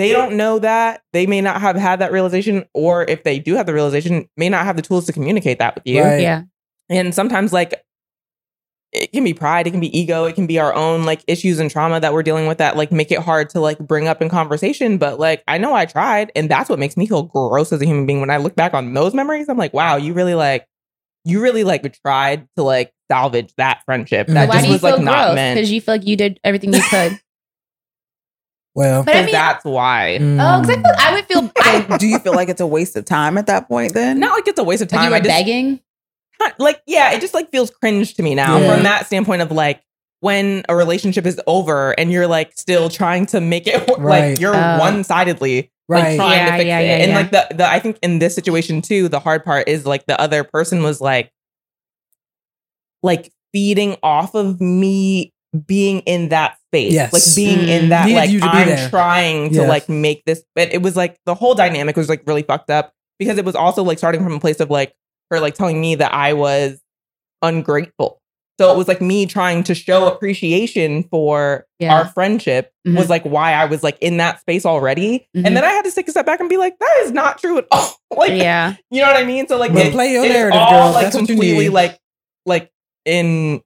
[0.00, 1.02] they don't know that.
[1.12, 4.48] They may not have had that realization, or if they do have the realization, may
[4.48, 6.02] not have the tools to communicate that with you.
[6.02, 6.20] Right.
[6.20, 6.42] yeah,
[6.88, 7.74] And sometimes like
[8.92, 11.60] it can be pride, it can be ego, it can be our own like issues
[11.60, 14.20] and trauma that we're dealing with that like make it hard to like bring up
[14.20, 14.98] in conversation.
[14.98, 17.86] But like I know I tried, and that's what makes me feel gross as a
[17.86, 18.20] human being.
[18.20, 20.66] When I look back on those memories, I'm like, wow, you really like
[21.24, 24.26] you really like tried to like salvage that friendship.
[24.26, 24.34] Mm-hmm.
[24.34, 25.34] That why just do you was feel like not gross?
[25.34, 25.56] meant.
[25.56, 27.20] Because you feel like you did everything you could.
[28.74, 30.18] Well, But I 'Cause mean, that's why.
[30.20, 30.38] mm.
[30.40, 33.04] oh, because I, I would feel I, do you feel like it's a waste of
[33.04, 34.20] time at that point then?
[34.20, 35.04] Not like it's a waste of like time.
[35.06, 35.80] you were I just, begging.
[36.40, 38.74] kind- like yeah it just like feels cringe to me now Yeah.
[38.74, 39.82] from that standpoint of like
[40.20, 44.30] when a relationship is over and you're like still trying to make it work, Right.
[44.32, 44.78] like you're Oh.
[44.78, 46.16] one-sidedly like Right.
[46.16, 47.16] trying Yeah, to fix yeah, it yeah, and yeah.
[47.16, 50.18] like the, the i think in this situation too the hard part is like the
[50.20, 51.32] other person was like
[53.02, 55.32] like feeding off of me
[55.66, 57.12] being in that space Yes.
[57.12, 57.68] like being Mm.
[57.68, 58.88] in that Needed like you to i'm there.
[58.88, 59.68] trying to Yes.
[59.68, 62.92] like make this but it was like the whole dynamic was like really fucked up
[63.18, 64.94] because it was also like starting from a place of like
[65.30, 66.80] her like telling me that i was
[67.42, 68.18] ungrateful
[68.60, 71.94] so it was like me trying to show appreciation for Yeah.
[71.94, 72.96] our friendship Mhm.
[72.98, 75.46] was like why i was like in that space already Mhm.
[75.46, 77.38] and then i had to take a step back and be like that is not
[77.38, 80.12] true at all like Yeah, you know what i mean so like Well, it- play
[80.12, 80.92] your it's narrative, all girl.
[80.92, 81.68] like That's what you completely need.
[81.70, 81.98] like
[82.46, 82.70] like
[83.06, 83.62] in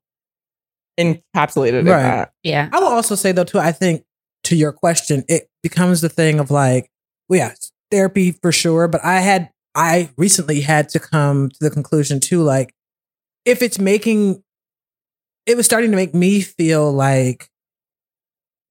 [0.98, 2.02] encapsulated in Right.
[2.02, 2.68] that yeah.
[2.72, 3.58] I will also say though too.
[3.58, 4.04] I think
[4.44, 6.90] to your question, it becomes the thing of like,
[7.28, 7.54] well, yeah,
[7.90, 8.88] therapy for sure.
[8.88, 12.74] But I had, I recently had to come to the conclusion too, like,
[13.44, 14.42] if it's making,
[15.46, 17.48] it was starting to make me feel like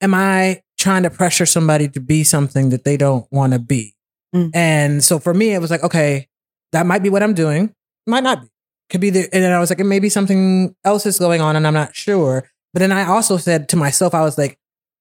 [0.01, 3.95] am I trying to pressure somebody to be something that they don't want to be?
[4.35, 4.51] Mm.
[4.53, 6.27] And so for me, it was like, okay,
[6.71, 7.73] that might be what I'm doing.
[8.05, 8.47] Might not be.
[8.93, 11.67] Could be the, and then I was like, maybe something else is going on and
[11.67, 12.47] I'm not sure.
[12.73, 14.57] But then I also said to myself, I was like,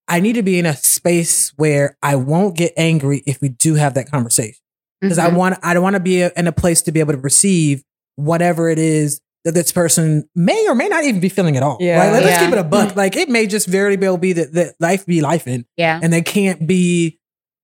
[0.09, 3.75] I need to be in a space where I won't get angry if we do
[3.75, 4.57] have that conversation.
[5.01, 5.37] Because I Mhm.
[5.37, 7.85] want, I don't want to be in a place to be able to receive
[8.17, 11.77] whatever it is that this person may or may not even be feeling at all.
[11.81, 11.99] Yeah.
[11.99, 12.13] Right?
[12.13, 12.45] Like, let's Yeah.
[12.47, 12.97] keep it a buck.
[12.97, 15.99] Like it may just very well be that, that life be life in yeah.
[16.03, 17.19] and they can't be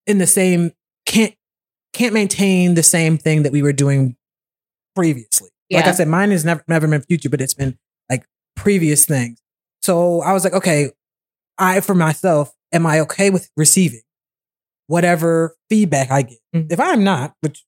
[0.06, 0.72] in the same
[1.06, 1.34] can't
[1.94, 4.16] can't maintain the same thing that we were doing
[4.94, 5.48] previously.
[5.70, 7.78] Like I said, mine has never never been future, but it's been
[8.10, 8.24] like
[8.56, 9.40] previous things.
[9.82, 10.90] So I was like, okay,
[11.58, 14.00] I for myself, am I okay with receiving
[14.86, 16.38] whatever feedback I get?
[16.54, 16.72] Mhm.
[16.72, 17.64] If I'm not, which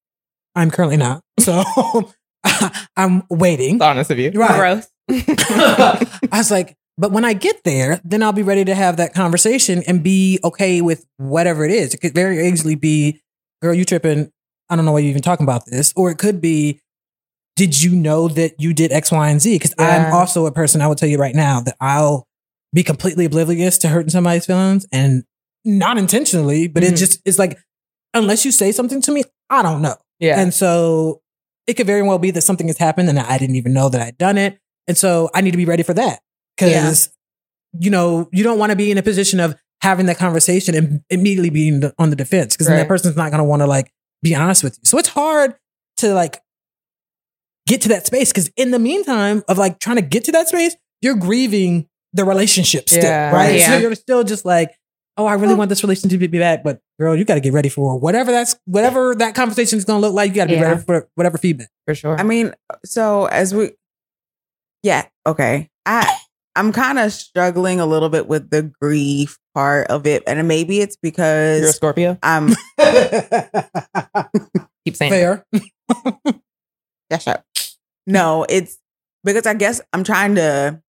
[0.54, 1.62] I'm currently not, so
[2.96, 3.76] I'm waiting.
[3.76, 4.30] It's honest of you.
[4.32, 4.56] Right.
[4.58, 4.90] Growth.
[5.10, 9.12] I was like, but when I get there, then I'll be ready to have that
[9.14, 11.94] conversation and be okay with whatever it is.
[11.94, 13.20] It could very easily be,
[13.62, 14.30] girl, you tripping.
[14.68, 15.92] I don't know why you're even talking about this.
[15.96, 16.80] Or it could be,
[17.60, 19.54] did you know that you did X, Y, and Z?
[19.54, 22.26] Because I'm also a person, I will tell you right now, that I'll
[22.72, 25.24] be completely oblivious to hurting somebody's feelings and
[25.62, 26.98] not intentionally, but it Mhm.
[26.98, 27.58] just is like,
[28.14, 29.96] unless you say something to me, I don't know.
[30.20, 30.40] Yeah.
[30.40, 31.20] And so
[31.66, 34.00] it could very well be that something has happened and I didn't even know that
[34.00, 34.58] I'd done it.
[34.88, 36.20] And so I need to be ready for that.
[36.56, 37.10] Because,
[37.78, 41.02] you know, you don't want to be in a position of having that conversation and
[41.10, 43.92] immediately being on the defense because then that person's not going to want to like
[44.22, 44.86] be honest with you.
[44.86, 45.56] So it's hard
[45.98, 46.40] to like
[47.66, 50.48] get to that space because in the meantime of like trying to get to that
[50.48, 53.30] space, you're grieving the relationship still, Yeah.
[53.32, 53.58] right?
[53.58, 53.68] Yeah.
[53.68, 54.74] So you're still just like,
[55.16, 57.52] oh, I really want this relationship to be back, but girl, you got to get
[57.52, 60.30] ready for whatever that's whatever that conversation is going to look like.
[60.30, 60.70] You got to be Yeah.
[60.70, 61.68] ready for whatever feedback.
[61.86, 62.18] for sure.
[62.18, 62.52] I mean,
[62.84, 63.72] so as we,
[64.82, 65.68] yeah, okay.
[65.86, 66.16] I
[66.56, 70.80] I'm kind of struggling a little bit with the grief part of it, and maybe
[70.80, 72.18] it's because You're a Scorpio.
[72.22, 72.48] I'm
[74.84, 75.44] Keep saying Fair.
[77.10, 77.44] yeah, shut up.
[78.06, 78.78] No, it's
[79.24, 80.80] because I guess I'm trying to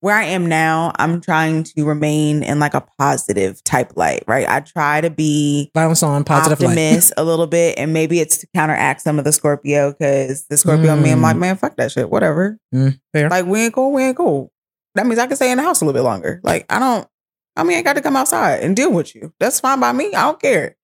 [0.00, 0.92] where I am now.
[0.98, 4.46] I'm trying to remain in like a positive type light, right?
[4.48, 8.46] I try to be Balance on positive optimist a little bit, and maybe it's to
[8.54, 11.22] counteract some of the Scorpio because the Scorpio in me, I'm Mm.
[11.22, 12.58] like, man, fuck that shit, whatever.
[12.74, 12.98] Mm.
[13.14, 14.52] Like we ain't cool, we ain't cool.
[14.94, 16.40] That means I can stay in the house a little bit longer.
[16.44, 17.08] Like I don't,
[17.56, 19.32] I mean, I got to come outside and deal with you.
[19.40, 20.06] That's fine by me.
[20.14, 20.76] I don't care.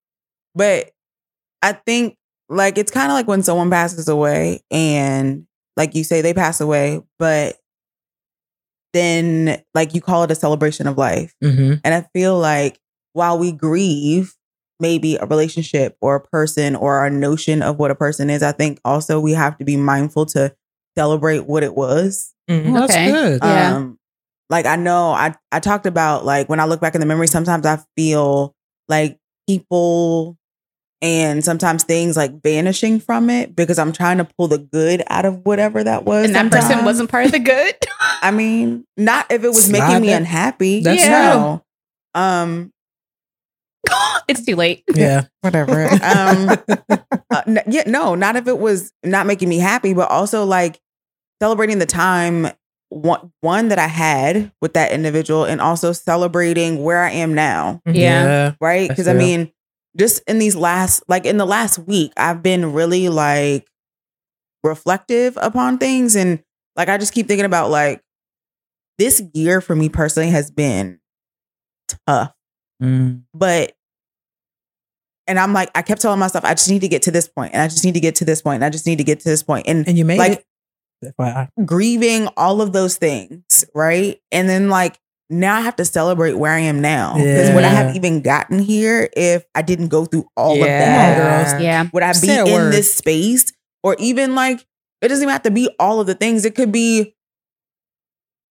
[0.55, 0.90] But
[1.61, 2.16] I think
[2.53, 5.46] like it's kind of like when someone passes away and
[5.76, 7.57] like you say they pass away, but
[8.92, 11.34] then like you call it a celebration of life.
[11.42, 12.78] hmm And I feel like
[13.14, 14.34] while we grieve
[14.80, 18.53] maybe a relationship or a person or our notion of what a person is, I
[18.53, 20.55] think also we have to be mindful to
[20.96, 22.34] celebrate what it was.
[22.50, 22.74] Mhm.
[22.74, 23.11] That's Okay.
[23.11, 23.44] good.
[23.44, 23.76] Yeah.
[23.76, 23.98] Um,
[24.50, 27.28] like I know I I talked about like when I look back in the memory,
[27.28, 28.55] sometimes I feel
[28.88, 30.36] like people
[31.03, 35.24] and sometimes things like vanishing from it because I'm trying to pull the good out
[35.24, 36.26] of whatever that was.
[36.26, 37.74] And that person wasn't part of the good.
[38.22, 40.80] I mean, not if it was Slide making me that- unhappy.
[40.80, 41.34] That's Yeah.
[41.34, 41.64] No.
[42.14, 42.72] Um,
[44.28, 44.84] it's too late.
[44.94, 45.24] yeah.
[45.40, 45.86] whatever.
[45.88, 46.57] um,
[46.88, 50.80] uh, n- yeah, no, not if it was not making me happy, but also like
[51.42, 52.46] celebrating the time
[52.90, 57.80] one, one that I had with that individual, and also celebrating where I am now.
[57.86, 58.53] Yeah.
[58.61, 58.88] Right?
[58.88, 59.50] Because I mean,
[59.97, 63.66] just in these last, like in the last week, I've been really like
[64.64, 66.43] reflective upon things, and
[66.76, 68.03] like I just keep thinking about like
[68.99, 71.01] this year for me personally has been
[72.07, 72.32] tough
[72.82, 73.22] Mm.
[73.32, 73.74] but
[75.28, 77.53] and I'm like, I kept telling myself, I just need to get to this point,
[77.53, 79.20] and I just need to get to this point, and I just need to get
[79.20, 80.47] to this point, and And you made like it.
[81.64, 84.20] Grieving all of those things, right?
[84.32, 84.99] And then like
[85.33, 88.59] now I have to celebrate where I am now because would I have even gotten
[88.59, 90.78] here if I didn't go through all of Yeah.
[90.78, 91.16] that?
[91.51, 91.62] girls.
[91.62, 91.89] Yeah.
[91.93, 92.72] Would I be in word.
[92.72, 93.53] this space,
[93.83, 94.64] or even like
[95.01, 96.45] it doesn't even have to be all of the things.
[96.45, 97.14] It could be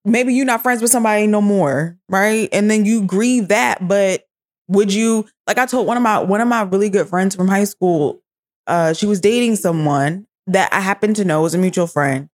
[0.03, 2.49] maybe you're not friends with somebody no more, right?
[2.51, 4.25] And then you grieve that, but
[4.67, 7.47] would you like I told one of my one of my really good friends from
[7.47, 8.21] high school,
[8.67, 12.29] uh, she was dating someone that I happened to know was a mutual friend.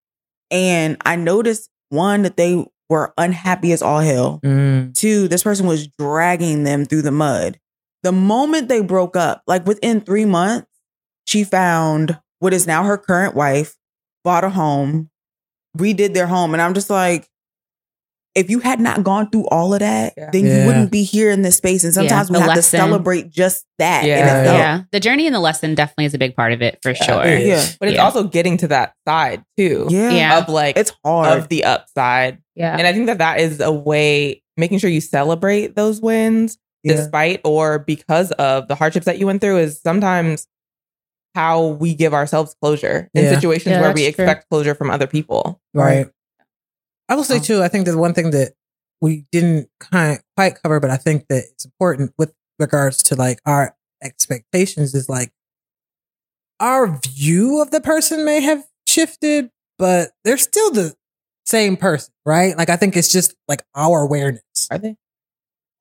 [0.49, 4.39] And I noticed one that they were unhappy as all hell.
[4.43, 4.93] Mm.
[4.93, 7.59] Two, this person was dragging them through the mud.
[8.03, 10.67] The moment they broke up, like within three months,
[11.25, 13.75] she found what is now her current wife,
[14.23, 15.09] bought a home,
[15.77, 16.53] redid their home.
[16.53, 17.27] And I'm just like,
[18.35, 20.29] if you had not gone through all of that, Yeah.
[20.31, 20.59] then Yeah.
[20.61, 21.83] you wouldn't be here in this space.
[21.83, 22.79] And sometimes Yeah, we the have lesson.
[22.79, 24.05] to celebrate just that.
[24.05, 24.37] Yeah.
[24.41, 24.57] itself.
[24.59, 24.81] yeah.
[24.91, 27.23] The journey and the lesson definitely is a big part of it for sure.
[27.25, 27.47] it is.
[27.47, 27.75] Yeah.
[27.79, 28.03] But it's Yeah.
[28.05, 29.87] also getting to that side too.
[29.89, 30.11] Yeah.
[30.11, 30.37] Yeah.
[30.37, 31.35] Of like It's hard.
[31.39, 32.37] of the upside.
[32.57, 32.75] Yeah.
[32.77, 36.95] And I think that that is a way making sure you celebrate those wins Yeah.
[36.95, 40.47] despite or because of the hardships that you went through is sometimes
[41.35, 43.35] how we give ourselves closure in Yeah.
[43.35, 44.25] situations Yeah, where we that's true.
[44.25, 45.61] expect closure from other people.
[45.73, 46.09] Right.
[47.07, 47.61] I will say Um, too.
[47.63, 48.53] I think that one thing that
[49.01, 53.39] we didn't kind quite cover, but I think that it's important with regards to like
[53.45, 55.31] our expectations is like
[56.59, 60.95] our view of the person may have shifted, but they're still the
[61.47, 62.57] same person, right?
[62.57, 64.41] Like I think it's just like our awareness.
[64.69, 64.95] Are they?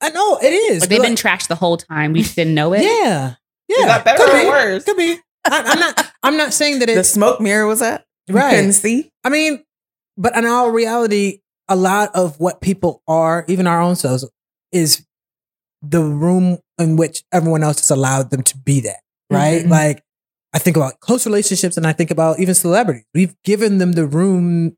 [0.01, 0.83] I know it is.
[0.83, 2.13] Like they've but, been trashed the whole time.
[2.13, 2.83] We just didn't know it.
[2.83, 3.35] yeah,
[3.69, 3.77] yeah.
[3.79, 4.47] Is that better could or be.
[4.47, 4.85] worse?
[4.85, 5.19] Could be.
[5.45, 6.13] I, I'm not.
[6.23, 8.05] I'm not saying that the it's smoke mirror was that?
[8.27, 8.55] You right.
[8.55, 9.11] couldn't see?
[9.25, 9.63] I mean,
[10.17, 14.29] but in all reality, a lot of what people are, even our own selves,
[14.73, 15.07] is
[15.83, 19.01] the room in which everyone else has allowed them to be that,
[19.31, 19.65] right?
[19.65, 19.71] Mhm.
[19.71, 20.03] Like,
[20.53, 23.05] I think about close relationships and I think about even celebrities.
[23.15, 24.77] We've given them the room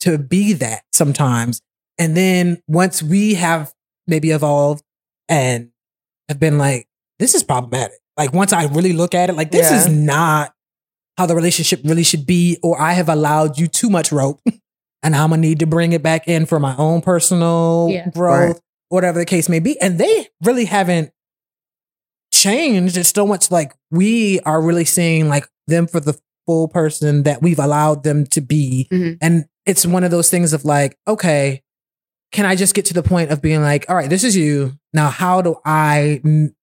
[0.00, 1.60] to be that sometimes.
[1.98, 3.72] And then once we have
[4.06, 4.82] maybe evolved
[5.28, 5.70] and
[6.28, 6.86] have been like,
[7.18, 7.98] this is problematic.
[8.16, 9.78] Like, once I really look at it, like, this Yeah.
[9.78, 10.54] is not
[11.18, 14.40] how the relationship really should be, or I have allowed you too much rope
[15.02, 18.08] and I'm gonna need to bring it back in for my own personal Yeah.
[18.10, 18.62] growth, Right.
[18.88, 19.78] whatever the case may be.
[19.80, 21.10] And they really haven't
[22.32, 22.96] changed.
[22.96, 27.42] It's so much like we are really seeing like them for the full person that
[27.42, 28.88] we've allowed them to be.
[28.90, 29.18] Mhm.
[29.20, 31.62] And it's one of those things of like, okay,
[32.32, 34.72] can I just get to the point of being like, all right, this is you.
[34.92, 36.54] Now, how do I m-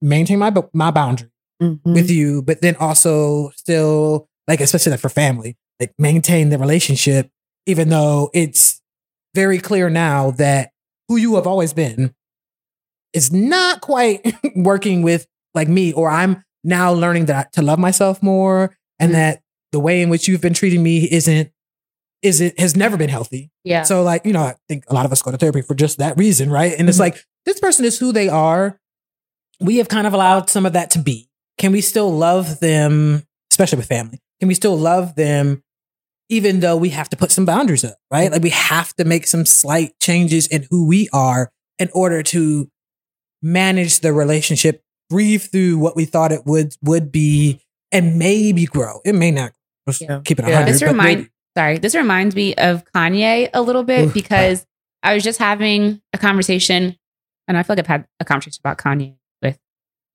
[0.00, 1.28] maintain my my boundary?
[1.62, 1.78] Mhm.
[1.94, 7.28] with you, but then also still like, especially like for family, like maintain the relationship,
[7.66, 8.80] even though it's
[9.34, 10.70] very clear now that
[11.08, 12.14] who you have always been
[13.12, 18.22] is not quite working with like me, or I'm now learning that to love myself
[18.22, 19.14] more, and Mhm.
[19.16, 21.50] that the way in which you've been treating me isn't
[22.22, 23.50] is it has never been healthy.
[23.64, 23.82] Yeah.
[23.82, 25.98] So like, you know, I think a lot of us go to therapy for just
[25.98, 26.74] that reason, right?
[26.78, 27.00] And it's Mhm.
[27.00, 28.78] like this person is who they are.
[29.60, 31.28] We have kind of allowed some of that to be.
[31.58, 34.18] Can we still love them, especially with family?
[34.38, 35.62] Can we still love them
[36.28, 38.30] even though we have to put some boundaries up, right?
[38.30, 42.68] Like we have to make some slight changes in who we are in order to
[43.42, 47.60] manage the relationship, breathe through what we thought it would would be,
[47.90, 49.00] and maybe grow.
[49.04, 49.52] It may not.
[50.00, 50.20] Yeah.
[50.24, 50.50] keep it Yeah.
[50.60, 50.72] 100.
[50.74, 54.66] This but remind maybe- sorry, this reminds me of Kanye a little bit because
[55.02, 56.96] I was just having a conversation,
[57.48, 59.58] and I feel like I've had a conversation about Kanye with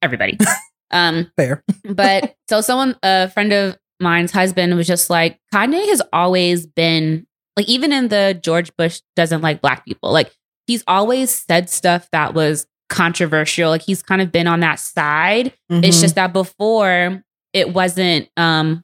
[0.01, 0.37] everybody.
[0.91, 1.63] um, fair.
[1.85, 7.25] but so someone, a friend of mine's husband, was just like, Kanye has always been
[7.57, 10.31] like, even in the George Bush doesn't like black people, like
[10.67, 13.69] he's always said stuff that was controversial.
[13.69, 15.53] Like he's kind of been on that side.
[15.69, 16.01] It's Mhm.
[16.01, 17.23] just that before
[17.53, 18.83] it wasn't um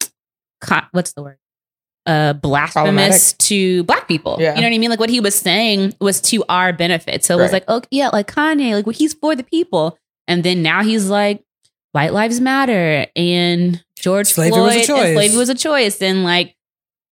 [0.60, 1.38] co- what's the word?
[2.06, 4.36] Uh blasphemous to black people.
[4.40, 4.54] Yeah.
[4.56, 4.90] You know what I mean?
[4.90, 7.24] Like what he was saying was to our benefit.
[7.24, 9.98] So it was like, oh yeah, like Kanye, like well, he's for the people.
[10.28, 11.42] And then now he's like,
[11.92, 16.24] white lives matter and George Slavery Floyd was a and slavery was a choice and
[16.24, 16.56] like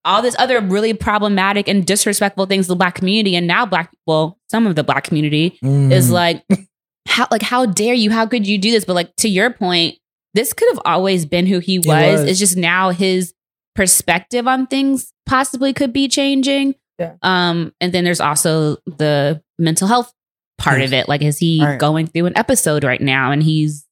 [0.07, 3.91] all this other really problematic and disrespectful things to the black community and now black
[3.93, 6.13] people some of the black community is Mm.
[6.13, 6.45] like
[7.09, 9.97] how like how dare you how could you do this but like to your point
[10.33, 11.87] this could have always been who he was.
[11.87, 12.23] was.
[12.23, 13.35] it's just now his
[13.75, 17.15] perspective on things possibly could be changing Yeah.
[17.23, 20.13] um and then there's also the mental health
[20.59, 21.79] part of it like is he Right.
[21.79, 23.87] going through an episode right now and he's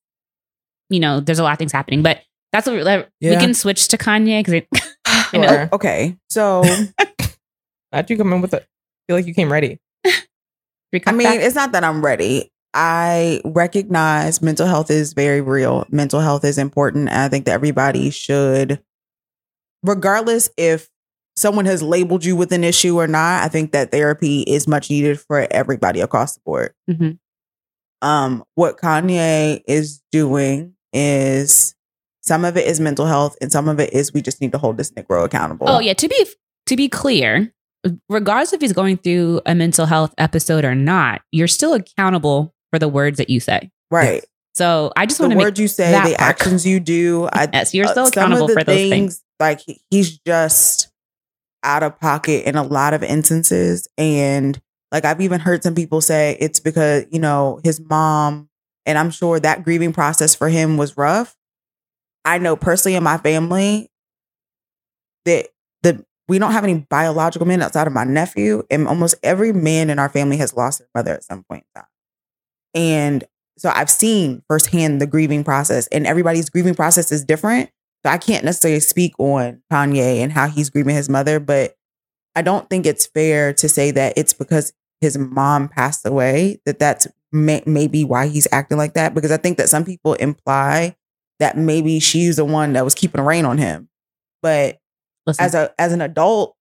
[0.91, 2.20] you know there's a lot of things happening but
[2.53, 4.62] that's what we, like, we can switch to kanye because
[5.07, 5.49] I know.
[5.49, 5.68] Sure.
[5.74, 6.16] Okay.
[6.31, 6.64] So
[7.93, 8.66] How'd you come in with it?
[9.07, 9.79] feel like you came ready.
[11.07, 12.51] I mean, it's not that I'm ready.
[12.74, 15.87] I recognize mental health is very real.
[15.91, 17.09] Mental health is important.
[17.09, 18.81] And I think that everybody should,
[19.89, 20.89] regardless if
[21.36, 24.91] someone has labeled you with an issue or not, I think that therapy is much
[24.91, 26.74] needed for everybody across the board.
[26.91, 27.18] Mhm.
[28.03, 31.74] Um, what Kanye is doing is
[32.22, 34.59] some of it is mental health and some of it is we just need to
[34.59, 35.68] hold this Negro accountable.
[35.68, 36.26] Oh yeah, to be
[36.66, 37.53] to be clear,
[38.09, 42.78] regardless if he's going through a mental health episode or not, you're still accountable for
[42.78, 43.70] the words that you say.
[43.91, 44.24] Right.
[44.55, 47.28] So I just want to make words you say, the part actions you do.
[47.32, 49.22] I, yes, you're uh, still of accountable for those things.
[49.41, 49.61] Like
[49.91, 50.89] he's just
[51.62, 54.61] out of pocket in a lot of instances, and
[54.93, 58.49] like I've even heard some people say it's because you know his mom,
[58.86, 61.36] and I'm sure that grieving process for him was rough.
[62.24, 63.91] I know personally in my family
[65.24, 65.49] that
[65.82, 69.91] the we don't have any biological men outside of my nephew, and almost every man
[69.91, 71.89] in our family has lost their mother at some point in time.
[72.74, 73.24] And
[73.57, 77.70] so I've seen firsthand the grieving process, and everybody's grieving process is different.
[78.05, 81.74] So I can't necessarily speak on Kanye and how he's grieving his mother, but
[82.36, 86.78] I don't think it's fair to say that it's because his mom passed away that
[86.78, 89.14] that's may- maybe why he's acting like that.
[89.14, 90.94] Because I think that some people imply
[91.40, 93.88] that maybe she's the one that was keeping a rein on him.
[94.42, 94.78] But
[95.26, 96.57] Listen, as a as an adult,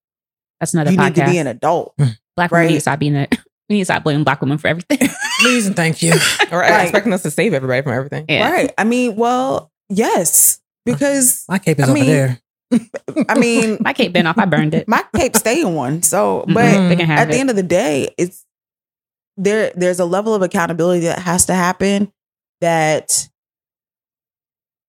[0.60, 1.06] that's another you podcast.
[1.06, 1.94] need to be an adult.
[1.98, 2.04] Hmm.
[2.36, 3.28] black women need to stop being a.
[3.68, 4.96] We need to stop blaming black women for everything.
[5.40, 6.14] Please and thank you.
[6.50, 8.24] Or Like- expecting us to save everybody from everything.
[8.26, 8.50] Yeah.
[8.50, 8.72] Right.
[8.78, 10.58] I mean, well, yes.
[10.92, 12.40] Because My cape is I over mean, there.
[13.28, 14.38] I mean My cape been off.
[14.38, 14.86] I burned it.
[14.88, 16.02] my cape stay in one.
[16.02, 16.88] So but Mhm.
[16.90, 17.40] They can have at the it.
[17.40, 18.44] end of the day, it's
[19.36, 22.12] there there's a level of accountability that has to happen
[22.60, 23.28] that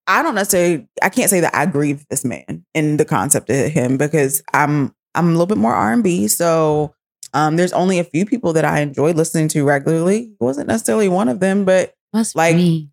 [0.08, 3.72] I don't necessarily I can't say that I grieve this man in the concept of
[3.72, 6.28] him because I'm I'm a little bit more R and B.
[6.28, 6.94] So
[7.34, 10.20] um there's only a few people that I enjoy listening to regularly.
[10.22, 12.90] He wasn't necessarily one of them, but Must like- be.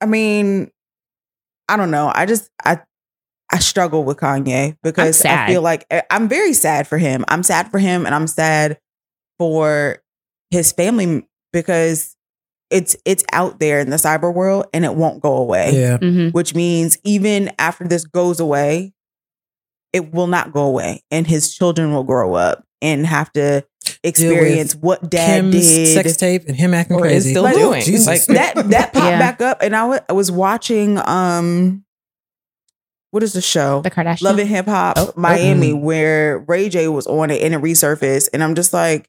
[0.00, 0.70] I mean,
[1.72, 2.10] I don't know.
[2.14, 2.80] I just I
[3.50, 7.24] I struggle with Kanye because I feel like I- I'm very sad for him.
[7.28, 8.78] I'm sad for him and I'm sad
[9.38, 9.98] for
[10.50, 12.16] his family because
[12.70, 15.72] it's it's out there in the cyber world and it won't go away.
[15.78, 15.98] Yeah.
[15.98, 16.32] Mhm.
[16.32, 18.92] Which means even after this goes away,
[19.92, 23.64] it will not go away and his children will grow up and have to
[24.04, 27.30] experience what dad Kim's did sex tape and him acting Or is crazy.
[27.30, 27.82] still Like, doing.
[27.82, 28.06] Jesus.
[28.06, 28.24] Like
[28.54, 29.18] that that popped Yeah.
[29.18, 31.84] back up and I was watching um
[33.10, 34.22] what is the show The Kardashians.
[34.22, 35.76] love and hip hop Oh, miami oh.
[35.76, 39.06] where ray j was on it and it resurfaced and i'm just like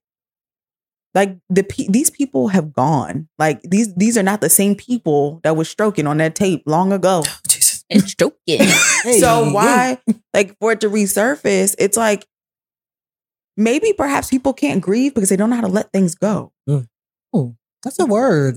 [1.15, 5.55] like the these people have gone like these these are not the same people that
[5.55, 7.85] was stroking on that tape long ago Jesus.
[7.89, 8.33] It's joking.
[9.03, 9.19] Hey.
[9.19, 9.97] so why
[10.33, 12.25] like for it to resurface it's like
[13.57, 16.87] maybe perhaps people can't grieve because they don't know how to let things go mm.
[17.33, 18.55] oh, That's a word.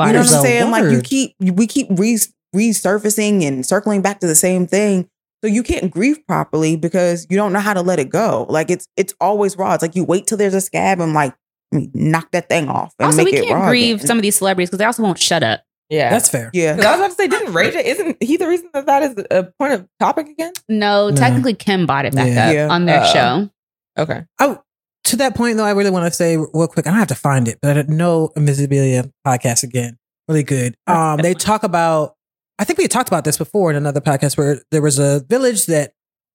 [0.00, 0.70] You know what I'm a saying?
[0.70, 2.18] Like you keep we keep re-
[2.54, 5.08] resurfacing and circling back to the same thing.
[5.42, 8.46] So you can't grieve properly because you don't know how to let it go.
[8.48, 9.74] Like it's it's always raw.
[9.74, 11.34] It's like you wait till there's a scab and like
[11.72, 14.06] knock that thing off and also, make we can't raw grieve again.
[14.06, 15.62] some of these celebrities because they also won't shut up.
[15.90, 16.10] yeah.
[16.10, 16.50] That's fair.
[16.54, 16.76] yeah.
[16.76, 19.02] 'Cause I was about to say, didn't Ray J, isn't he the reason that that
[19.02, 20.52] is a point of topic again?
[20.68, 21.16] No, No.
[21.16, 22.46] technically, Kim bought it back Yeah.
[22.48, 22.68] up Yeah.
[22.68, 23.12] on their Oh.
[23.12, 23.50] show.
[23.98, 24.24] Okay.
[24.40, 24.62] Oh,
[25.04, 26.86] to that point though, I really want to say real quick.
[26.86, 29.96] I don't have to find it, but I know Invisibilia podcast again,
[30.28, 30.74] really good.
[30.86, 32.14] Um, they talk about.
[32.60, 35.24] I think we had talked about this before in another podcast where there was a
[35.28, 35.92] village that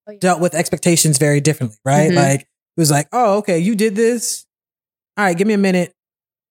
[0.08, 0.18] Oh, yeah.
[0.20, 2.12] dealt with expectations very differently, right?
[2.12, 2.16] Mhm.
[2.16, 2.48] Like it
[2.82, 4.46] was like, oh, okay, you did this.
[5.18, 5.94] All right, give me a minute,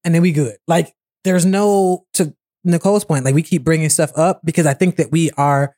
[0.04, 0.56] and then we good.
[0.68, 0.94] Like
[1.24, 2.34] there's no to
[2.64, 3.24] Nicole's point.
[3.26, 5.74] Like we keep bringing stuff up because I think that we are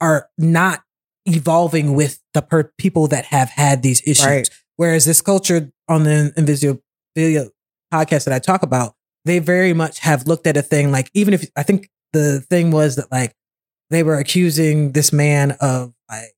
[0.00, 0.82] are not
[1.26, 4.26] evolving with the per- people that have had these issues.
[4.26, 4.48] Right.
[4.76, 7.50] Whereas this culture on the Invisibilia
[7.92, 8.94] podcast that I talk about,
[9.24, 12.70] they very much have looked at a thing like even if I think the thing
[12.70, 13.34] was that like
[13.90, 16.32] they were accusing this man of like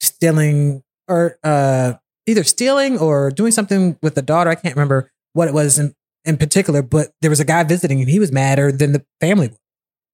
[0.00, 1.94] stealing or uh
[2.26, 4.50] either stealing or doing something with the daughter.
[4.50, 5.94] I can't remember what it was in,
[6.24, 9.48] in particular, but there was a guy visiting and he was madder than the family
[9.48, 9.58] was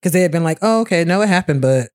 [0.01, 1.89] because they had been like, oh, okay, no, it happened, but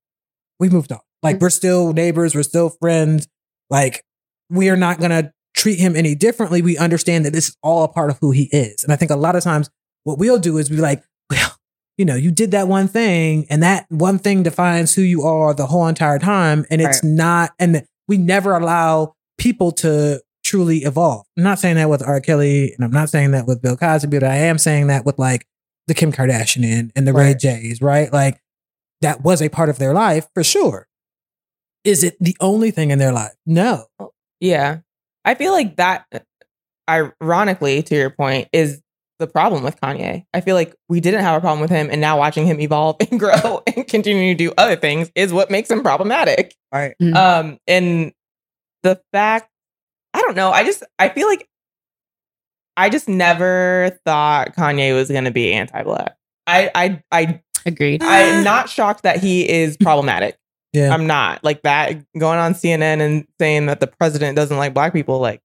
[0.58, 1.00] we moved on.
[1.22, 3.28] Like we're still neighbors, we're still friends.
[3.70, 4.04] Like
[4.50, 6.62] we are not going to treat him any differently.
[6.62, 8.84] We understand that this is all a part of who he is.
[8.84, 9.68] And I think a lot of times
[10.04, 11.56] what we'll do is be like, well,
[11.96, 15.52] you know, you did that one thing and that one thing defines who you are
[15.52, 16.64] the whole entire time.
[16.70, 21.26] And it's not, and we never allow people to truly evolve.
[21.36, 22.20] I'm not saying that with R.
[22.20, 25.18] Kelly and I'm not saying that with Bill Cosby, but I am saying that with
[25.18, 25.46] like
[25.88, 27.38] the Kim Kardashian and, and the Ray Right.
[27.38, 28.12] J's, right?
[28.12, 28.40] Like
[29.00, 30.86] that was a part of their life for sure.
[31.84, 33.34] Is it the only thing in their life?
[33.44, 33.86] No.
[33.98, 34.78] Oh, yeah.
[35.28, 36.06] I feel like that,
[36.88, 38.80] ironically, to your point, is
[39.18, 40.24] the problem with Kanye.
[40.32, 42.96] I feel like we didn't have a problem with him, and now watching him evolve
[43.10, 46.56] and grow and continue to do other things is what makes him problematic.
[46.72, 46.94] Right.
[47.02, 47.14] Mhm.
[47.14, 48.12] Um, and
[48.82, 49.50] the fact,
[50.14, 50.50] I don't know.
[50.50, 51.46] I just, I feel like
[52.78, 56.16] I just never thought Kanye was going to be anti-black.
[56.46, 58.02] I, I, I, Agreed.
[58.02, 60.38] I'm not shocked that he is problematic.
[60.72, 60.92] Yeah.
[60.92, 64.92] I'm not like that going on CNN and saying that the president doesn't like black
[64.92, 65.18] people.
[65.18, 65.40] Like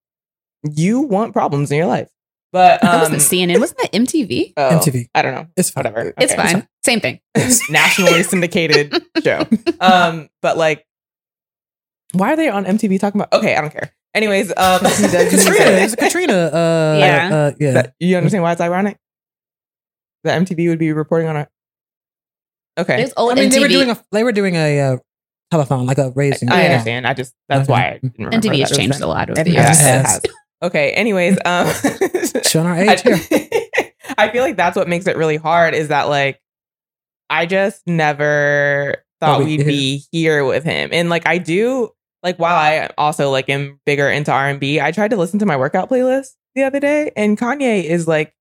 [0.63, 2.09] you want problems in your life,
[2.51, 3.59] but that um, wasn't CNN.
[3.59, 4.53] Wasn't that MTV?
[4.57, 5.07] oh, MTV.
[5.15, 5.47] I don't know.
[5.55, 5.85] It's fine.
[5.85, 6.13] Whatever.
[6.17, 6.41] It's Okay.
[6.53, 6.67] fine.
[6.83, 7.19] Same thing.
[7.69, 8.93] Nationally syndicated
[9.23, 9.45] show.
[9.79, 10.85] Um, but like,
[12.13, 13.33] why are they on MTV talking about?
[13.37, 13.91] Okay, I don't care.
[14.13, 15.71] Anyways, um, Katrina.
[15.81, 16.33] It's a Katrina.
[16.33, 17.29] Uh, Yeah.
[17.35, 17.71] Uh, yeah.
[17.71, 18.97] That- you understand why it's ironic?
[20.23, 21.49] That MTV would be reporting on it.
[22.77, 23.01] Okay.
[23.01, 23.53] It was old I mean, MTV.
[23.53, 24.97] they were doing a they were doing a uh,
[25.53, 26.49] telephone, like a raising.
[26.51, 26.69] I Yeah.
[26.71, 27.07] understand.
[27.07, 27.71] I just that's Okay.
[27.71, 28.37] why I didn't remember.
[28.47, 29.79] MTV has changed a lot over It the Yeah, years.
[29.79, 30.17] has.
[30.17, 30.35] it has.
[30.63, 30.91] Okay.
[30.91, 31.67] Anyways, um,
[32.43, 33.17] Showing our age here.
[33.31, 35.73] I, I feel like that's what makes it really hard.
[35.75, 36.39] Is that like
[37.29, 41.89] I just never thought Oh, we- we'd be here with him, and like I do.
[42.23, 45.39] Like while I also like am bigger into R and B, I tried to listen
[45.39, 48.33] to my workout playlist the other day, and Kanye is like,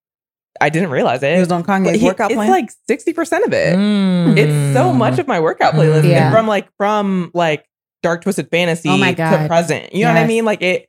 [0.60, 1.34] I didn't realize it.
[1.34, 3.74] He was on Kanye's He- workout it's like sixty percent of it.
[3.76, 4.36] Mm.
[4.36, 6.30] It's so much of my workout playlist Yeah.
[6.30, 7.64] from like from like
[8.02, 9.94] dark twisted fantasy Oh my to present.
[9.94, 10.44] You know what I mean?
[10.44, 10.88] Like it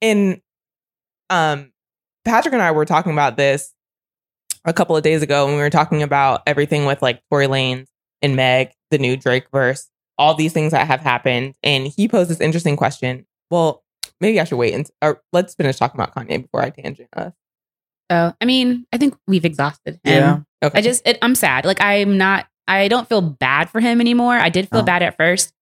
[0.00, 0.40] in
[1.30, 1.72] um
[2.24, 3.72] Patrick and I were talking about this
[4.64, 7.86] a couple of days ago when we were talking about everything with like Tory Lanez
[8.22, 9.88] and Meg, the new Drake verse,
[10.18, 11.56] all these things that have happened.
[11.64, 13.26] And he posed this interesting question.
[13.50, 13.82] Well,
[14.20, 17.32] maybe I should wait and or let's finish talking about Kanye before I tangent us.
[18.12, 20.22] So, I mean, I think we've exhausted him.
[20.22, 20.40] Yeah.
[20.62, 20.78] Okay.
[20.78, 21.64] I just, it, I'm sad.
[21.64, 24.34] Like, I'm not, I don't feel bad for him anymore.
[24.34, 24.84] I did feel Oh.
[24.84, 25.52] bad at first.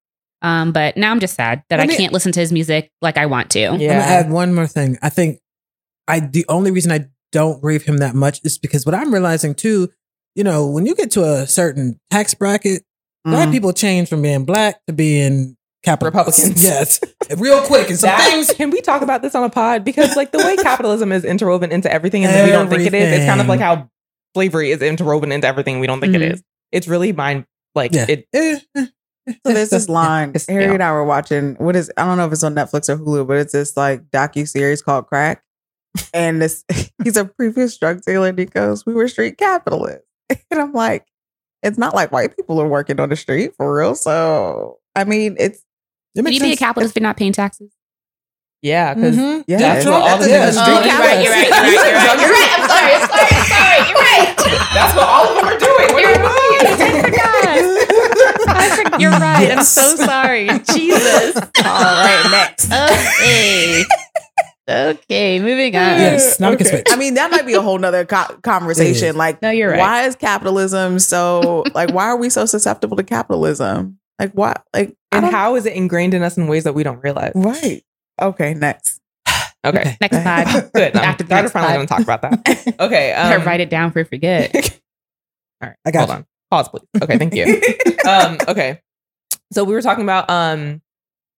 [0.42, 3.16] Um, but now I'm just sad that Let I can't listen to his music like
[3.18, 3.61] I want to.
[3.61, 3.68] Yeah.
[3.70, 4.98] I'm gonna add one more thing.
[5.03, 5.38] I think
[6.09, 9.55] I the only reason I don't grieve him that much is because what I'm realizing
[9.55, 9.90] too,
[10.34, 12.82] you know, when you get to a certain tax bracket,
[13.24, 13.53] black Mhm.
[13.53, 16.62] people change from being black to being capital Republicans.
[16.62, 17.01] Yes,
[17.37, 17.89] real quick.
[17.91, 18.51] And some That- things.
[18.53, 19.85] Can we talk about this on a pod?
[19.85, 22.95] Because like the way capitalism is interwoven into everything and then we don't think it
[22.95, 23.89] is, it's kind of like how
[24.35, 26.33] slavery is interwoven into everything we don't think it Mhm.
[26.35, 26.43] is.
[26.72, 28.07] It's really mind like Yeah.
[28.09, 28.28] it.
[28.33, 28.87] Eh, eh,
[29.28, 30.31] So there's this line.
[30.31, 30.72] It's- Harry yeah.
[30.74, 31.55] and I were watching.
[31.57, 31.91] What is?
[31.97, 34.83] I don't know if it's on Netflix or Hulu, but it's this like docu series
[34.83, 35.43] called Crack.
[36.14, 36.64] And this,
[37.03, 40.05] he's a previous drug dealer, and he goes, "We were street capitalists."
[40.51, 41.05] And I'm like,
[41.64, 43.95] it's not like white people are working on the street for real.
[43.97, 45.64] So I mean, it's
[46.14, 46.58] it Can makes you be a sense.
[46.61, 47.70] capitalist if you're not paying taxes?
[48.62, 49.44] Yeah, because Mhm.
[49.46, 50.72] yeah, That's what all the that's- niggas do.
[50.72, 52.50] Oh, you're right, you're right, you're right, you're right, you're right.
[52.58, 54.36] I'm sorry, I'm sorry, I'm sorry, you're right.
[54.74, 55.92] that's what all of them are doing.
[55.94, 56.61] What You're do you right.
[56.62, 57.02] I
[58.76, 59.00] forgot.
[59.00, 59.50] You're right.
[59.52, 60.46] I'm so sorry.
[60.74, 61.36] Jesus.
[61.36, 62.70] All right, next.
[62.70, 63.84] Okay.
[64.68, 65.98] Okay, moving on.
[65.98, 66.86] Yes, now we can switch.
[66.90, 69.16] I mean, that might be a whole nother co- conversation.
[69.16, 69.78] Like, No, you're right.
[69.80, 71.92] why is capitalism so like?
[71.94, 73.98] Why are we so susceptible to capitalism?
[74.21, 74.62] Like, what?
[74.75, 77.33] Like, And how is it ingrained in us in ways that we don't realize?
[77.35, 77.83] Right.
[78.21, 78.55] Okay.
[78.55, 79.01] Next.
[79.62, 80.71] Okay, Next slide.
[80.73, 80.97] good.
[80.97, 82.75] I'm After the glad we're finally going to talk about that.
[82.81, 84.55] Okay, Better um, write it down for forget.
[85.62, 86.14] All right, I got hold you.
[86.16, 86.27] on.
[86.51, 87.03] Pause, please.
[87.03, 87.61] Okay, thank you.
[88.11, 88.81] um, okay.
[89.53, 90.81] So we were talking about um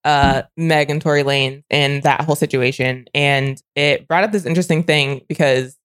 [0.04, 3.06] uh Meg and Tory Lanez and that whole situation.
[3.12, 5.76] And it brought up this interesting thing because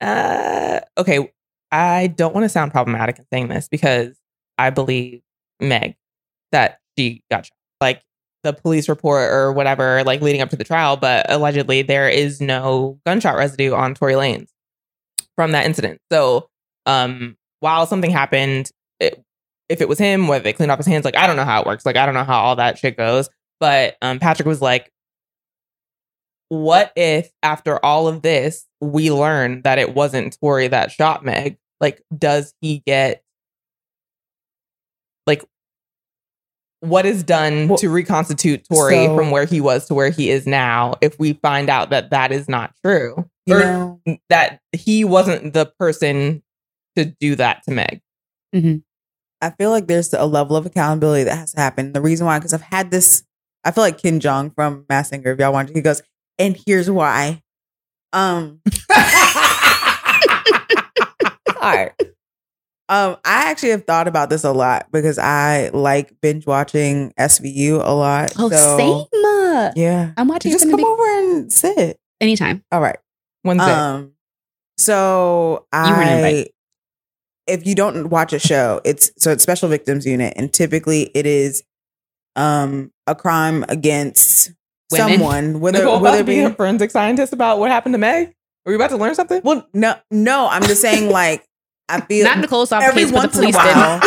[0.00, 1.32] uh okay,
[1.72, 4.16] I don't want to sound problematic in saying this because
[4.56, 5.22] I believe
[5.60, 5.96] Meg
[6.52, 7.56] that she got shot.
[7.80, 8.02] Like
[8.42, 12.40] the police report or whatever, like leading up to the trial, but allegedly there is
[12.40, 14.48] no gunshot residue on Tory Lanez
[15.36, 16.00] from that incident.
[16.12, 16.48] So
[16.86, 19.22] um while something happened it,
[19.68, 21.60] if it was him whether they cleaned off his hands like i don't know how
[21.60, 23.28] it works like i don't know how all that shit goes
[23.60, 24.90] but um patrick was like
[26.50, 31.56] what if after all of this we learn that it wasn't tory that shot meg
[31.80, 33.22] like does he get
[35.26, 35.44] like
[36.80, 40.30] what is done Well, to reconstitute tory so- from where he was to where he
[40.30, 44.60] is now if we find out that that is not true You Or- know, that
[44.72, 46.42] he wasn't the person
[46.96, 48.00] to do that to Meg.
[48.54, 51.92] I feel like there's a level of accountability that has to happen.
[51.92, 53.24] The reason why, because I've had this,
[53.64, 56.02] I feel like Ken Jeong from Masked Singer, if y'all want to, he goes,
[56.38, 57.42] and here's why.
[58.12, 58.60] Um,
[61.60, 61.92] all right.
[62.88, 67.76] Um, I actually have thought about this a lot because I like binge watching SVU
[67.82, 68.32] a lot.
[68.38, 69.72] Oh, so, same.
[69.76, 70.12] Yeah.
[70.16, 71.98] I'm watching Just it from come be- over and sit.
[72.20, 72.62] anytime.
[72.70, 72.98] All right.
[73.42, 73.70] Wednesday.
[73.72, 74.12] Um,
[74.76, 76.48] so You I, invited.
[77.46, 81.24] if you don't watch a show, it's so it's Special Victims Unit, and typically it
[81.26, 81.62] is
[82.36, 84.50] um a crime against
[84.90, 85.08] Women.
[85.18, 87.98] someone, whether Nicole whether to it be be a forensic scientist about what happened to
[87.98, 88.28] Meg.
[88.66, 89.40] Are we about to learn something?
[89.44, 91.44] well, no, no, I'm just saying like
[91.88, 94.00] I feel Not Nicole solved the every case, but the once in a police while,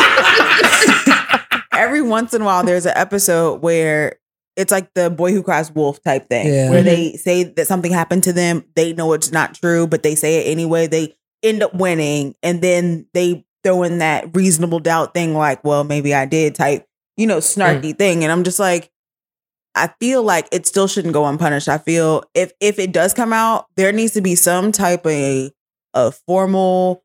[1.73, 4.17] every once in a while, there's an episode where
[4.55, 6.69] it's like the boy who cries wolf type thing, Yeah.
[6.69, 6.85] where mm-hmm.
[6.85, 8.65] they say that something happened to them.
[8.75, 10.87] They know it's not true, but they say it anyway.
[10.87, 15.83] They end up winning, and then they throw in that reasonable doubt thing, like, well,
[15.83, 17.97] maybe I did type, you know, snarky mm.
[17.97, 18.23] thing.
[18.23, 18.89] And I'm just like,
[19.75, 21.69] I feel like it still shouldn't go unpunished.
[21.69, 25.11] I feel if if it does come out, there needs to be some type of
[25.11, 25.51] a,
[25.93, 27.03] a formal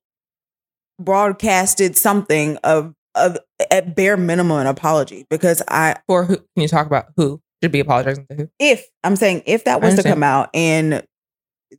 [1.04, 3.38] broadcasted something of of
[3.70, 6.36] at bare minimum an apology because I For who?
[6.36, 8.48] Can you talk about who should be apologizing to who?
[8.58, 11.04] if I'm saying if that was to come out and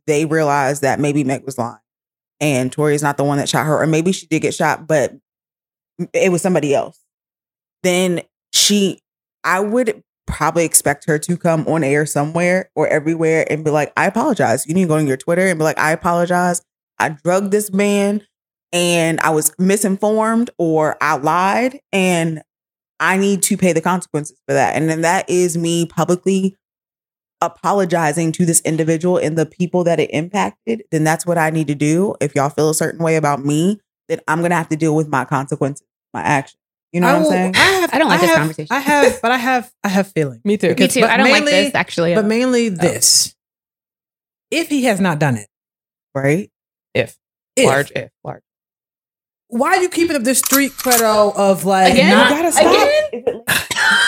[0.06, 1.78] they realized that maybe Meg was lying
[2.40, 4.86] and Tory is not the one that shot her, or maybe she did get shot,
[4.86, 5.12] but
[6.12, 7.00] it was somebody else,
[7.82, 8.22] then
[8.52, 9.00] she,
[9.44, 13.92] I would probably expect her to come on air somewhere or everywhere and be like,
[13.96, 14.66] I apologize.
[14.66, 16.62] You need to go on your Twitter and be like, I apologize.
[16.98, 18.22] I drugged this man
[18.74, 22.42] and I was misinformed or I lied and
[23.00, 24.74] I need to pay the consequences for that.
[24.76, 26.56] And then that is me publicly
[27.40, 31.68] apologizing to this individual and the people that it impacted, then that's what I need
[31.68, 32.14] to do.
[32.20, 35.08] If y'all feel a certain way about me, then I'm gonna have to deal with
[35.08, 36.58] my consequences, my actions.
[36.92, 37.56] You know I what I'm will- saying?
[37.56, 38.68] I, have, I don't like this have- conversation.
[38.76, 40.42] I have, but I have, I have feelings.
[40.44, 40.74] Me too.
[40.78, 41.04] Me too.
[41.04, 42.14] I don't like this actually.
[42.14, 43.34] But mainly this:
[44.50, 45.48] if he has not done it,
[46.14, 46.50] right?
[46.94, 47.18] If
[47.56, 48.42] if, large, if large.
[49.48, 52.10] Why are you keeping up this street credo of like Again?
[52.16, 52.30] not?
[52.30, 53.12] You gotta stop.
[53.12, 53.42] Again?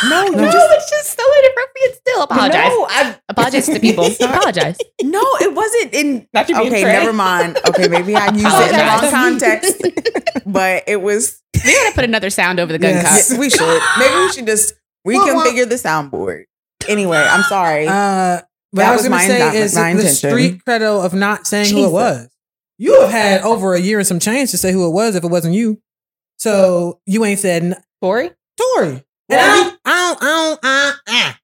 [0.08, 1.96] No, no, just it's just so inappropriate.
[1.96, 2.68] Still apologize.
[2.70, 4.06] No, I, Apologize to people.
[4.20, 4.78] apologize.
[5.02, 6.28] no, it wasn't in.
[6.32, 7.58] Not you Okay, never mind.
[7.68, 9.82] Okay, maybe I used it in the wrong context,
[10.46, 11.42] but it was.
[11.64, 13.28] We gotta put another sound over the gun Yes.
[13.28, 13.34] cup.
[13.34, 13.82] Yeah, we should.
[13.98, 14.74] Maybe we should just
[15.04, 16.44] Well, well- reconfigure the soundboard.
[16.88, 17.86] Anyway, I'm sorry.
[17.86, 20.30] Uh, what That I was, was going my to say indictment, is my the intention.
[20.30, 22.28] street credo of not saying who it was.
[22.78, 25.24] You have had over a year and some change to say who it was if
[25.24, 25.80] it wasn't you.
[26.38, 28.30] So you ain't said n- Tory?
[28.58, 29.02] Tory.
[29.28, 31.38] And I don't, I don't, I don't, I, ah,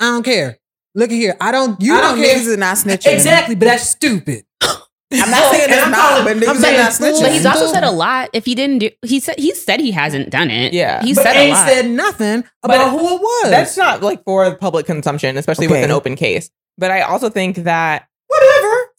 [0.00, 0.58] I don't care.
[0.94, 1.36] Look at here.
[1.40, 2.36] I don't, you I know don't care.
[2.36, 3.14] niggas are not snitching.
[3.14, 4.44] Exactly, but that's stupid.
[4.62, 7.20] I'm not saying And it's not, calling- but I'm niggas are saying not snitching.
[7.22, 8.30] But he's also said a lot.
[8.32, 10.72] If he didn't do, he said he said he hasn't done it.
[10.72, 11.02] Yeah.
[11.02, 11.68] he but said a ain't lot.
[11.68, 13.50] said nothing But about who it was.
[13.50, 16.50] That's not like for public consumption, especially with an open case.
[16.78, 18.08] But I also think that whatever.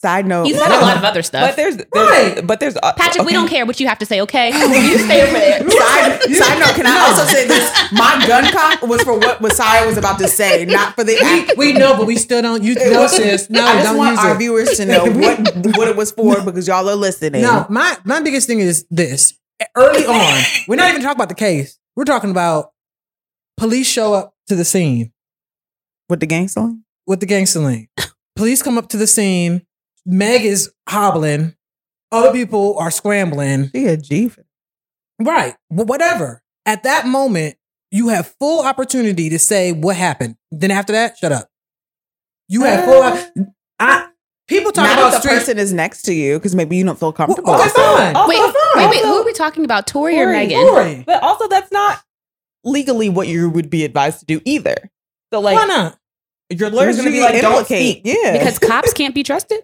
[0.04, 0.44] Side note.
[0.44, 1.48] he said a lot of other stuff.
[1.48, 2.46] but there's, there's Right.
[2.46, 4.20] but there's uh, Patrick, we don't care what you have to say.
[4.20, 4.48] Okay,
[4.90, 5.60] you stay over there.
[5.70, 7.64] Side, side note, can I also say this?
[7.92, 11.56] My gun cock was for what Messiah was about to say, not for the act.
[11.56, 13.48] We know, but we still don't use It no wasn't- sis.
[13.48, 14.38] No, I just don't want use our it.
[14.38, 15.38] viewers to know what
[15.78, 17.40] what it was for because y'all are listening.
[17.40, 19.32] No, my my biggest thing is this.
[19.74, 21.78] Early on, we're not even talking about the case.
[21.96, 22.72] We're talking about
[23.56, 25.12] police show up to the scene
[26.10, 26.82] With the gang song?
[27.06, 27.88] with the gangster link.
[28.36, 29.62] Police come up to the scene.
[30.06, 31.54] Meg is hobbling.
[32.12, 33.70] Other people are scrambling.
[33.74, 34.44] She a G for
[35.20, 35.54] Right.
[35.70, 36.42] But whatever.
[36.66, 37.56] At that moment,
[37.90, 40.36] you have full opportunity to say what happened.
[40.50, 41.48] Then after that, shut up.
[42.48, 43.02] You have full.
[43.02, 43.24] Uh.
[43.80, 44.08] I,
[44.48, 45.38] people talk Not about if the street.
[45.38, 47.52] person is next to you because maybe you don't feel comfortable.
[47.52, 48.16] Well, okay, fine.
[48.16, 48.54] Also- Wait, fine.
[48.76, 49.02] wait, wait.
[49.04, 49.86] Who are we talking about?
[49.86, 50.32] Tory or Tory.
[50.36, 50.66] Megan?
[50.66, 51.04] Tory.
[51.06, 52.00] But also, that's not
[52.64, 54.76] legally what you would be advised to do either.
[55.32, 55.98] So, like, Why not?
[56.50, 58.00] your lawyer's going to be You like, don't implicate.
[58.00, 58.38] speak Yeah.
[58.38, 59.62] Because cops can't be trusted.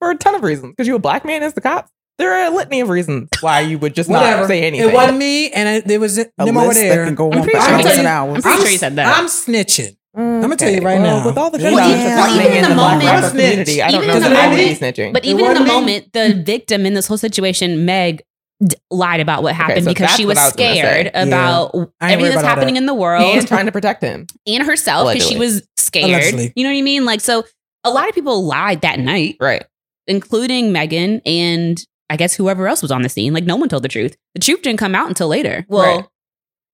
[0.00, 0.72] For a ton of reasons.
[0.72, 1.90] Because you a black man as the cops.
[2.18, 4.40] There are a litany of reasons why you would just Whatever.
[4.40, 4.88] not say anything.
[4.88, 7.04] It wasn't me, and it, there was a them over list that there.
[7.04, 8.42] can go I'm on pretty for sure he hours said- and I'm hours.
[8.42, 9.16] pretty sure he said that.
[9.18, 9.96] I'm snitching.
[10.16, 11.24] I'm gonna tell you right now.
[11.24, 12.16] With all the Well, yeah.
[12.16, 14.74] Well, even in the the moment- rapper community, I don't know that I would be
[14.74, 15.12] snitching.
[15.12, 18.22] But even in the moment, the victim in this whole situation, Meg,
[18.66, 21.90] d- lied about what happened so because she was was scared about I ain't worried
[22.00, 22.78] everything that's about happening that.
[22.80, 24.26] in the world and trying to protect him.
[24.44, 26.10] and herself because she was scared.
[26.10, 26.52] Allegedly.
[26.56, 27.04] You know what I mean?
[27.04, 27.44] Like, so
[27.84, 29.64] a lot of people lied that night, Right.
[30.08, 31.78] Including Megan and
[32.10, 33.32] I guess whoever else was on the scene.
[33.34, 34.16] Like, no one told the truth.
[34.34, 35.64] The truth didn't come out until later.
[35.68, 36.06] Well, Right.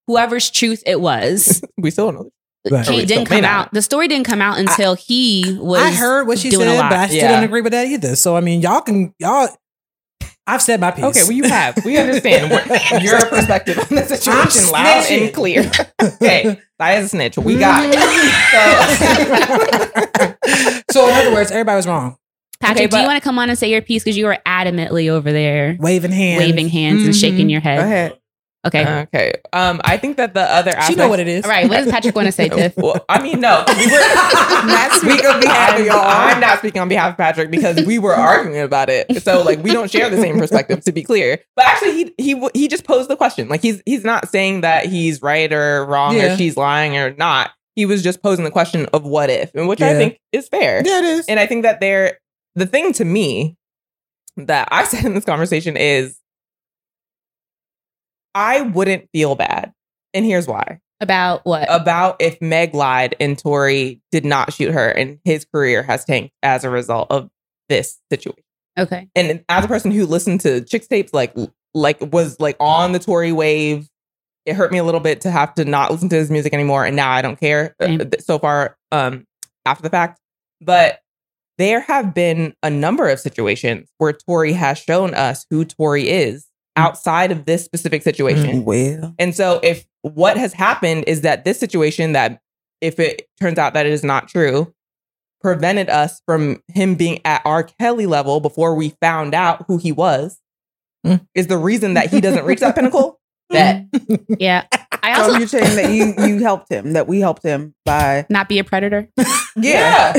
[0.07, 2.31] whoever's truth it was, We still don't know.
[2.71, 2.89] Right.
[2.89, 3.71] Or we it didn't come out.
[3.73, 5.83] The story didn't come out until he was.
[5.83, 6.91] I heard what she said, a lot.
[6.91, 7.33] but I still Yeah.
[7.33, 8.17] don't agree with that either.
[8.17, 9.49] So I mean, y'all can y'all.
[10.47, 11.05] I've said my piece.
[11.05, 11.83] Okay, well, you have.
[11.85, 12.67] We understand what,
[13.03, 15.25] your perspective on the situation loud snitching.
[15.27, 15.71] and clear.
[16.03, 17.37] Okay, I as a snitch.
[17.39, 17.95] We got it.
[20.91, 22.17] so in other words, everybody was wrong.
[22.61, 24.39] Patrick, Okay, do you want to come on and say your piece because you were
[24.47, 27.21] adamantly over there Waving hands, waving hands and Mhm.
[27.21, 27.79] shaking your head?
[27.79, 28.19] Go ahead.
[28.67, 29.03] Okay.
[29.15, 29.33] Okay.
[29.53, 30.87] Um, I think that the other aspect.
[30.87, 31.45] She know what it is.
[31.45, 31.69] All right.
[31.69, 32.73] What does Patrick want to say, Tiff?
[32.79, 33.63] Well, I mean, no.
[33.69, 33.91] We were
[34.67, 35.99] Not speaking on behalf of I'm, y'all.
[36.01, 39.23] I'm not speaking on behalf of Patrick because we were arguing about it.
[39.23, 41.41] So like we don't share the same perspective to be clear.
[41.57, 43.51] But actually he he he just posed the question.
[43.51, 46.33] Like he's he's not saying that he's right or wrong Yeah.
[46.33, 47.51] or she's lying or not.
[47.77, 50.81] He was just posing the question of what if, and which I think is fair.
[50.87, 51.27] Yeah, it is.
[51.27, 52.19] And I think that there
[52.55, 53.57] the thing to me
[54.37, 56.19] that I said in this conversation is
[58.35, 59.73] I wouldn't feel bad.
[60.13, 61.67] And here's why About what?
[61.69, 66.35] about if Meg lied and Tory did not shoot her and his career has tanked
[66.43, 67.31] as a result of
[67.69, 68.43] this situation.
[68.79, 69.09] okay.
[69.15, 71.35] And as a person who listened to Chixtapes, like
[71.75, 73.89] like was like on the Tory wave,
[74.47, 76.85] it hurt me a little bit to have to not listen to his music anymore.
[76.85, 79.27] And now I don't care uh, so far um
[79.67, 80.21] after the fact.
[80.61, 81.01] But
[81.59, 86.45] there have been a number of situations where Tory has shown us who Tory is
[86.45, 86.83] mm.
[86.83, 88.63] outside of this specific situation.
[88.63, 92.41] Mm, well, And so if what has happened is that this situation that
[92.81, 94.73] if it turns out that it is not true,
[95.41, 97.63] prevented us from him being at R.
[97.63, 100.41] Kelly level before we found out who he was,
[101.07, 101.21] Mm.
[101.35, 103.21] is the reason that he doesn't reach that pinnacle.
[103.51, 104.25] That mm.
[104.39, 104.65] Yeah.
[105.03, 108.25] I so also you're saying that you you helped him, that we helped him by
[108.31, 109.09] not be a predator.
[109.57, 110.15] Yeah.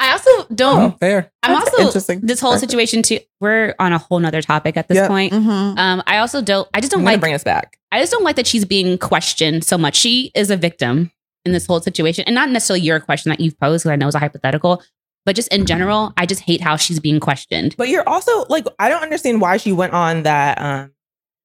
[0.00, 0.82] I also don't.
[0.82, 1.30] Oh, fair.
[1.42, 2.20] I'm That's also interesting.
[2.22, 2.70] this whole Perfect.
[2.70, 3.20] situation too.
[3.40, 5.08] We're on a whole nother topic at this Yep.
[5.08, 5.32] point.
[5.32, 5.78] Mhm.
[5.78, 6.68] Um, I also don't.
[6.74, 7.20] I just don't like.
[7.20, 7.78] bring us back.
[7.92, 9.94] I just don't like that she's being questioned so much.
[9.96, 11.12] She is a victim
[11.44, 14.06] in this whole situation, and not necessarily your question that you've posed because I know
[14.08, 14.82] it's a hypothetical,
[15.24, 17.76] but just in general, I just hate how she's being questioned.
[17.78, 20.60] But you're also like, I don't understand why she went on that.
[20.60, 20.92] Um,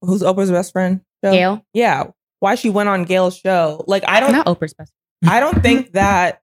[0.01, 1.01] who's Oprah's best friend?
[1.23, 1.31] show?
[1.31, 2.05] Gayle, Yeah,
[2.39, 3.85] why she went on Gayle's show?
[3.87, 4.91] Like, I don't, not Oprah's best.
[5.27, 6.41] I don't think that.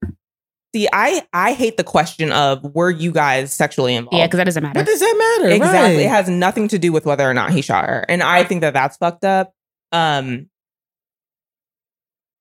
[0.79, 4.17] See, I I hate the question of were you guys sexually involved?
[4.17, 4.79] Yeah, because that doesn't matter.
[4.79, 5.55] What does that matter?
[5.57, 5.97] exactly.
[5.97, 6.05] Right.
[6.07, 8.61] It has nothing to do with whether or not he shot her, and I think
[8.61, 9.53] that that's fucked up.
[9.91, 10.49] Um,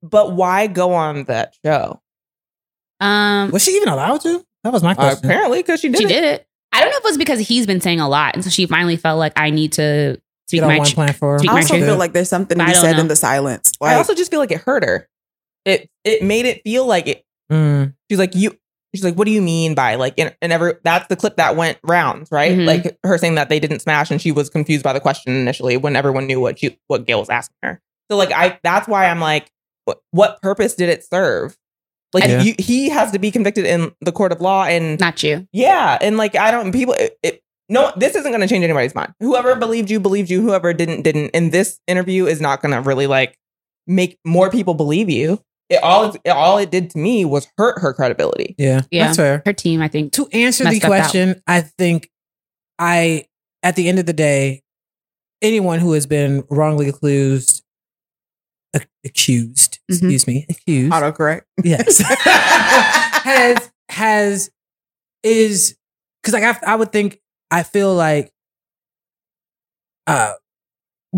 [0.03, 1.99] but why go on that show?
[2.99, 4.45] Um, Was she even allowed to?
[4.64, 5.26] That was my Uh, question.
[5.26, 5.97] apparently, because she did.
[5.97, 6.09] she it.
[6.09, 6.47] did it.
[6.72, 8.65] I don't know if it was because he's been saying a lot, and so she
[8.68, 10.77] finally felt like I need to speak Get my.
[10.77, 11.85] one tr- plan for speak I also truth.
[11.88, 13.01] feel like there's something to be said know.
[13.01, 13.72] in the silence.
[13.81, 15.07] I also just feel like it hurt her.
[15.65, 17.23] It it made it feel like it.
[17.51, 17.93] Mm.
[18.09, 18.57] She's like you.
[18.95, 20.13] She's like, what do you mean by like?
[20.17, 22.51] And, and every that's the clip that went rounds, right?
[22.57, 22.65] Mhm.
[22.65, 25.77] Like her saying that they didn't smash, and she was confused by the question initially
[25.77, 27.81] when everyone knew what she what Gayle was asking her.
[28.09, 29.51] So like I that's why I'm like,
[29.85, 31.57] what, what purpose did it serve?
[32.13, 32.41] Like Yeah.
[32.41, 35.47] you, he has to be convicted in the court of law, and Not you.
[35.51, 36.93] yeah, and like I don't people.
[36.97, 39.13] It, it, no, this isn't going to change anybody's mind.
[39.19, 40.41] Whoever believed you believed you.
[40.41, 41.31] Whoever didn't didn't.
[41.33, 43.37] And this interview is not going to really like
[43.85, 45.41] make more people believe you.
[45.69, 48.56] It all it, all it did to me was hurt her credibility.
[48.57, 49.06] Yeah, Yeah.
[49.07, 49.41] that's fair.
[49.45, 50.14] Her team, I think.
[50.14, 52.10] To answer the Messed up question, I think
[52.80, 53.26] I,
[53.64, 54.64] at the end of the day,
[55.41, 57.64] anyone who has been wrongly accused,
[58.73, 59.95] ac- accused, Mhm.
[59.95, 61.41] excuse me, accused, autocorrect.
[61.64, 61.98] yes,
[63.23, 64.49] has has
[65.23, 65.76] is
[66.22, 67.19] because like I, I would think
[67.52, 68.31] I feel like
[70.06, 70.34] uh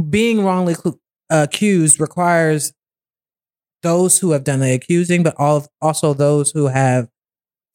[0.09, 0.99] being wrongly clu-
[1.29, 2.73] accused requires
[3.83, 7.07] those who have done the accusing, but all also those who have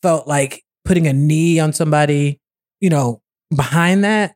[0.02, 2.40] felt like putting a knee on somebody,
[2.81, 3.22] you know,
[3.55, 4.35] behind that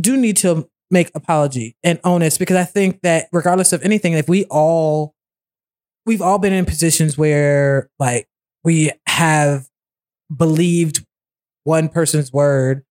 [0.00, 4.28] do need to make apology and onus because I think that regardless of anything, if
[4.28, 5.14] we all
[6.06, 8.28] we've all been in positions where like
[8.64, 9.68] we have
[10.34, 11.04] believed
[11.64, 12.84] one person's word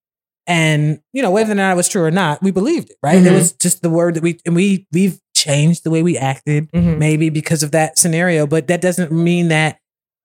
[0.47, 3.17] and you know whether or not it was true or not we believed it right
[3.17, 3.33] it Mhm.
[3.35, 6.97] was just the word that we and we we've changed the way we acted Mhm.
[6.97, 9.71] maybe because of that scenario but that doesn't mean that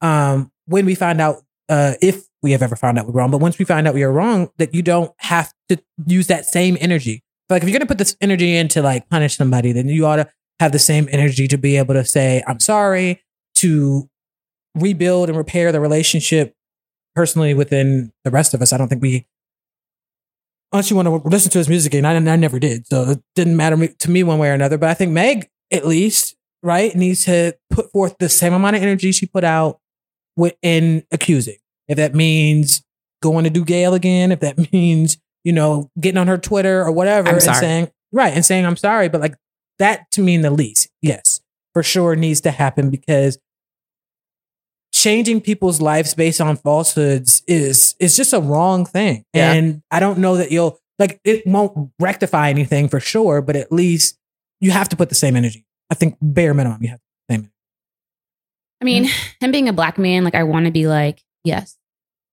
[0.01, 1.37] um when we find out
[1.69, 4.03] uh if we have ever found out we're wrong but once we find out we
[4.05, 5.77] are wrong that you don't have to
[6.07, 9.37] use that same energy like if you're gonna put this energy in to like punish
[9.37, 10.29] somebody then you ought to
[10.61, 13.21] have the same energy to be able to say i'm sorry
[13.57, 14.09] to
[14.75, 16.55] rebuild and repair the relationship
[17.15, 19.27] personally within the rest of us i don't think we
[20.73, 23.23] unless you want to listen to his music and I, I never did so it
[23.35, 26.95] didn't matter to me one way or another but i think meg at least right
[26.95, 29.81] needs to put forth the same amount of energy she put out
[30.63, 31.57] in accusing.
[31.89, 32.83] If that means
[33.23, 36.93] going to do Gayle again if that means you know getting on her twitter or
[36.93, 39.35] whatever I'm and saying right and saying i'm sorry but like
[39.79, 41.41] that to me in the least yes
[41.73, 43.39] for sure needs to happen because
[44.99, 49.25] changing people's lives based on falsehoods is is just a wrong thing.
[49.33, 49.53] Yeah.
[49.53, 53.71] And I don't know that you'll like it won't rectify anything for sure, but at
[53.71, 54.19] least
[54.61, 55.65] you have to put the same energy.
[55.91, 57.51] I think bare minimum you have the same.
[58.81, 59.09] I mean,
[59.41, 61.77] him being a black man, like I want to be like, yes,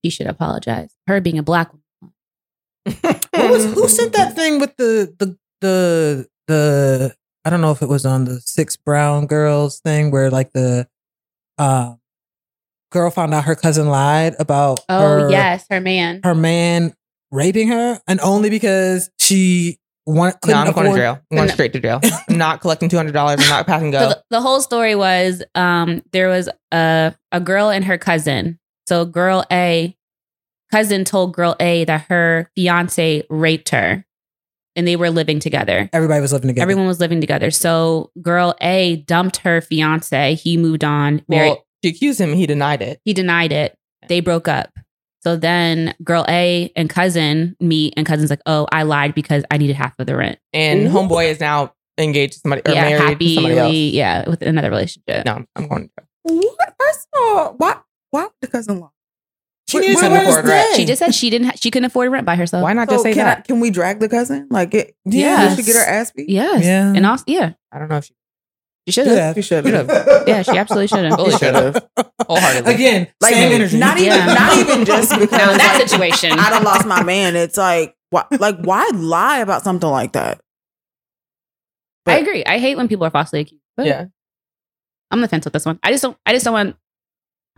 [0.01, 0.91] he should apologize.
[1.07, 1.81] Her being a black woman.
[3.35, 7.81] Who, was, who sent that thing with the the the the I don't know if
[7.81, 10.87] it was on the six brown girls thing where like the
[11.57, 11.95] uh
[12.91, 16.21] girl found out her cousin lied about Oh her, yes, her man.
[16.23, 16.93] her man
[17.31, 21.19] raping her and only because she want, No, couldn't I'm going to jail.
[21.31, 21.53] I'm going No.
[21.53, 21.99] straight to jail.
[22.29, 23.41] I'm not collecting two hundred dollars.
[23.41, 24.09] I'm not passing So go.
[24.09, 28.59] the, the whole story was um there was a a girl and her cousin.
[28.87, 29.95] So girl A
[30.71, 34.05] cousin told girl A that her fiance raped her
[34.75, 35.89] and they were living together.
[35.93, 36.63] everybody was living together.
[36.63, 37.49] Everyone was living together.
[37.49, 40.35] So girl A dumped her fiance.
[40.35, 41.23] He moved on.
[41.27, 41.49] Married.
[41.49, 42.33] well, she accused him.
[42.33, 42.99] He denied it.
[43.05, 43.77] he denied it.
[44.07, 44.69] They broke up.
[45.23, 49.57] So then girl A and cousin meet and cousin's like, "Oh, I lied because I
[49.57, 50.89] needed half of the rent." And Ooh.
[50.91, 53.73] homeboy is now engaged to somebody or yeah, married to somebody else.
[53.73, 55.25] yeah, with another relationship.
[55.25, 56.03] No, I'm going to.
[56.23, 56.75] What?
[56.79, 57.77] First of all, why?
[58.11, 58.91] Why would the cousin law?
[59.67, 60.63] she What- needs what to was afford that?
[60.65, 60.75] rent.
[60.75, 61.47] She just said she didn't.
[61.47, 62.61] Ha- she couldn't afford rent by herself.
[62.61, 63.47] Why not So just say can I, that?
[63.47, 64.47] can we drag the cousin?
[64.51, 65.49] Like, it, Yes.
[65.51, 66.29] yeah, she get her ass beat.
[66.29, 66.63] Yes.
[66.63, 66.93] Yeah.
[66.95, 68.13] And also, yeah, I don't know if she
[68.85, 69.17] she should have.
[69.17, 69.33] Yeah.
[69.33, 70.27] She should Should've.
[70.27, 71.15] Yeah, she absolutely should have.
[71.15, 71.87] Fully should have.
[72.27, 72.73] Wholeheartedly.
[72.73, 73.77] Again, Like, same energy.
[73.77, 74.25] not even, Yeah.
[74.33, 77.35] not even just because Now in that like, situation, I don't lost my man.
[77.35, 80.39] It's like, why, like, why lie about something like that?
[82.07, 82.43] I agree.
[82.45, 83.61] I hate when people are falsely accused.
[83.77, 84.05] But Yeah.
[85.11, 85.79] I'm on the fence with this one.
[85.83, 86.17] I just don't.
[86.25, 86.75] I just don't want.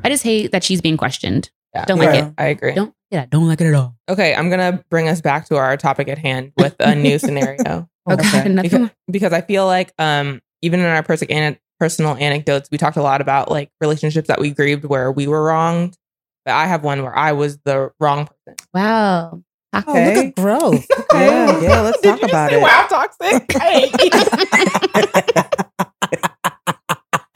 [0.04, 1.50] I just hate that she's being questioned.
[1.74, 1.86] Yeah.
[1.86, 2.28] Don't like Yeah.
[2.28, 2.34] it.
[2.38, 2.74] I agree.
[2.74, 2.94] Don't.
[3.10, 3.96] Yeah, don't like it at all.
[4.10, 7.90] Okay, I'm gonna bring us back to our topic at hand with a new scenario.
[8.10, 8.50] Okay.
[8.50, 12.78] Nothing because, because I feel like um even in our pers- an- personal anecdotes, we
[12.78, 15.96] talked a lot about like relationships that we grieved where we were wronged.
[16.46, 18.56] But I have one where I was the wrong person.
[18.74, 19.44] Wow.
[19.74, 20.28] Oh, look Okay.
[20.28, 20.86] at growth.
[21.14, 22.62] Yeah, yeah, let's Did talk you just about say, it.
[22.62, 23.48] Wow, toxic.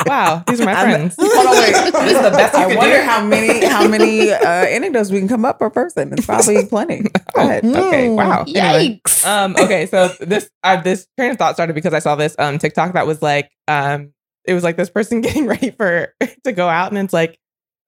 [0.03, 0.09] Hey.
[0.09, 1.15] wow, these are my I'm- friends.
[1.19, 1.73] Hold on, wait.
[2.01, 3.03] This is the best you I wonder do.
[3.03, 6.13] how many how many uh, anecdotes we can come up per person.
[6.13, 7.01] It's probably plenty.
[7.03, 7.65] Go ahead.
[7.65, 8.15] Okay, Mm.
[8.15, 8.41] wow.
[8.47, 9.01] Anyway.
[9.05, 9.25] Yikes.
[9.25, 12.57] Um, okay, so this uh, this train of thought started because I saw this um
[12.57, 14.13] TikTok that was like um
[14.45, 16.13] it was like this person getting ready for
[16.43, 17.37] to go out and it's like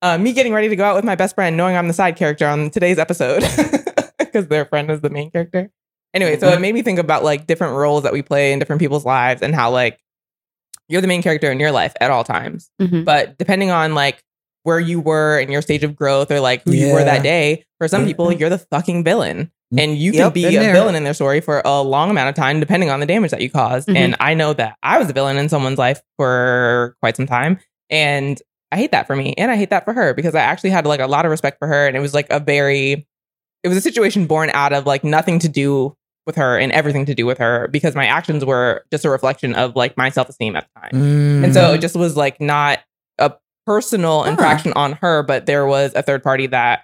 [0.02, 2.16] uh, me getting ready to go out with my best friend knowing I'm the side
[2.18, 3.42] character on today's episode
[4.20, 5.72] because their friend is the main character.
[6.14, 8.80] Anyway, so it made me think about like different roles that we play in different
[8.82, 9.98] people's lives and how like
[10.94, 12.70] you're the main character in your life at all times.
[12.82, 13.04] Mhm.
[13.04, 14.24] But depending on like
[14.64, 17.66] where you were in your stage of growth or like who you were that day,
[17.80, 19.52] for some people, you're the fucking villain.
[19.76, 20.72] And you can Yep, be a there.
[20.74, 23.42] villain in their story for a long amount of time, depending on the damage that
[23.42, 23.88] you caused.
[23.90, 23.98] Mhm.
[23.98, 27.58] And I know that I was a villain in someone's life for quite some time.
[27.90, 28.40] And
[28.72, 29.34] I hate that for me.
[29.38, 31.58] And I hate that for her because I actually had like a lot of respect
[31.60, 31.88] for her.
[31.88, 33.06] And it was like a very,
[33.64, 35.96] it was a situation born out of like nothing to do
[36.26, 39.54] with her and everything to do with her because my actions were just a reflection
[39.56, 40.92] of like my self esteem at the time.
[40.92, 41.44] Mm.
[41.46, 42.80] And so it just was like not
[43.20, 43.34] a
[43.66, 46.84] personal infraction on her, but there was a third party that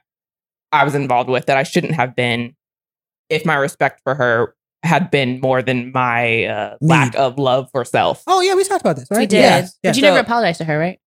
[0.71, 2.55] I was involved with that I shouldn't have been
[3.29, 7.83] if my respect for her had been more than my uh, lack of love for
[7.85, 8.23] self.
[8.27, 9.19] Oh yeah, we talked about this, right?
[9.19, 9.39] we did.
[9.39, 9.97] Yes, But yes.
[9.97, 10.99] you So- never apologized to her, right?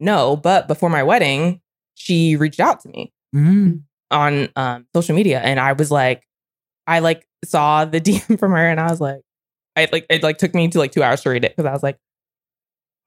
[0.00, 1.60] No, but before my wedding,
[1.94, 3.82] she reached out to me Mm.
[4.10, 6.22] on um, social media and I was like,
[6.86, 9.20] I like saw the DM from her and I was like,
[9.76, 11.72] I like it like took me to like two hours to read it because I
[11.72, 11.96] was like,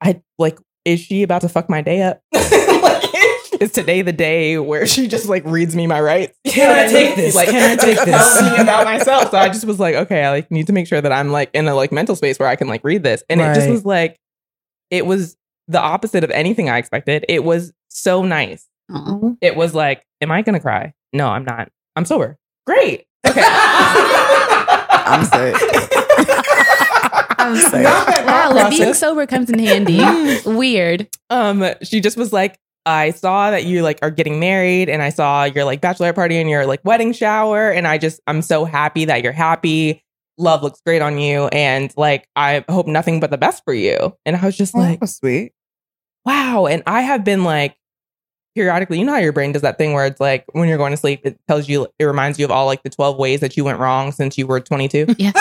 [0.00, 2.20] I like, is she about to fuck my day up?
[2.32, 6.36] like, is today the day where she just like reads me my rights?
[6.46, 7.34] Can I take this?
[7.34, 8.42] Like, Can I take this?
[8.42, 9.30] Me about myself.
[9.30, 11.50] So I just was like, okay, I like need to make sure that I'm like
[11.54, 13.22] in a like mental space where I can like read this.
[13.28, 14.18] And it just was like,
[14.90, 15.36] it was
[15.68, 17.24] the opposite of anything I expected.
[17.28, 18.68] It was so nice
[19.40, 20.94] it was like, Am I gonna cry?
[21.12, 21.70] No, I'm not.
[21.96, 22.38] I'm sober.
[22.66, 23.06] Great.
[23.26, 23.40] Okay.
[25.04, 25.56] I'm sick.
[27.38, 27.54] I'm.
[27.82, 30.00] Not that Wow, well, being sober comes in handy.
[30.46, 31.08] Weird.
[31.30, 35.10] um, she just was like, I saw that you like are getting married, and I
[35.10, 38.64] saw your like bachelorette party and your like wedding shower, and I just I'm so
[38.64, 40.02] happy that you're happy.
[40.38, 44.14] Love looks great on you, and like I hope nothing but the best for you.
[44.26, 45.52] And I was just Oh, like, sweet.
[46.24, 46.66] wow.
[46.66, 47.76] And I have been like
[48.54, 50.92] periodically, you know how your brain does that thing where it's like when you're going
[50.92, 53.56] to sleep, it tells you, it reminds you of all like the 12 ways that
[53.56, 55.06] you went wrong since you were 22.
[55.18, 55.32] Yes.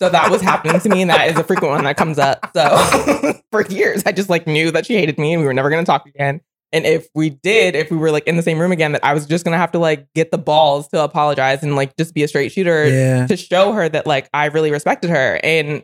[0.00, 2.50] So that was happening to me, and that is a frequent one that comes up.
[2.54, 5.70] So for years, I just like knew that she hated me and we were never
[5.70, 6.40] going to talk again.
[6.72, 9.14] And if we did, if we were like in the same room again, that I
[9.14, 12.14] was just going to have to like get the balls to apologize and like just
[12.14, 13.26] be a straight shooter yeah.
[13.26, 15.40] to show her that like I really respected her.
[15.42, 15.82] And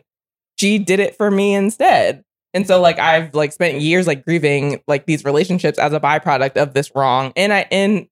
[0.57, 2.23] she did it for me instead.
[2.55, 6.55] And so like I've like spent years like grieving like these relationships as a byproduct
[6.55, 7.33] of this wrong.
[7.35, 8.07] And I and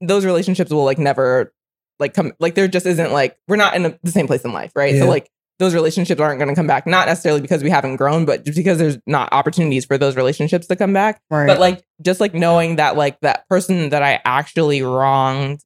[0.00, 1.52] those relationships will like never
[1.98, 4.70] like come like there just isn't like we're not in the same place in life,
[4.76, 4.94] right?
[4.94, 5.00] Yeah.
[5.00, 8.24] So like those relationships aren't going to come back not necessarily because we haven't grown,
[8.24, 11.20] but just because there's not opportunities for those relationships to come back.
[11.28, 11.48] Right.
[11.48, 15.64] But like just like knowing that like that person that I actually wronged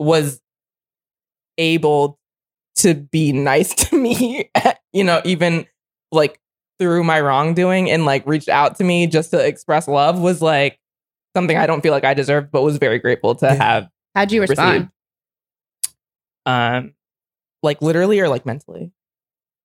[0.00, 0.40] was
[1.56, 2.18] able
[2.78, 4.50] to be nice to me,
[4.92, 5.66] you know, even
[6.10, 6.40] like
[6.78, 10.78] through my wrongdoing and like reached out to me just to express love was like
[11.34, 14.40] something I don't feel like I deserved, but was very grateful to have How'd you
[14.40, 14.88] respond?
[16.46, 16.94] Um,
[17.62, 18.92] like literally or like mentally.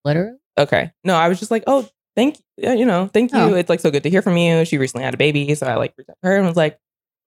[0.04, 0.38] Literally?
[0.58, 0.92] Okay.
[1.06, 2.72] No, I was just like, oh, thank you.
[2.74, 3.40] You know, thank you.
[3.40, 3.54] Oh.
[3.54, 4.66] It's like so good to hear from you.
[4.66, 5.56] She recently had a baby.
[5.56, 6.78] So I like reached out to her and was like,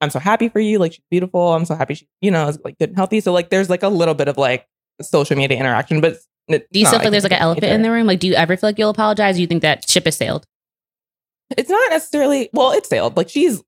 [0.03, 0.79] I'm so happy for you.
[0.79, 1.55] Like she's beautiful.
[1.55, 3.21] I'm so happy she, you know, is like good and healthy.
[3.21, 4.67] So like there's like a little bit of like
[5.01, 7.73] social media interaction, but Do you not, still feel like there's like an a elephant
[7.73, 8.07] in the room?
[8.07, 9.37] Like, do you ever feel like you'll apologize?
[9.37, 10.47] Or you think that ship has sailed?
[11.57, 13.17] It's not necessarily well, it sailed.
[13.17, 13.63] Like she's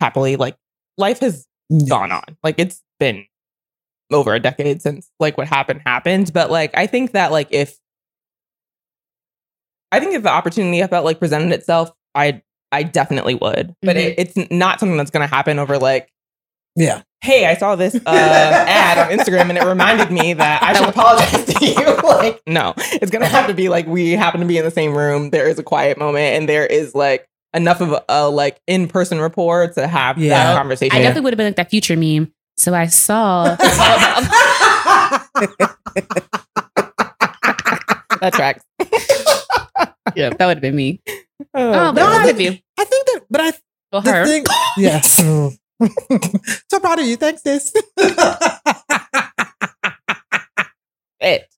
[0.00, 0.56] happily like
[0.96, 1.46] life has
[1.88, 2.36] gone on.
[2.42, 3.24] Like it's been
[4.10, 6.32] over a decade since like what happened happened.
[6.32, 7.78] But like I think that like if
[9.92, 12.42] I think if the opportunity I felt like presented itself, I
[12.72, 13.74] I definitely would.
[13.82, 14.00] But Mhm.
[14.00, 16.10] it, it's not something that's gonna happen over like,
[16.76, 17.02] Yeah.
[17.20, 20.88] Hey, I saw this uh, ad on Instagram and it reminded me that I should
[20.88, 21.96] apologize to you.
[22.08, 24.96] like, no, it's gonna have to be like we happen to be in the same
[24.96, 25.30] room.
[25.30, 29.20] There is a quiet moment and there is like enough of a like in person
[29.20, 30.30] rapport to have Yeah.
[30.52, 30.96] that conversation.
[30.96, 32.32] I definitely would have been like that future meme.
[32.56, 33.56] So I saw.
[38.20, 38.64] that tracks.
[40.16, 41.00] yeah, that would have been me.
[41.06, 42.58] Oh, Oh, but I proud think- of you.
[42.78, 43.52] I think that, but I
[43.92, 44.24] Well, the her.
[44.26, 44.44] thing,
[44.76, 45.00] yeah.
[46.70, 47.16] so proud of you.
[47.16, 47.72] Thanks, sis.
[51.20, 51.48] it.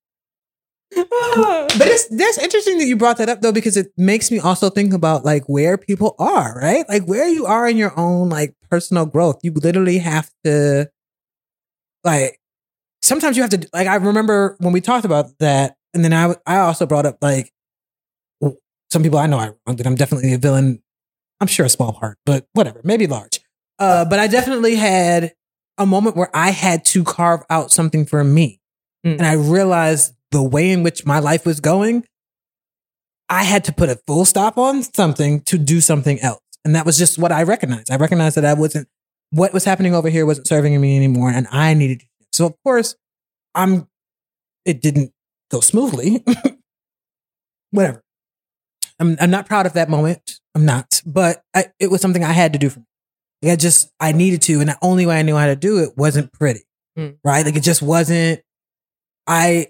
[0.92, 4.70] But it's that's interesting that you brought that up though, because it makes me also
[4.70, 6.88] think about like where people are, right?
[6.88, 9.40] Like where you are in your own like personal growth.
[9.42, 10.90] You literally have to
[12.04, 12.38] like
[13.02, 16.34] sometimes you have to like I remember when we talked about that, and then I
[16.46, 17.52] I also brought up like
[18.90, 20.82] some people I know I wronged, and I'm definitely a villain.
[21.40, 23.39] I'm sure a small part, but whatever, maybe large.
[23.80, 25.32] Uh, but I definitely had
[25.78, 28.60] a moment where I had to carve out something for me.
[29.04, 29.12] Mm.
[29.12, 32.04] And I realized the way in which my life was going,
[33.30, 36.42] I had to put a full stop on something to do something else.
[36.64, 37.90] And that was just what I recognized.
[37.90, 38.86] I recognized that I wasn't,
[39.30, 41.30] what was happening over here wasn't serving me anymore.
[41.30, 42.02] And I needed.
[42.32, 42.96] So, of course,
[43.54, 43.88] I'm,
[44.66, 45.12] it didn't
[45.50, 46.22] go smoothly.
[47.70, 48.02] Whatever.
[48.98, 50.40] I'm, I'm not proud of that moment.
[50.54, 52.86] I'm not, but I, it was something I had to do for me.
[53.42, 54.60] Like I just, I needed to.
[54.60, 56.60] And the only way I knew how to do it wasn't pretty.
[56.98, 57.16] Mm.
[57.24, 57.44] Right.
[57.44, 58.42] Like it just wasn't,
[59.26, 59.68] I,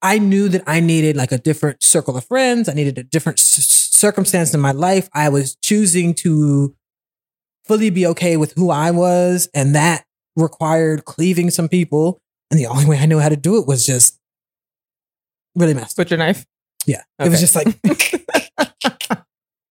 [0.00, 2.68] I knew that I needed like a different circle of friends.
[2.68, 5.08] I needed a different c- circumstance in my life.
[5.12, 6.74] I was choosing to
[7.66, 9.48] fully be okay with who I was.
[9.54, 10.04] And that
[10.36, 12.20] required cleaving some people.
[12.50, 14.18] And the only way I knew how to do it was just
[15.54, 16.08] really messed up.
[16.08, 16.46] your knife.
[16.86, 17.02] Yeah.
[17.18, 17.66] It was just like,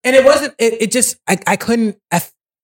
[0.05, 2.21] and it wasn't, it, it just, I, I couldn't, I,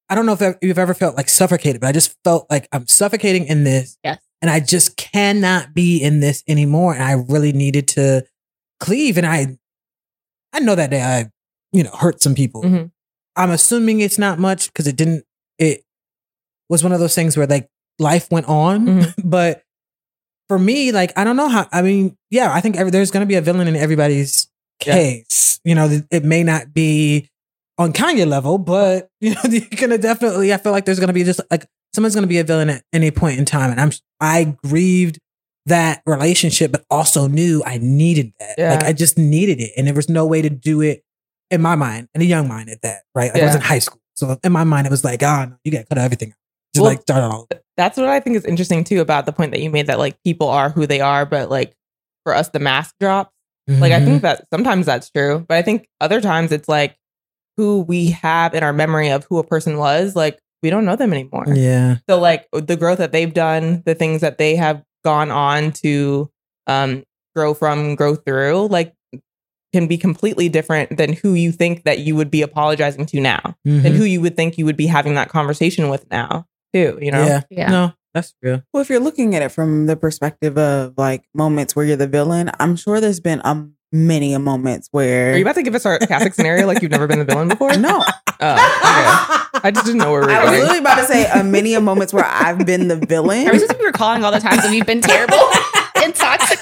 [0.08, 2.86] I don't know if you've ever felt like suffocated, but I just felt like I'm
[2.86, 3.96] suffocating in this.
[4.04, 4.20] Yes.
[4.42, 6.94] And I just cannot be in this anymore.
[6.94, 8.24] And I really needed to
[8.80, 9.16] cleave.
[9.16, 9.56] And I,
[10.52, 11.30] I know that day I,
[11.72, 12.62] you know, hurt some people.
[12.62, 12.90] Mhm.
[13.36, 15.24] I'm assuming it's not much because it didn't,
[15.58, 15.82] it
[16.68, 17.68] was one of those things where like
[17.98, 18.86] life went on.
[18.86, 19.14] Mhm.
[19.24, 19.62] but
[20.48, 23.22] for me, like, I don't know how, I mean, yeah, I think every, there's going
[23.22, 24.48] to be a villain in everybody's
[24.84, 24.94] Yeah.
[24.94, 25.60] case.
[25.64, 27.30] You know, it may not be
[27.82, 30.52] on Kanye level, but you know, you're gonna definitely.
[30.52, 33.10] I feel like there's gonna be just like someone's gonna be a villain at any
[33.10, 33.90] point in time, and I'm
[34.20, 35.18] I grieved
[35.66, 38.54] that relationship, but also knew I needed that.
[38.58, 38.70] Yeah.
[38.74, 41.02] Like I just needed it, and there was no way to do it
[41.50, 43.02] in my mind, in a young mind at that.
[43.14, 45.44] Right, like I was in high school, so in my mind it was like, oh,
[45.44, 46.34] no, you got to cut everything.
[46.74, 47.48] Just Well, like start all.
[47.76, 50.16] That's what I think is interesting too about the point that you made that like
[50.24, 51.74] people are who they are, but like
[52.24, 53.30] for us the mask drops.
[53.68, 54.04] Like I Mhm.
[54.04, 56.96] think that sometimes that's true, but I think other times it's like
[57.56, 60.96] who we have in our memory of who a person was, like we don't know
[60.96, 61.44] them anymore.
[61.54, 65.72] yeah, So like the growth that they've done, the things that they have gone on
[65.72, 66.30] to
[66.66, 67.02] um
[67.34, 68.94] grow from, grow through, like
[69.72, 73.56] can be completely different than who you think that you would be apologizing to now,
[73.66, 73.84] Mhm.
[73.86, 76.98] and who you would think you would be having that conversation with now, too.
[77.00, 77.24] You know?
[77.24, 77.70] yeah, Yeah.
[77.70, 78.62] no, that's real.
[78.72, 82.06] Well, if you're looking at it from the perspective of like moments where you're the
[82.06, 85.74] villain, I'm sure there's been um many a moments where Are you about to give
[85.74, 87.76] us a sarcastic scenario like you've never been the villain before?
[87.76, 88.02] no,
[88.44, 89.60] Oh, okay.
[89.64, 90.60] I just didn't know where we were I was going.
[90.62, 93.46] literally about to say a many a moments where I've been the villain.
[93.46, 95.38] Are we supposed to be recalling all the times that we've been terrible
[96.02, 96.58] and toxic?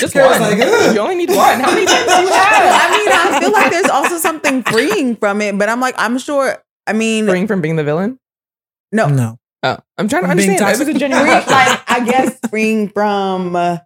[0.00, 0.58] Just Kara's one.
[0.58, 0.58] like,
[0.94, 1.60] you only need one.
[1.60, 2.90] How many times do you Well, have?
[2.92, 6.18] I mean, I feel like there's also something freeing from it, but I'm like, I'm
[6.18, 6.62] sure.
[6.86, 8.18] I mean, Spring from being the villain.
[8.90, 10.74] no, no, Oh, I'm trying to From being understand.
[10.74, 11.52] It was a genuine Free- question.
[11.54, 13.78] like I guess freeing from uh,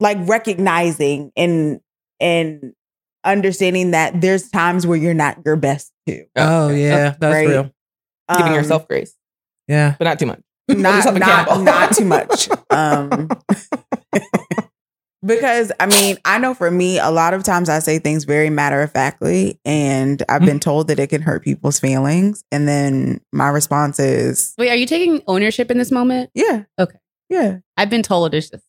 [0.00, 1.80] like recognizing and
[2.18, 2.72] and
[3.24, 6.24] understanding that there's times where you're not your best too.
[6.36, 7.46] oh yeah, that's right.
[7.48, 7.70] real.
[8.36, 9.14] Giving Um, yourself grace,
[9.68, 10.40] Yeah, but not too much.
[10.68, 12.48] not not, not too much.
[12.70, 13.28] Um,
[15.24, 18.48] because I mean, I know for me, a lot of times I say things very
[18.50, 23.20] matter of factly, and I've been told that it can hurt people's feelings, and then
[23.32, 26.30] my response is, Wait, are you taking ownership in this moment?
[26.34, 26.98] "Yeah, Okay.
[27.28, 28.64] yeah." I've been told it's just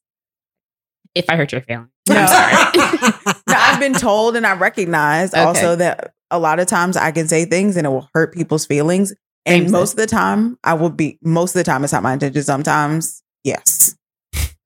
[1.16, 1.90] if I hurt your feelings.
[2.10, 2.16] No.
[2.18, 2.54] I'm sorry.
[3.48, 5.42] no, I've been told and I recognize Okay.
[5.42, 8.66] also that a lot of times I can say things and it will hurt people's
[8.66, 9.14] feelings.
[9.46, 12.04] And Same most of the time, I will be, most of the time, it's not
[12.04, 12.44] my intention.
[12.44, 13.96] Sometimes, yes.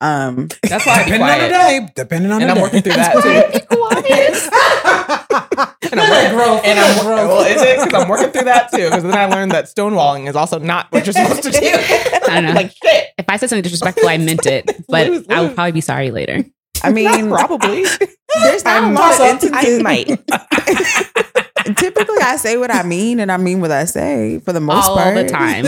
[0.01, 1.49] Um, That's why I be depending on the quiet.
[1.85, 2.61] day, depending on And the I'm day.
[2.61, 3.65] working through that too.
[5.91, 6.57] And I'm Let working, grow.
[6.64, 7.86] and I'm Let it well, is it?
[7.86, 8.86] Because I'm working through that too.
[8.86, 11.60] Because then I learned that stonewalling is also not what you're supposed to do.
[11.62, 12.52] I don't know.
[12.53, 13.10] like shit.
[13.18, 16.12] if I said something disrespectful, I meant it, but Lose, I will probably be sorry
[16.12, 16.44] later.
[16.84, 17.84] I mean, Probably.
[18.44, 19.80] there's not a I'm lot of instances.
[19.80, 20.07] I might.
[21.78, 24.88] Typically, I say what I mean and I mean what I say for the most
[24.88, 25.16] All part.
[25.18, 25.64] All the time.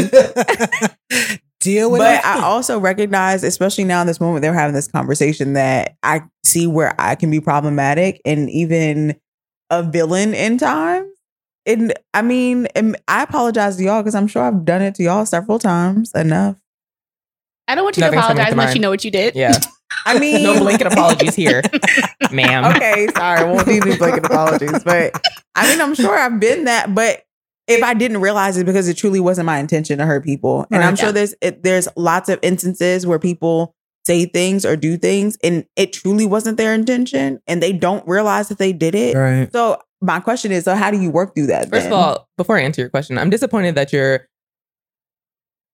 [1.60, 2.26] Deal with But it.
[2.26, 6.68] I also recognize, especially now in this moment, they're having this conversation that I see
[6.68, 9.16] where I can be problematic and even
[9.70, 11.10] a villain in times.
[11.66, 15.04] And I mean, and I apologize to y'all because I'm sure I've done it to
[15.04, 16.56] y'all several times enough.
[17.68, 19.36] I don't want you to Nothing's coming apologize unless you know what you did.
[19.36, 19.60] Yeah.
[20.06, 21.62] I mean, No blanket apologies here,
[22.32, 22.66] ma'am.
[22.76, 24.84] okay, sorry, won't need these blanket apologies.
[24.84, 25.20] But
[25.56, 26.94] I mean, I'm sure I've been that.
[26.96, 27.24] But
[27.68, 30.82] if I didn't realize it because it truly wasn't my intention to hurt people, and
[30.84, 31.00] I'm Right.
[31.00, 33.76] sure there's it, there's lots of instances where people
[34.08, 38.48] say things or do things, and it truly wasn't their intention, and they don't realize
[38.50, 39.16] that they did it.
[39.16, 39.52] Right.
[39.52, 41.70] So my question is, so how do you work through that?
[41.70, 44.28] First of all, before I answer your question, I'm disappointed that your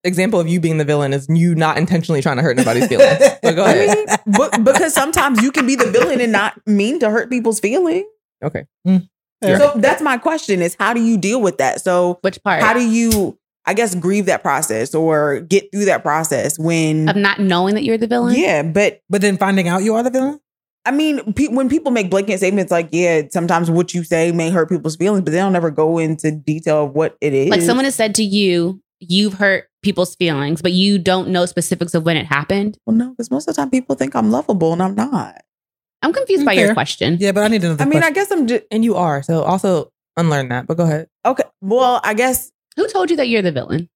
[0.03, 3.19] example of you being the villain is you not intentionally trying to hurt anybody's feelings.
[3.41, 6.99] But go I mean, but, because sometimes you can be the villain and not mean
[6.99, 8.05] to hurt people's feelings.
[8.43, 8.65] Okay.
[8.87, 9.07] Mm.
[9.41, 9.57] Yeah.
[9.57, 11.81] So that's my question: is how do you deal with that?
[11.81, 12.61] So Which part?
[12.61, 17.15] how do you i guess grieve that process or get through that process when of
[17.15, 18.35] not knowing that you're the villain?
[18.35, 20.39] yeah but But then finding out you are the villain?
[20.85, 24.49] i mean pe- when people make blanket statements like yeah sometimes what you say may
[24.49, 27.61] hurt people's feelings but they don't ever go into detail of what it is Like
[27.61, 32.05] someone has said to you, you've hurt people's feelings, but you don't know specifics of
[32.05, 32.77] when it happened.
[32.85, 35.41] well no because most of the time people think i'm lovable and i'm not
[36.01, 36.65] I'm confused by Fair.
[36.65, 37.15] your question.
[37.19, 38.11] Yeah, but I need another i mean question.
[38.11, 39.23] i guess i'm just And you are.
[39.23, 40.67] So also unlearn that.
[40.67, 41.07] But go ahead.
[41.25, 43.89] okay well i guess Who told you that you're the villain?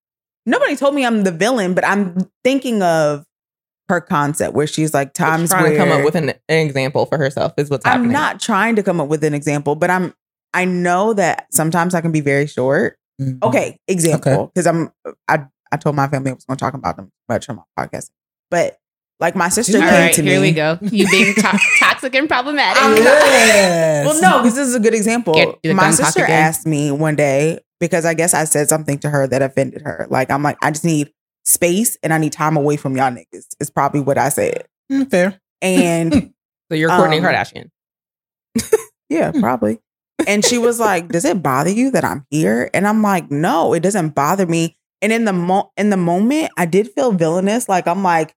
[0.50, 3.26] nobody told me i'm the villain but i'm thinking of
[3.90, 7.06] her concept where she's like times trying where to come up with an, an example
[7.06, 8.08] for herself is what's happening.
[8.08, 10.14] I'm not trying to come up with an example, but I'm
[10.54, 12.98] I know that sometimes I can be very short.
[13.22, 13.42] Mhm.
[13.44, 14.90] Okay, example, because I'm
[15.28, 17.64] I I told my family I was going to talk about them much on my
[17.78, 18.10] podcast,
[18.52, 18.78] but
[19.20, 20.52] like my sister All All came right, to here me.
[20.52, 20.96] Here we go.
[20.96, 22.82] You being to- toxic and problematic.
[23.04, 24.06] Yes.
[24.06, 25.34] Well, no, because this is a good example.
[25.34, 29.10] Get- do My sister asked me one day because I guess I said something to
[29.10, 30.08] her that offended her.
[30.10, 31.12] Like I'm like I just need
[31.46, 33.48] space and I need time away from y'all niggas.
[33.60, 34.68] Is probably what I said.
[34.92, 35.40] Mm, fair.
[35.62, 36.14] And
[36.72, 37.70] so you're Kourtney Um, Kardashian.
[39.10, 39.80] Yeah, probably.
[40.28, 43.74] And she was like, "Does it bother you that I'm here?" And I'm like, "No,
[43.74, 47.70] it doesn't bother me." And in the mo- in the moment, I did feel villainous.
[47.70, 48.34] Like I'm like,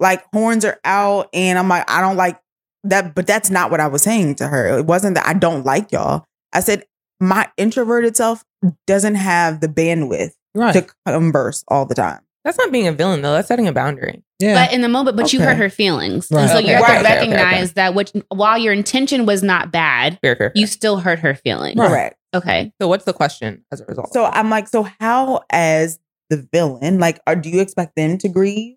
[0.00, 2.40] like horns are out, and I'm like, I don't like
[2.84, 3.14] that.
[3.14, 4.78] But that's not what I was saying to her.
[4.78, 6.24] It wasn't that I don't like y'all.
[6.52, 6.84] I said
[7.20, 8.44] my introverted self
[8.86, 10.72] doesn't have the bandwidth Right.
[10.72, 12.20] to converse all the time.
[12.44, 13.32] That's not being a villain though.
[13.32, 14.22] That's setting a boundary.
[14.38, 14.54] yeah.
[14.66, 16.28] But in the moment, but you hurt her feelings.
[16.30, 16.42] Right.
[16.42, 16.68] And so Okay.
[16.68, 16.94] you have Right.
[16.94, 17.30] to Okay, okay, okay.
[17.42, 20.52] recognize that which, while your intention was not bad, Fair, fair, fair.
[20.54, 21.76] you still hurt her feelings.
[21.76, 21.88] Right.
[21.88, 22.16] Correct.
[22.34, 22.72] Okay.
[22.80, 24.12] so what's the question as a result?
[24.12, 25.98] So I'm like, so how as
[26.30, 28.76] the villain, like, are do you expect them to grieve?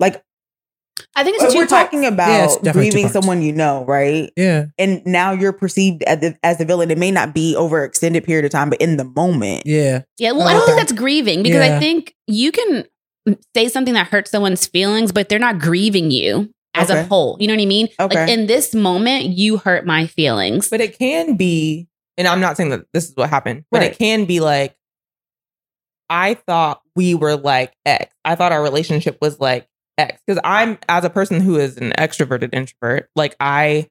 [0.00, 0.24] Like,
[1.16, 1.84] I think it's But two we're parts.
[1.84, 4.30] talking about definitely two grieving someone you know, right?
[4.36, 4.66] yeah.
[4.78, 6.90] And now you're perceived as the, as the villain.
[6.90, 9.62] It may not be over extended period of time, but in the moment.
[9.64, 10.02] Yeah.
[10.18, 11.76] Yeah, well, I don't think that's grieving because Yeah.
[11.76, 12.84] I think you can
[13.56, 17.36] say something that hurts someone's feelings, but they're not grieving you as a whole.
[17.40, 17.88] You know what I mean?
[17.98, 18.32] Like Okay.
[18.32, 20.68] in this moment, you hurt my feelings.
[20.68, 23.92] But it can be, and I'm not saying that this is what happened, but Right.
[23.92, 24.74] it can be like,
[26.10, 28.14] I thought we were like X.
[28.24, 29.66] I thought our relationship was like
[29.98, 30.20] X.
[30.26, 33.88] Because I'm, as a person who is an extroverted introvert, like I,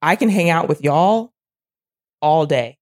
[0.00, 1.32] I can hang out with y'all
[2.20, 2.78] all day,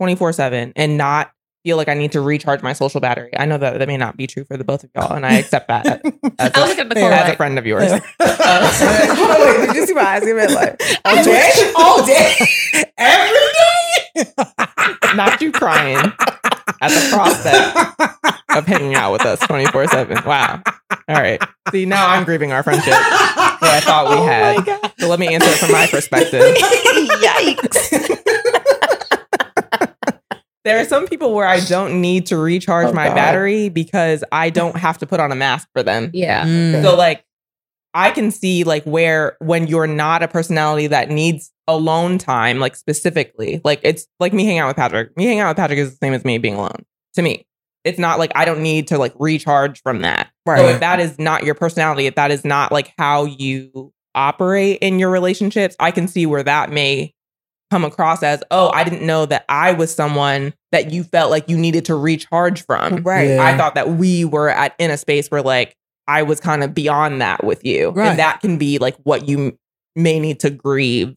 [0.00, 1.32] 24 7, and not
[1.68, 3.28] feel like I need to recharge my social battery.
[3.36, 5.34] I know that that may not be true for the both of y'all, and I
[5.34, 6.00] accept that as,
[6.38, 7.12] as I was a, looking at the Fair.
[7.12, 7.92] as a friend of yours.
[8.20, 10.24] Uh, Wait, did you see my eyes?
[10.24, 12.34] Give it like I okay, all day.
[12.96, 13.38] Every
[14.16, 15.14] day.
[15.14, 20.24] not you crying at the prospect of hanging out with us 24 7.
[20.24, 20.62] Wow.
[20.90, 21.42] All right.
[21.72, 24.92] See, now I'm grieving our friendship that I thought we Oh had.
[24.98, 26.40] So let me answer it from my perspective.
[27.20, 28.14] Yikes!
[30.68, 33.14] There are some people where I don't need to recharge Oh, my God.
[33.14, 36.10] battery because I don't have to put on a mask for them.
[36.12, 36.44] Yeah.
[36.44, 36.82] Mm.
[36.82, 37.24] So, like,
[37.94, 42.76] I can see, like, where when you're not a personality that needs alone time, like,
[42.76, 45.16] specifically, like, it's like me hanging out with Patrick.
[45.16, 46.84] Me hanging out with Patrick is the same as me being alone
[47.14, 47.46] to me.
[47.84, 50.28] It's not like I don't need to, like, recharge from that.
[50.46, 50.64] So Right.
[50.66, 54.98] if that is not your personality, if that is not like how you operate in
[54.98, 57.14] your relationships, I can see where that may
[57.70, 61.48] come across as, oh, I didn't know that I was someone that you felt like
[61.48, 63.02] you needed to recharge from.
[63.02, 63.28] Right.
[63.30, 63.42] Yeah.
[63.42, 65.74] I thought that we were at in a space where like
[66.06, 67.90] I was kind of beyond that with you.
[67.90, 68.08] Right.
[68.08, 69.58] And that can be like what you m-
[69.96, 71.14] may need to grieve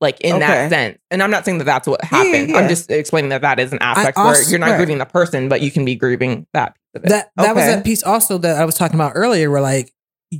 [0.00, 0.46] like in Okay.
[0.46, 0.98] that sense.
[1.10, 2.50] And I'm not saying that that's what happened.
[2.50, 2.56] yeah.
[2.56, 4.76] I'm just explaining that that is an aspect where you're not right.
[4.76, 7.08] grieving the person, but you can be grieving that piece of it.
[7.10, 7.74] That that was Okay.
[7.76, 9.92] that piece also that I was talking about earlier, where like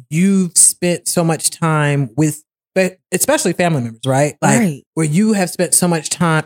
[0.09, 2.43] you've spent so much time with,
[2.75, 4.37] but especially family members, right?
[4.41, 4.83] Like right.
[4.95, 6.45] where you have spent so much time.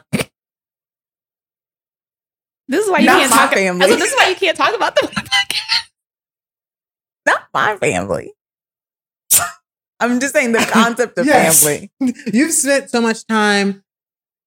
[2.69, 3.53] This is why you Not can't talk.
[3.53, 3.89] family.
[3.89, 5.11] So this is why you can't talk about them.
[7.27, 8.33] Not my family.
[10.01, 11.63] I'm just saying the concept of Yes.
[11.63, 11.91] family.
[12.33, 13.83] You've spent so much time,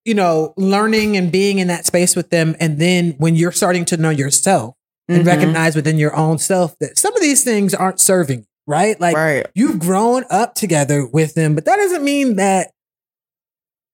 [0.05, 3.85] you know, learning and being in that space with them, and then when you're starting
[3.85, 4.75] to know yourself
[5.07, 5.27] and Mhm.
[5.27, 8.99] recognize within your own self that some of these things aren't serving, you, right?
[8.99, 9.45] Like right.
[9.55, 12.71] you've grown up together with them, but that doesn't mean that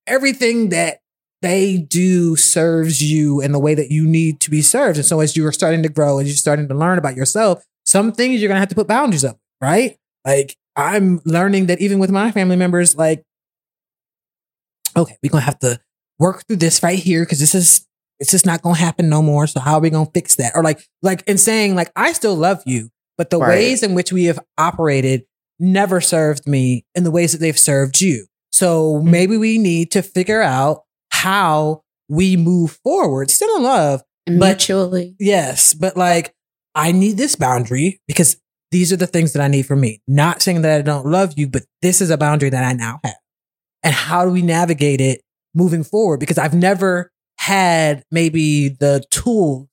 [0.06, 0.98] everything that
[1.44, 4.96] they do serves you in the way that you need to be served.
[4.98, 7.64] And so as you are starting to grow and you're starting to learn about yourself,
[7.84, 9.96] some things you're gonna have to put boundaries up, right?
[10.24, 13.22] Like I'm learning that even with my family members, like,
[14.96, 15.80] okay, we're gonna have to
[16.18, 17.86] work through this right here because this is
[18.20, 19.46] it's just not gonna happen no more.
[19.46, 20.52] So how are we gonna fix that?
[20.54, 23.48] Or like, like in saying, like, I still love you, but the Right.
[23.48, 25.24] ways in which we have operated
[25.58, 28.26] never served me in the ways that they've served you.
[28.52, 29.10] So mm-hmm.
[29.10, 30.83] maybe we need to figure out
[31.24, 34.02] how we move forward, still in love.
[34.26, 35.16] But- mutually.
[35.18, 36.34] Yes, but like
[36.74, 38.36] I need this boundary because
[38.70, 40.02] these are the things that I need for me.
[40.06, 43.00] Not saying that I don't love you, but this is a boundary that I now
[43.04, 43.14] have.
[43.82, 45.22] And how do we navigate it
[45.54, 46.20] moving forward?
[46.20, 49.68] Because I've never had maybe the tool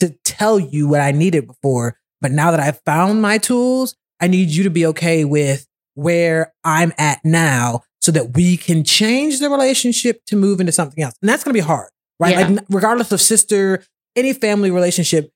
[0.00, 1.96] to tell you what I needed before.
[2.20, 6.52] But now that I've found my tools, I need you to be okay with where
[6.64, 11.14] I'm at now so that we can change the relationship to move into something else.
[11.22, 12.36] And that's going to be hard, right?
[12.38, 12.48] Yeah.
[12.48, 13.82] Like, regardless of sister,
[14.16, 15.30] any family relationship.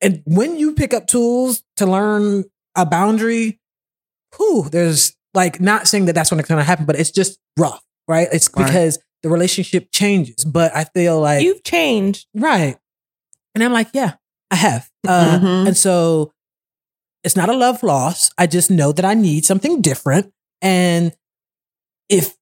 [0.00, 2.44] And when you pick up tools to learn
[2.74, 3.58] a boundary,
[4.36, 7.38] whew, there's like not saying that that's when it's going to happen, but it's just
[7.58, 8.28] rough, right?
[8.32, 8.66] It's Right.
[8.66, 10.44] because the relationship changes.
[10.44, 12.26] But I feel like You've changed.
[12.34, 12.76] Right.
[13.54, 14.14] And I'm like, yeah,
[14.50, 14.88] I have.
[15.06, 15.66] Uh, Mhm.
[15.68, 16.32] And so
[17.24, 18.30] it's not a love loss.
[18.38, 20.32] I just know that I need something different.
[20.62, 21.14] And
[22.08, 22.34] if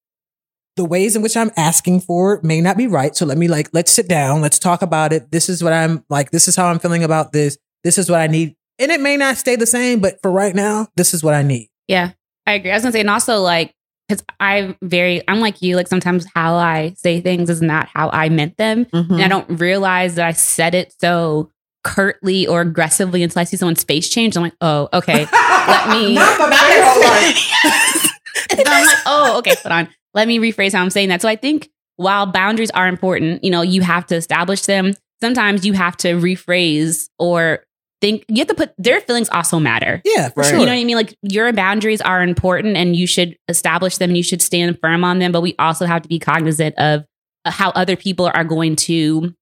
[0.76, 3.46] the ways in which I'm asking for it may not be right, so let me
[3.48, 5.30] like, let's sit down, let's talk about it.
[5.30, 7.56] This is what I'm like, this is how I'm feeling about this.
[7.84, 8.56] This is what I need.
[8.78, 11.42] And it may not stay the same, but for right now, this is what I
[11.42, 11.68] need.
[11.86, 12.10] Yeah,
[12.46, 12.70] I agree.
[12.72, 13.72] I was gonna say, and also like,
[14.08, 15.76] because I'm very, I'm like you.
[15.76, 19.12] Like sometimes how I say things is not how I meant them, Mhm.
[19.12, 21.50] and I don't realize that I said it so
[21.84, 24.36] curtly or aggressively until I see someone's face change.
[24.36, 25.26] I'm like, oh, okay.
[25.68, 26.18] Let me.
[28.34, 28.66] Not the face.
[28.66, 29.88] And I'm like, oh, okay, hold on.
[30.14, 31.22] Let me rephrase how I'm saying that.
[31.22, 34.94] So I think while boundaries are important, you know, you have to establish them.
[35.20, 37.64] Sometimes you have to rephrase or
[38.00, 38.24] think.
[38.28, 40.02] You have to put their feelings also matter.
[40.04, 40.50] Yeah, for Right.
[40.50, 40.58] sure.
[40.58, 40.96] You know what I mean?
[40.96, 45.04] Like your boundaries are important and you should establish them and you should stand firm
[45.04, 45.32] on them.
[45.32, 47.04] But we also have to be cognizant of
[47.44, 49.34] uh, how other people are going to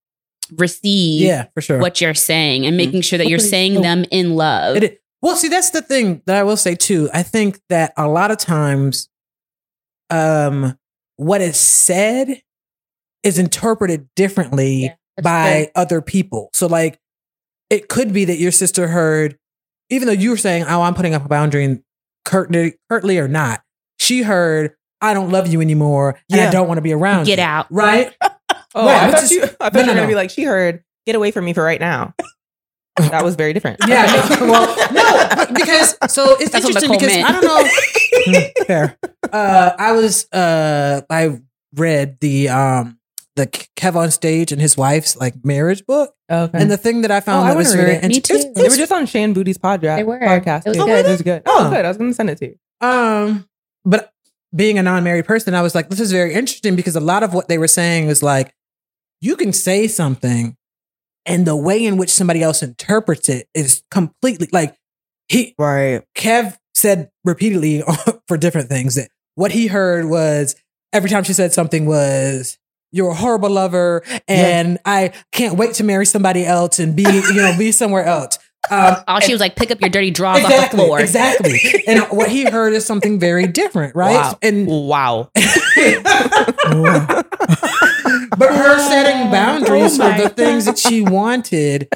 [0.57, 1.79] receive yeah, for sure.
[1.79, 4.77] what you're saying and making sure that you're saying them in love.
[4.77, 5.02] It.
[5.23, 7.09] Well, see, that's the thing that I will say too.
[7.15, 9.09] I think that a lot of times,
[10.11, 10.77] um,
[11.17, 12.43] what is said
[13.23, 15.73] is interpreted differently Yeah, by true.
[15.83, 16.51] other people.
[16.55, 16.99] So, like,
[17.71, 19.39] it could be that your sister heard,
[19.91, 21.83] even though you were saying, "Oh, I'm putting up a boundary," and
[22.25, 23.63] curtly, curtly or not,
[24.01, 27.39] she heard, "I don't love you anymore, and I don't want to be around Get
[27.39, 27.67] you." out.
[27.71, 28.13] right?
[28.75, 30.07] Oh, Right, I thought is- you, I thought no, you were no, gonna no.
[30.09, 32.15] be like, she heard, get away from me for right now.
[32.97, 33.81] That was very different.
[33.89, 34.05] Yeah.
[34.41, 37.29] no, well, no, because so it's That's what interesting Nicole because meant.
[37.29, 38.65] I don't know.
[38.67, 38.99] Fair.
[39.33, 41.41] Uh, I was uh, I
[41.75, 42.99] read the um
[43.37, 46.51] the KevOnStage and his wife's like marriage book, Okay.
[46.59, 48.09] and the thing that I found Oh, I that was wanna read very it.
[48.09, 48.55] Me interesting.
[48.55, 48.63] too.
[48.63, 49.97] they were just on Shan Boodram's podcast.
[49.97, 50.21] They were.
[50.21, 50.67] podcast.
[50.67, 50.85] It was too.
[50.85, 51.07] good.
[51.07, 51.43] It was good.
[51.47, 51.71] Oh, Huh.
[51.71, 51.85] good.
[51.87, 52.87] I was gonna send it to you.
[52.87, 53.49] Um,
[53.87, 54.13] but
[54.55, 57.33] being a non-married person, I was like, this is very interesting because a lot of
[57.33, 58.55] what they were saying was like,
[59.23, 60.57] you can say something,
[61.27, 64.77] and the way in which somebody else interprets it is completely like
[65.29, 66.03] he Right.
[66.15, 67.83] Kev said repeatedly
[68.29, 70.57] for different things that what he heard was
[70.93, 72.59] every time she said something was
[72.93, 77.35] you're a horrible lover and I can't wait to marry somebody else and be you
[77.35, 78.39] know be somewhere else.
[78.71, 81.01] Um, All she was like, pick up your dirty drawers off the floor.
[81.01, 81.59] exactly.
[81.87, 84.15] And what he heard is something very different, right?
[84.15, 84.39] Wow.
[84.41, 85.31] And Wow.
[88.39, 91.89] but her setting boundaries Oh for my the things that she wanted,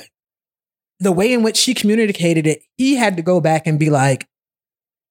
[1.00, 4.26] the way in which she communicated it, he had to go back and be like,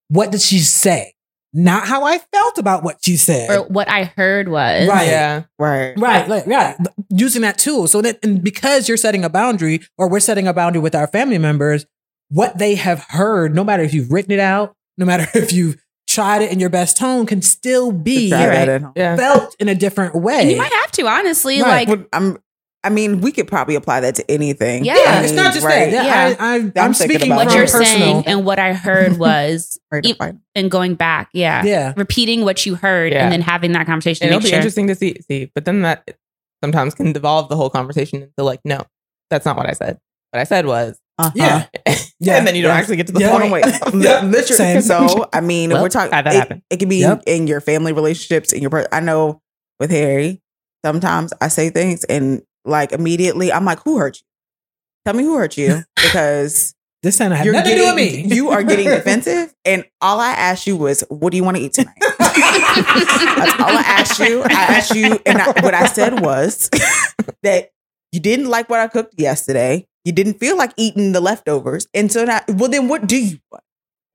[0.09, 1.14] what did she say?
[1.57, 3.49] Not how I felt about what you said.
[3.49, 5.07] Or what I heard was, Right.
[5.07, 5.43] Yeah.
[5.57, 5.97] Right.
[5.97, 6.75] Right, like, right.
[7.09, 7.87] Using that tool.
[7.87, 11.07] So that, and because you're setting a boundary or we're setting a boundary with our
[11.07, 11.85] family members,
[12.27, 15.81] what they have heard, no matter if you've written it out, no matter if you've
[16.09, 18.65] tried it in your best tone, can still be right.
[18.65, 18.91] that.
[18.97, 19.15] Yeah.
[19.15, 20.41] felt in a different way.
[20.41, 21.61] And you might have to, honestly.
[21.61, 21.87] Right.
[21.87, 22.37] Like, Well, I'm.
[22.85, 24.85] I mean, we could probably apply that to anything.
[24.85, 24.93] Yeah.
[24.93, 25.91] I yeah, it's not just right.
[25.91, 26.05] that.
[26.05, 26.35] Yeah.
[26.39, 27.85] I, I, I'm I'm speaking about what you're personal.
[27.85, 30.15] saying and what I heard was, Right e-
[30.55, 31.93] and going back, yeah, Yeah.
[31.97, 33.23] repeating what you heard Yeah.
[33.23, 34.57] and then having that conversation And it'll be sure.
[34.57, 35.19] interesting to see.
[35.27, 36.17] See, but then that
[36.63, 38.83] sometimes can devolve the whole conversation into like, no,
[39.29, 39.99] that's not what I said.
[40.31, 41.31] What I said was, Uh-huh.
[41.35, 41.65] Yeah.
[42.19, 42.37] Yeah.
[42.37, 42.77] and then you don't Yeah.
[42.77, 43.31] actually get to the Yeah.
[43.31, 43.43] Point.
[43.45, 43.65] on, wait.
[43.93, 44.41] Li- Literally.
[44.43, 44.81] Same.
[44.81, 46.61] So, I mean, Well, we're talking, that it, happen.
[46.69, 47.23] it can be Yep.
[47.25, 48.69] in your family relationships, in your.
[48.69, 49.41] Per- I know
[49.79, 50.41] with Harry,
[50.85, 54.25] sometimes I say things and like immediately I'm like, "Who hurt you?
[55.05, 56.73] Tell me who hurt you," because
[57.03, 58.35] This time I You're nothing to do with getting, me.
[58.35, 61.63] you are getting defensive, and all I asked you was, "What do you want to
[61.63, 64.41] eat tonight?" That's all I asked you.
[64.43, 66.69] I asked you, and I, what I said was
[67.43, 67.69] that
[68.11, 69.85] you didn't like what I cooked yesterday.
[70.03, 73.37] You didn't feel like eating the leftovers, and so now, well, then what do you
[73.51, 73.63] want?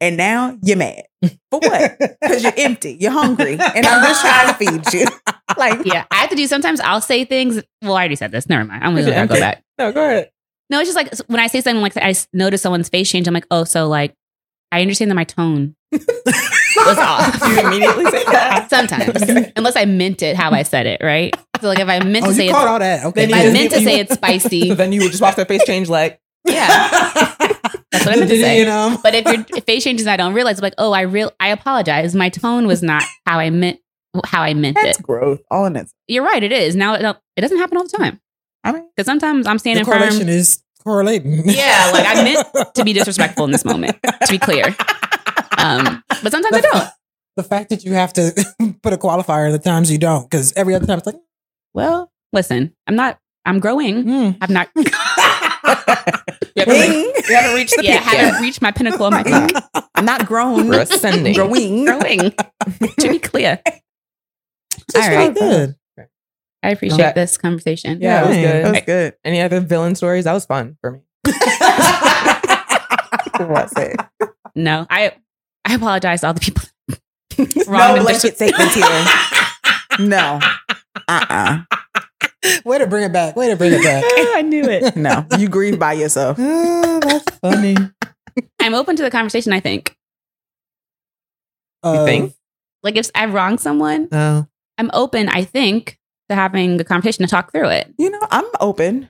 [0.00, 1.02] And now you're mad
[1.50, 1.98] for what?
[2.20, 5.06] Because you're empty, you're hungry, and I'm just trying to feed you.
[5.58, 6.46] Like, Yeah, I have to do.
[6.46, 7.60] Sometimes I'll say things.
[7.82, 8.48] Well, I already said this.
[8.48, 8.84] Never mind.
[8.84, 9.26] I'm gonna Yeah.
[9.26, 9.62] go back.
[9.78, 10.30] No, go ahead.
[10.70, 13.26] No, it's just like when I say something like I notice someone's face change.
[13.26, 14.14] I'm like, oh, so like
[14.72, 17.40] I understand that my tone was off.
[17.48, 18.68] You immediately say that.
[18.70, 21.34] Sometimes, unless I meant it how I said it, right?
[21.60, 23.04] So like if I meant oh, to say it, all that.
[23.06, 23.24] Okay.
[23.24, 25.46] if I you- meant to you- say it's spicy, then you would just watch their
[25.46, 27.34] face change, like, yeah.
[27.92, 28.58] That's what I meant to say.
[28.60, 28.98] You know?
[29.02, 30.58] But if your face changes, and I don't realize.
[30.58, 32.14] I'm like, oh, I real, I apologize.
[32.14, 33.78] My tone was not how I meant
[34.24, 35.02] how I meant that's it.
[35.04, 35.40] growth.
[35.50, 35.88] All in it.
[36.08, 36.42] You're right.
[36.42, 36.94] It is now.
[36.94, 38.20] It, it doesn't happen all the time
[38.64, 39.98] I mean, because sometimes I'm The standing firm.
[39.98, 41.48] correlation is correlating.
[41.48, 43.96] Yeah, like I meant to be disrespectful in this moment.
[44.02, 44.74] To be clear,
[45.58, 46.88] um, but sometimes I don't.
[47.36, 48.32] the fact that you have to
[48.82, 51.16] put a qualifier the times you don't, because every other time it's like,
[51.74, 53.18] Well, listen, I'm not.
[53.46, 54.02] I'm growing.
[54.02, 54.30] hmm.
[54.40, 54.68] I'm not.
[56.54, 58.24] You haven't, reached, you haven't reached the yeah, peak yet.
[58.24, 59.56] haven't reached my pinnacle of my peak.
[59.94, 60.68] I'm not grown.
[60.68, 61.34] We're ascending.
[61.34, 61.84] Growing.
[61.84, 62.18] growing.
[62.98, 65.36] to be clear, Just All right.
[65.36, 65.74] felt good.
[66.62, 67.12] I appreciate Okay.
[67.14, 68.00] this conversation.
[68.02, 68.64] Yeah, it was good.
[68.64, 69.14] That was good.
[69.24, 70.24] Any other villain stories?
[70.24, 71.00] That was fun for me.
[73.38, 73.96] What's it?
[74.54, 75.12] No, I
[75.64, 76.62] I apologize to all the people.
[77.38, 79.04] no Wrong and blanket statements here.
[80.00, 80.38] No.
[81.08, 81.62] Uh-uh.
[82.64, 83.36] Way to bring it back.
[83.36, 84.02] Way to bring it back.
[84.36, 84.96] I knew it.
[84.96, 85.26] No.
[85.38, 86.38] You grieve by yourself.
[86.40, 87.76] Ah, that's funny.
[88.60, 89.52] I'm open to the conversation.
[89.52, 89.94] I think.
[91.82, 92.34] Uh, think?
[92.82, 94.46] Like if I wrong someone, No.
[94.78, 95.28] I'm open.
[95.28, 95.98] I think
[96.30, 97.92] to having a conversation to talk through it.
[97.98, 99.08] You know, I'm open.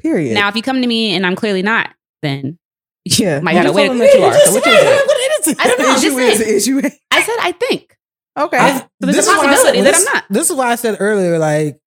[0.00, 0.34] Period.
[0.34, 1.90] Now, if you come to me and I'm clearly not,
[2.22, 2.58] then
[3.04, 3.40] yeah.
[3.40, 3.86] my You God, just wait.
[3.86, 4.32] told them that you are.
[4.34, 5.06] So which is it?
[5.06, 5.60] What is it?
[5.60, 5.94] I don't know.
[5.96, 6.98] Issue is issue is.
[7.10, 7.96] I said I think.
[8.38, 8.56] Okay.
[8.58, 10.24] I- So there's this a is why possibility said- that this- I'm not.
[10.30, 11.80] This is why I said earlier, like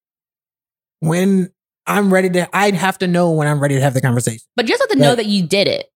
[1.01, 1.51] when
[1.85, 4.39] I'm ready to, I'd have to know when I'm ready to have the conversation.
[4.55, 5.87] But you just have to know that you did it.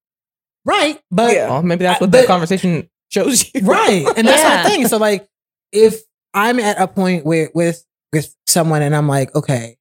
[0.66, 1.00] Right.
[1.12, 1.50] But Yeah.
[1.50, 3.62] Well, maybe that's I- what but- the conversation shows you.
[3.62, 4.06] right.
[4.18, 4.64] And that's Yeah.
[4.64, 4.88] the thing.
[4.88, 5.28] So like
[5.72, 6.02] if
[6.34, 9.78] I'm at a point where with with someone and I'm like, okay,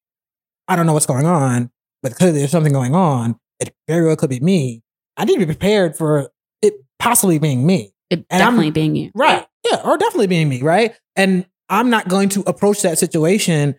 [0.68, 1.70] I don't know what's going on,
[2.02, 3.36] but clearly there's something going on.
[3.60, 4.82] It very well could be me.
[5.16, 6.30] I need to be prepared for
[6.60, 7.92] it possibly being me.
[8.10, 9.10] It And I'm- definitely being you.
[9.14, 9.46] Right.
[9.64, 9.80] Yeah.
[9.84, 10.60] Or definitely being me.
[10.62, 10.94] Right.
[11.16, 13.76] And I'm not going to approach that situation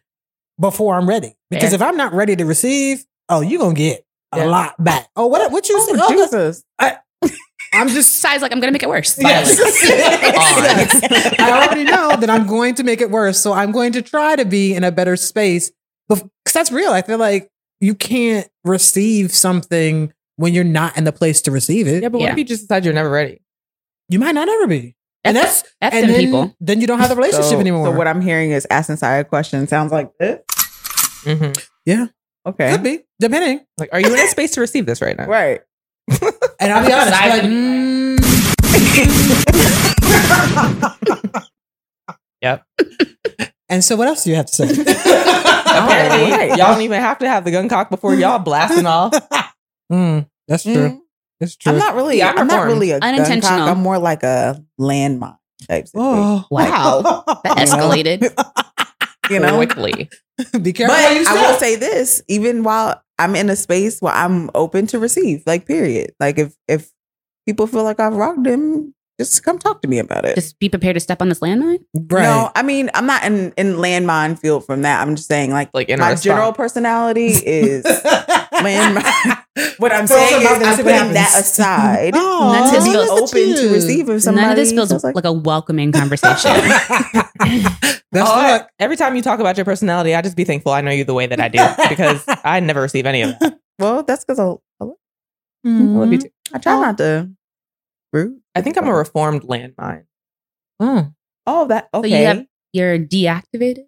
[0.60, 1.36] before I'm ready.
[1.50, 1.76] Because Fair.
[1.76, 4.46] if I'm not ready to receive, oh, you're going to get a Yeah.
[4.46, 5.08] lot back.
[5.16, 6.00] Oh, what, what you oh, said?
[6.00, 6.64] Oh, Oh, Jesus.
[7.74, 9.18] I'm just Besides, like I'm gonna make it worse.
[9.20, 9.58] Yes.
[9.84, 11.36] Yes.
[11.40, 13.40] I already know that I'm going to make it worse.
[13.40, 15.72] So I'm going to try to be in a better space.
[16.08, 16.92] Because that's real.
[16.92, 17.50] I feel like
[17.82, 22.04] you can't receive something when you're not in the place to receive it.
[22.04, 22.32] Yeah, but what Yeah.
[22.32, 23.42] if you just decide you're never ready?
[24.10, 24.96] You might not ever be.
[25.26, 26.56] And that's, That's and then, people.
[26.60, 27.88] then you don't have the relationship so, anymore.
[27.88, 30.40] So what I'm hearing is asking Sarah a question sounds like this.
[31.26, 31.52] Mm-hmm.
[31.86, 32.06] Yeah.
[32.46, 32.72] Okay.
[32.72, 33.66] Could be, depending.
[33.80, 35.26] Like, are you in a space to receive this right now?
[35.26, 35.62] Right.
[36.58, 37.10] And I'll be honest.
[37.10, 38.16] Side- like, mm.
[42.42, 42.64] Yep.
[43.70, 44.70] And so, what else do you have to say?
[44.82, 46.50] Apparently, Right.
[46.58, 49.12] y'all don't even have to have the gun cock before y'all blasting off.
[49.92, 50.74] Mm, that's true.
[50.76, 51.00] Mm.
[51.46, 51.72] That's true.
[51.74, 52.18] I'm not really.
[52.18, 53.60] Yeah, I'm, I'm not really a gun Unintentional.
[53.60, 53.70] cock.
[53.70, 55.88] I'm more like a landmine type.
[55.88, 56.12] Situation.
[56.20, 57.24] Oh, Wow.
[57.44, 58.22] That escalated
[59.30, 59.56] You know.
[59.58, 60.10] quickly.
[60.62, 60.96] be But careful.
[60.96, 61.74] what you I will say.
[61.74, 66.12] say this: even while I'm in a space where I'm open to receive, like period.
[66.20, 66.92] Like if if
[67.48, 70.36] people feel like I've rocked them, just come talk to me about it.
[70.36, 71.80] just be prepared to step on this landmine.
[72.10, 72.24] right.
[72.24, 75.02] No, I mean I'm not in in landmine field from that.
[75.02, 76.58] I'm just saying like Like in my general spot.
[76.58, 77.84] personality is
[78.54, 79.42] landmine.
[79.78, 82.14] What I'm Throw saying is I'm putting that aside.
[82.14, 84.90] Aw, None of this oh, feels open to receive if somebody None of this feels
[84.90, 86.52] feels like, like a welcoming conversation.
[88.12, 88.70] That's Oh, what.
[88.80, 91.14] every time you talk about your personality, I just be thankful I know you the
[91.14, 91.60] way that I do
[91.90, 93.58] because I never receive any of that.
[93.80, 94.84] well, that's because mm-hmm.
[94.84, 94.98] I, I love-
[95.66, 96.30] I love you too.
[96.54, 97.30] I try not to
[98.12, 98.40] rude.
[98.56, 100.06] I think I'm a reformed landmine.
[100.82, 101.14] Mm.
[101.46, 102.22] Oh, that So okay.
[102.22, 103.86] you have you're deactivated.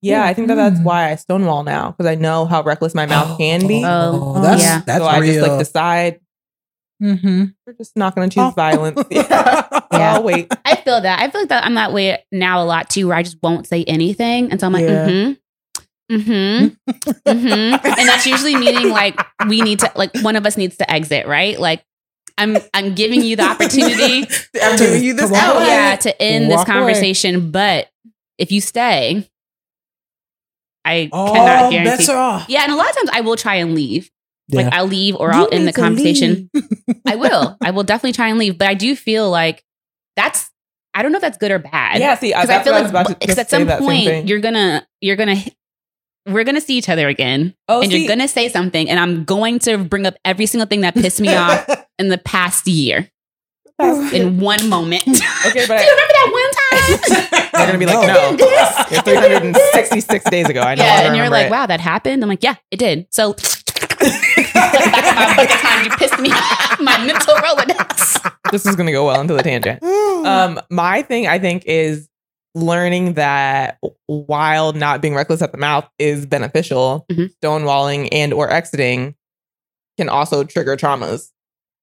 [0.00, 0.84] Yeah, I think that that's Mm.
[0.84, 3.82] why I stonewall now because I know how reckless my mouth can be.
[3.84, 4.82] Oh, that's yeah.
[4.84, 5.32] that's so I real.
[5.34, 6.20] just like decide
[7.02, 7.44] mm-hmm.
[7.66, 8.50] we're just not going to choose Oh.
[8.50, 9.02] violence.
[9.10, 9.68] Yeah.
[9.92, 10.14] Yeah.
[10.14, 10.50] I'll wait.
[10.64, 11.20] I feel that.
[11.20, 13.66] I feel like that I'm that way now a lot too, where I just won't
[13.66, 15.06] say anything And so I'm like, Yeah.
[15.06, 15.32] mm-hmm.
[16.16, 16.90] Mm-hmm.
[17.28, 17.86] mm-hmm.
[18.00, 21.26] And that's usually meaning like we need to like one of us needs to exit,
[21.26, 21.60] right?
[21.60, 21.84] Like
[22.38, 24.26] I'm I'm giving you the opportunity
[24.62, 25.66] I'm To- giving you this to walk out.
[25.66, 26.76] yeah, to end this Walk away.
[26.78, 27.50] conversation.
[27.50, 27.88] But
[28.38, 29.28] if you stay,
[30.84, 31.84] I Oh, cannot guarantee.
[31.96, 32.46] bets are off.
[32.48, 34.10] Yeah, and a lot of times I will try and leave.
[34.48, 34.62] Yeah.
[34.62, 36.50] Like I'll leave or You I'll end the conversation.
[37.06, 37.56] I will.
[37.62, 38.58] I will definitely try and leave.
[38.58, 39.64] But I do feel like
[40.16, 40.50] that's
[40.94, 42.00] I don't know if that's good or bad.
[42.00, 43.50] Yeah, see, Because that's I feel what I like was about to because just at
[43.50, 45.36] some that point you're gonna you're gonna
[46.26, 47.54] we're gonna see each other again.
[47.68, 50.66] Oh, and see- you're gonna say something, and I'm going to bring up every single
[50.66, 51.68] thing that pissed me off
[51.98, 53.08] in the past year
[53.80, 55.04] in one moment.
[55.44, 56.70] Okay, but Do you remember that one time?
[57.52, 58.36] They're gonna be like, no,
[58.90, 60.60] it's 366 days ago.
[60.60, 60.84] I know.
[60.84, 62.22] yeah, and you're like, wow, that happened.
[62.22, 63.08] I'm like, yeah, it did.
[63.10, 63.62] So that's
[65.36, 66.78] the time you pissed me off.
[66.80, 68.20] My mental Rolodex.
[68.52, 69.82] this is gonna go well into the tangent.
[69.82, 72.08] Um, my thing, I think, is
[72.54, 77.30] learning that while not being reckless at the mouth is beneficial, Mhm.
[77.42, 79.14] stonewalling and or exiting
[79.98, 81.30] can also trigger traumas.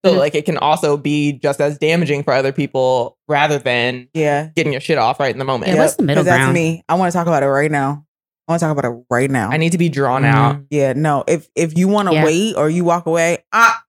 [0.06, 0.18] So, Mhm.
[0.18, 4.48] like, it can also be just as damaging for other people rather than Yeah.
[4.56, 5.74] getting your shit off right in the moment.
[5.74, 6.54] Yeah, what's the middle 'cause that's ground?
[6.54, 6.84] me.
[6.88, 8.06] I want to talk about it right now.
[8.48, 9.50] I want to talk about it right now.
[9.52, 10.62] I need to be drawn out.
[10.70, 11.24] Yeah, no.
[11.28, 12.24] If if you want to Yeah.
[12.26, 13.89] wait or you walk away, ah, I'm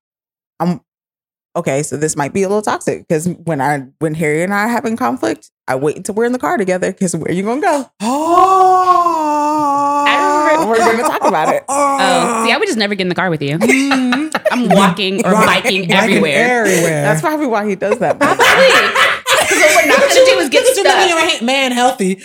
[1.57, 1.83] okay.
[1.83, 4.69] So this might be a little toxic because when I when Harry and I are
[4.69, 7.91] having conflict, I wait until we're in the car together because where you gonna go?
[8.03, 11.65] Oh, I remember- We're gonna talk about it.
[11.73, 13.59] Oh, see, I would just never get in the car with you.
[13.59, 14.31] Mm.
[14.53, 16.65] I'm walking or biking everywhere.
[16.65, 17.03] everywhere.
[17.03, 18.19] That's probably why he does that.
[18.19, 18.45] Probably.
[19.41, 21.43] Because what we're not going to do is get This is making stuck.
[21.43, 22.23] man healthy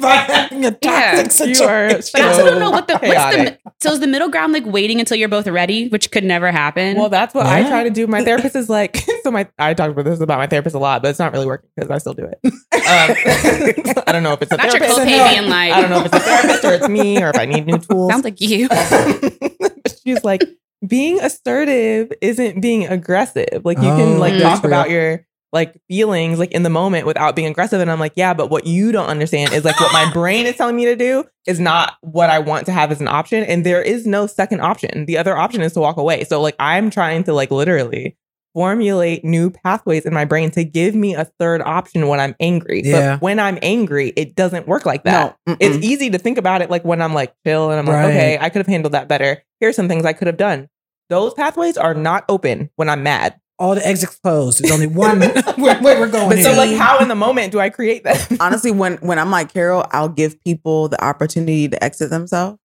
[0.00, 3.36] by having a toxic Yeah, you are Like, I also don't know what the what's
[3.36, 6.50] the so is the middle ground like waiting until you're both ready, which could never
[6.50, 6.96] happen.
[6.96, 8.06] Well, that's what I try to do.
[8.06, 11.02] My therapist is like, so my I talk about this about my therapist a lot,
[11.02, 12.38] but it's not really working because I still do it.
[12.44, 12.52] Um,
[14.06, 14.98] I don't know if it's a not your therapist.
[15.00, 15.72] copay being like.
[15.72, 17.78] I don't know if it's a therapist or it's me or if I need new
[17.78, 18.10] tools.
[18.10, 18.68] Sounds like you.
[20.04, 20.42] She's like,
[20.86, 23.62] being assertive isn't being aggressive.
[23.64, 24.42] Like you can Oh, like Mm.
[24.42, 24.72] talk that's real.
[24.72, 27.80] about your like feelings like in the moment without being aggressive.
[27.80, 30.56] And I'm like, yeah, but what you don't understand is like what my brain is
[30.56, 33.44] telling me to do is not what I want to have as an option.
[33.44, 35.06] And there is no second option.
[35.06, 36.24] The other option is to walk away.
[36.24, 38.16] So like I'm trying to like literally
[38.54, 42.82] formulate new pathways in my brain to give me a third option when I'm angry.
[42.84, 43.14] Yeah.
[43.14, 46.60] But when I'm angry, it doesn't work like that No, it's easy to think about
[46.60, 49.08] it like when I'm like chill and I'm like, okay, I could have handled that
[49.08, 49.42] better.
[49.60, 50.68] Here's some things I could have done.
[51.08, 53.38] Those pathways are not open when I'm mad.
[53.58, 54.62] All the exits closed.
[54.62, 55.20] There's only one
[55.56, 56.28] where, where we're going.
[56.30, 58.36] But so, like, how in the moment do I create that?
[58.40, 62.58] honestly, when when I'm like Carol, I'll give people the opportunity to exit themselves.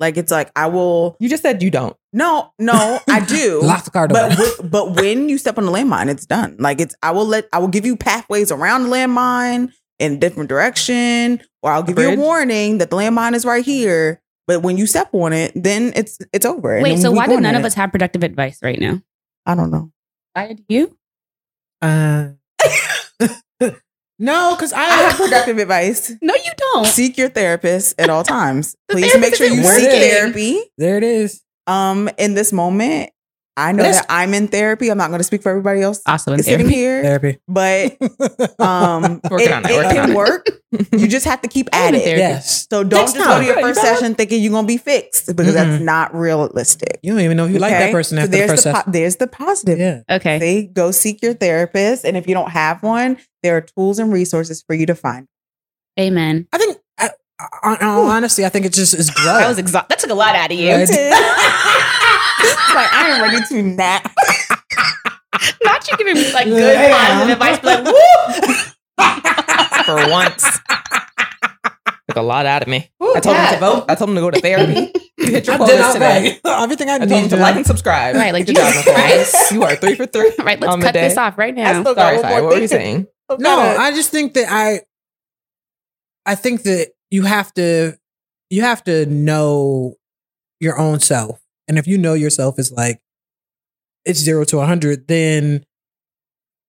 [0.00, 1.16] Like it's like I will.
[1.20, 1.96] you just said you don't.
[2.12, 3.60] No, no, I do.
[3.62, 4.18] lock the car door.
[4.18, 6.56] But wi- but when you step on the landmine, it's done.
[6.58, 10.16] Like it's I will let I will give you pathways around the landmine in a
[10.16, 14.20] different direction, or I'll give you a warning that the landmine is right here.
[14.48, 16.80] But when you step on it, then it's it's over.
[16.82, 17.66] Wait, so why go do none of it.
[17.66, 19.00] us have productive advice right now?
[19.46, 19.92] I don't know.
[20.34, 20.96] I you?
[21.80, 22.30] Uh,
[24.18, 26.12] no, because I have productive advice.
[26.22, 26.86] No, you don't.
[26.86, 28.76] Seek your therapist at all times.
[28.88, 30.60] The Please make sure you seek therapy.
[30.78, 31.42] There it is.
[31.66, 33.10] Um, in this moment,
[33.56, 34.88] I know that I'm in therapy.
[34.90, 36.74] I'm not going to speak for everybody else Also in sitting therapy.
[36.74, 37.38] here, Therapy.
[37.46, 37.96] but
[38.60, 40.48] um, it, it, it can work.
[40.92, 42.16] You just have to keep at it.
[42.16, 42.66] Yes.
[42.70, 44.78] So don't Next just go to your Good, you first session thinking you're gonna be
[44.78, 45.84] fixed because that's Mm-mm.
[45.84, 46.98] not realistic.
[47.02, 47.92] You don't even know if you like that Okay?
[47.92, 48.82] person So after the there's first the session.
[48.86, 49.78] po- there's the positive.
[49.78, 50.00] Yeah.
[50.08, 50.38] Okay.
[50.38, 54.10] They go seek your therapist, and if you don't have one, there are tools and
[54.12, 55.26] resources for you to find.
[56.00, 56.48] Amen.
[56.54, 56.78] I think,
[57.62, 59.26] honestly, I think it just is growth.
[59.42, 59.88] That was exhausting.
[59.88, 60.70] That took a lot out of you.
[60.70, 60.88] Right.
[60.88, 60.98] like
[62.92, 64.12] I am ready to nap.
[65.64, 67.08] Not you giving me like good Yeah.
[67.08, 68.02] positive advice, but like, woo!
[69.84, 70.44] For once.
[72.08, 72.90] Took a lot out of me.
[73.00, 73.52] I told him yeah.
[73.54, 73.84] to vote.
[73.88, 74.92] I told him to go to therapy.
[75.18, 76.40] You hit your I did quotas today.
[76.44, 76.62] right.
[76.62, 78.16] Everything I, I told need him to like and subscribe.
[78.16, 79.24] Right, like Good job, Nicole.
[79.52, 80.32] You are three for three.
[80.38, 81.82] Right, let's cut this off right now.
[81.82, 82.42] Sorry, sorry.
[82.42, 83.06] What were you saying?
[83.30, 84.80] to- No, I just think that I
[86.26, 87.96] I think that you have to
[88.50, 89.94] you have to know
[90.60, 91.40] your own self.
[91.68, 93.00] And if you know yourself is like
[94.04, 95.64] it's 0 to a 100, then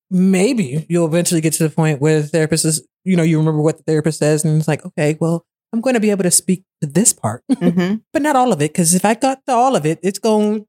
[0.10, 3.61] maybe you'll eventually get to the point where the therapist is, you know, you remember
[3.61, 6.32] what the therapist says and it's like, okay, well, I'm going to be able to
[6.32, 8.03] speak to this part, Mhm.
[8.14, 10.65] but not all of it cuz if I got to all of it, it's going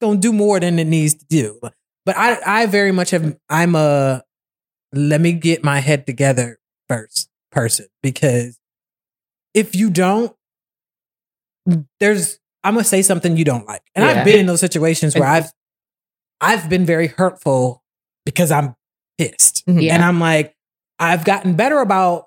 [0.00, 1.60] going to do more than it needs to do.
[2.06, 4.22] But I I very much have I'm a
[4.94, 6.58] let me get my head together
[6.88, 8.57] first person because
[9.54, 10.34] if you don't
[12.00, 13.82] there's I'm gonna say something you don't like.
[13.94, 14.12] And Yeah.
[14.12, 15.50] I've been in those situations where I've
[16.40, 17.82] I've been very hurtful
[18.24, 18.74] because I'm
[19.16, 19.66] pissed.
[19.66, 19.80] Mm-hmm.
[19.80, 19.94] Yeah.
[19.94, 20.54] And I'm like,
[20.98, 22.26] I've gotten better about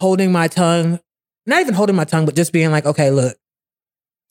[0.00, 1.00] holding my tongue,
[1.46, 3.36] not even holding my tongue, but just being like, okay, look,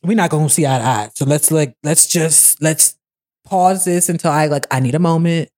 [0.03, 1.09] we're not gonna see eye to eye.
[1.15, 2.97] So let's like let's just let's
[3.45, 5.49] pause this until I like I need a moment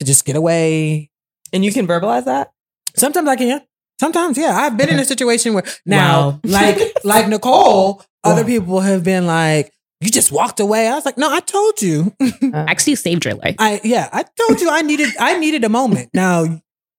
[0.00, 1.10] to just get away.
[1.52, 2.52] And you can verbalize that?
[2.96, 3.60] Sometimes I can.
[4.00, 4.56] Sometimes, yeah.
[4.56, 6.40] I've been in a situation where now, Wow.
[6.44, 8.46] like like Nicole, other Wow.
[8.48, 10.88] people have been like, you just walked away.
[10.88, 12.14] I was like, no, I told you.
[12.52, 13.56] Actually, saved your life.
[13.58, 16.10] I yeah, I told you I needed I needed a moment.
[16.12, 16.44] Now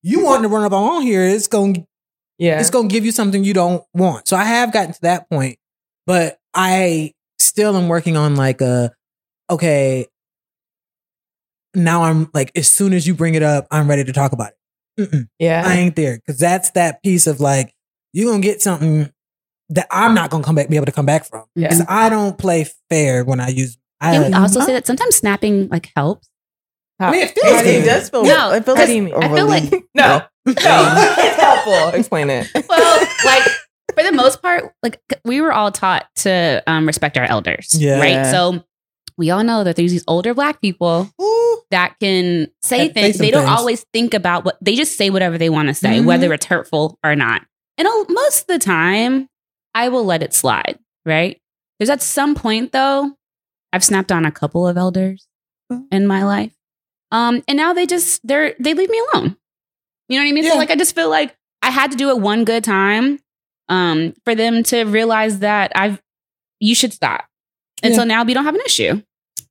[0.01, 1.85] you wanting to run up on here, it's going
[2.39, 2.59] Yeah.
[2.59, 4.27] it's going to give you something you don't want.
[4.27, 5.57] So I have gotten to that point,
[6.07, 8.91] but I still am working on like a
[9.49, 10.07] okay.
[11.75, 14.49] Now I'm like, as soon as you bring it up, I'm ready to talk about
[14.51, 14.57] it.
[14.99, 15.63] Mm-mm, yeah.
[15.65, 17.73] I ain't there because that's that piece of like
[18.13, 19.11] you're gonna get something
[19.69, 21.69] that I'm not gonna come back be able to come back from Yeah.
[21.69, 23.77] because I don't play fair when I use.
[24.01, 26.27] I, Can we also say that sometimes snapping like helps?
[26.99, 28.23] How- I mean, it feels do you- it does feel.
[28.23, 29.13] No, it feels how do you mean?
[29.15, 30.21] a I feel like- No.
[30.23, 30.23] No.
[30.45, 31.99] it's helpful.
[31.99, 32.47] Explain it.
[32.69, 33.43] Well, like
[33.95, 37.99] for the most part, like we were all taught to um, respect our elders, Yeah.
[37.99, 38.25] right?
[38.31, 38.63] So
[39.17, 43.17] we all know that there's these older black people Ooh, that can say That things.
[43.17, 43.57] They don't things.
[43.59, 46.05] always think about what they just say whatever they want to say, Mhm.
[46.05, 47.41] whether it's hurtful or not.
[47.77, 49.27] And most of the time,
[49.73, 51.41] I will let it slide, right?
[51.79, 53.11] There's at some point though,
[53.73, 55.27] I've snapped on a couple of elders
[55.91, 56.53] in my life.
[57.11, 59.35] Um, and now they just they're they leave me alone.
[60.09, 60.43] You know what I mean?
[60.43, 60.51] Yeah.
[60.51, 63.19] So like I just feel like I had to do it one good time
[63.69, 66.01] um for them to realize that I've
[66.59, 67.25] you should stop.
[67.83, 67.99] And Yeah.
[67.99, 69.01] so now we don't have an issue.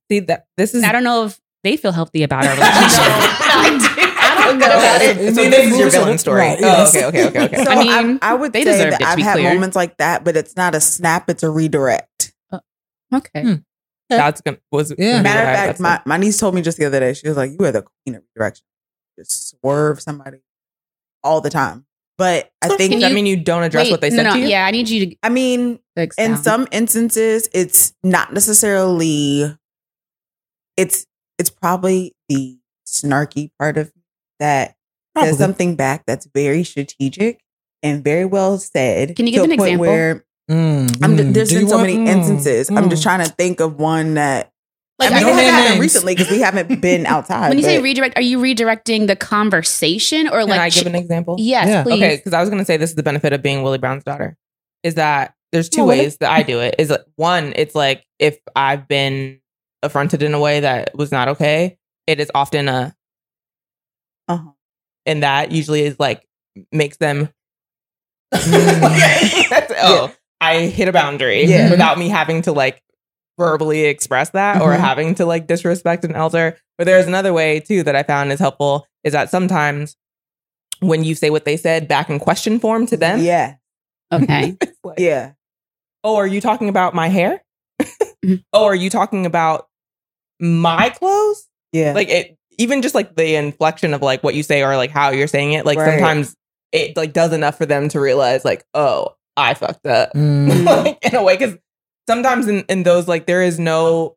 [0.09, 2.99] See that this is And I don't know if they feel healthy about our relationship.
[4.27, 5.35] I don't know about it.
[5.35, 6.39] So this is your villain story.
[6.41, 7.55] Right, Oh, okay, okay, okay, okay.
[7.63, 9.53] So I I mean, I, would they say deserve that it, to I've had clear.
[9.53, 12.33] moments like that, but it's not a snap; it's a redirect.
[13.13, 13.41] okay.
[13.41, 13.53] Hmm.
[14.09, 15.21] That's gonna was Yeah.
[15.23, 17.13] Matter of fact, that's my, my niece told me just the other day.
[17.13, 18.65] She was like, "You are the queen of redirection.
[19.17, 20.39] Just swerve somebody
[21.23, 21.85] all the time."
[22.17, 24.33] But I think Does that mean you don't address Wait, what they no, said no,
[24.33, 24.47] to you?
[24.47, 26.43] Yeah, I need you to I mean, fix in down.
[26.43, 29.57] some instances it's not necessarily
[30.77, 31.05] it's
[31.37, 34.01] it's probably the snarky part of me
[34.39, 34.75] that
[35.13, 35.31] Probably.
[35.31, 37.41] says something back that's very strategic
[37.83, 39.85] and very well said Can you give to an a point example?
[39.87, 41.33] where Mm, I'm, mm.
[41.33, 43.05] there's Do been you so want- many mm, instances i'm just mm.
[43.05, 44.51] trying to think of one that
[44.99, 47.49] like, i mean I- it don't hasn't name happened recently because we haven't been outside
[47.49, 50.51] when you say redirect, are you redirecting the conversation or like?
[50.53, 51.35] Can I give an example?
[51.39, 51.83] Yes, Yeah.
[51.83, 51.93] please.
[52.01, 54.37] Okay, because I was gonna say this is the benefit of being Willie Brown's daughter.
[54.83, 55.99] Is that there's two Oh, really?
[55.99, 56.75] ways that I do it.
[56.79, 59.39] Is like, one, it's like if I've been
[59.83, 61.77] affronted in a way that was not okay,
[62.07, 62.95] it is often a
[64.27, 64.51] uh-huh.
[65.05, 66.25] and that usually is like
[66.71, 67.29] makes them
[68.33, 68.51] Mm.
[69.49, 70.11] That's- oh
[70.41, 71.69] i hit a boundary Yeah.
[71.69, 72.81] without me having to like
[73.37, 74.79] verbally express that or Mhm.
[74.79, 78.39] having to like disrespect an elder but there's another way too that i found is
[78.39, 79.97] helpful is that sometimes
[80.79, 83.55] when you say what they said back in question form to them yeah
[84.11, 84.55] Okay.
[84.83, 85.31] like, yeah
[86.03, 87.43] oh are you talking about my hair
[88.23, 88.43] Mhm.
[88.53, 89.67] oh are you talking about
[90.39, 94.63] my clothes yeah like it even just like the inflection of like what you say
[94.63, 95.91] or like how you're saying it like Right.
[95.91, 96.35] sometimes
[96.71, 100.65] it like does enough for them to realize like oh i fucked up Mm.
[100.85, 101.57] like in a way because
[102.07, 104.15] sometimes in, in those like there is no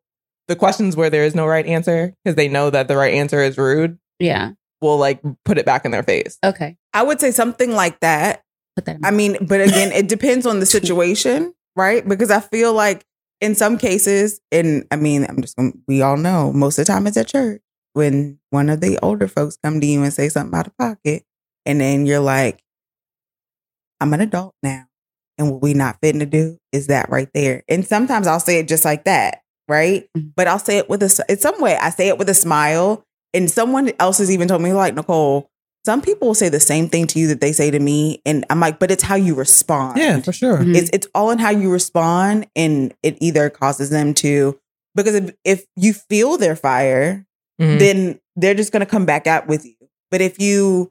[0.48, 3.42] the questions where there is no right answer because they know that the right answer
[3.42, 4.52] is rude yeah.
[4.80, 6.76] will like put it back in their face Okay.
[6.94, 8.42] i would say something like that
[8.76, 12.06] Put that in I mean, but again, it depends on the situation, right?
[12.06, 13.04] Because I feel like
[13.40, 16.92] in some cases, and I mean, I'm just gonna, we all know most of the
[16.92, 17.60] time it's at church
[17.94, 21.24] when one of the older folks come to you and say something out of pocket,
[21.66, 22.62] and then you're like,
[24.00, 24.86] I'm an adult now,
[25.38, 27.62] and what we not fitting to do is that right there.
[27.68, 30.08] And sometimes I'll say it just like that, right?
[30.16, 30.32] Mhm.
[30.36, 33.04] But I'll say it with a it's some way I say it with a smile,
[33.32, 35.48] and someone else has even told me like Nicole.
[35.86, 38.44] Some people will say the same thing to you that they say to me, and
[38.50, 39.96] I'm like, but it's how you respond.
[39.98, 40.58] Yeah, for sure.
[40.58, 40.76] Mhm.
[40.76, 44.58] It's it's all in how you respond, and it either causes them to
[44.94, 47.24] because if, if you feel their fire,
[47.60, 47.78] Mhm.
[47.78, 49.74] then they're just gonna come back out with you.
[50.10, 50.90] But if you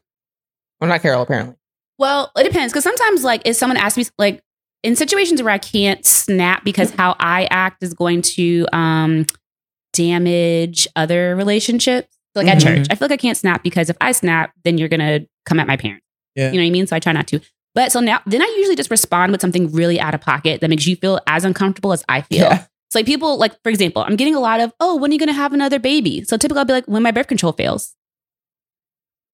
[0.80, 1.56] well not carol apparently
[2.00, 4.44] Well, it depends because sometimes, like, if someone asks me, like,
[4.84, 9.26] in situations where I can't snap because how I act is going to um,
[9.94, 12.62] damage other relationships, like at Mhm.
[12.64, 15.60] church, I feel like I can't snap because if I snap, then you're gonna come
[15.60, 16.06] at my parents.
[16.36, 16.52] Yeah.
[16.52, 16.86] You know what I mean?
[16.88, 17.40] So I try not to.
[17.74, 20.70] But so now, then I usually just respond with something really out of pocket that
[20.70, 22.42] makes you feel as uncomfortable as I feel.
[22.46, 22.66] Yeah.
[22.92, 25.20] So like people, like for example, I'm getting a lot of, oh, when are you
[25.20, 26.24] gonna have another baby?
[26.24, 27.96] So typically I'll be like, when my birth control fails.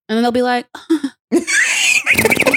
[0.08, 0.66] And then they'll be like,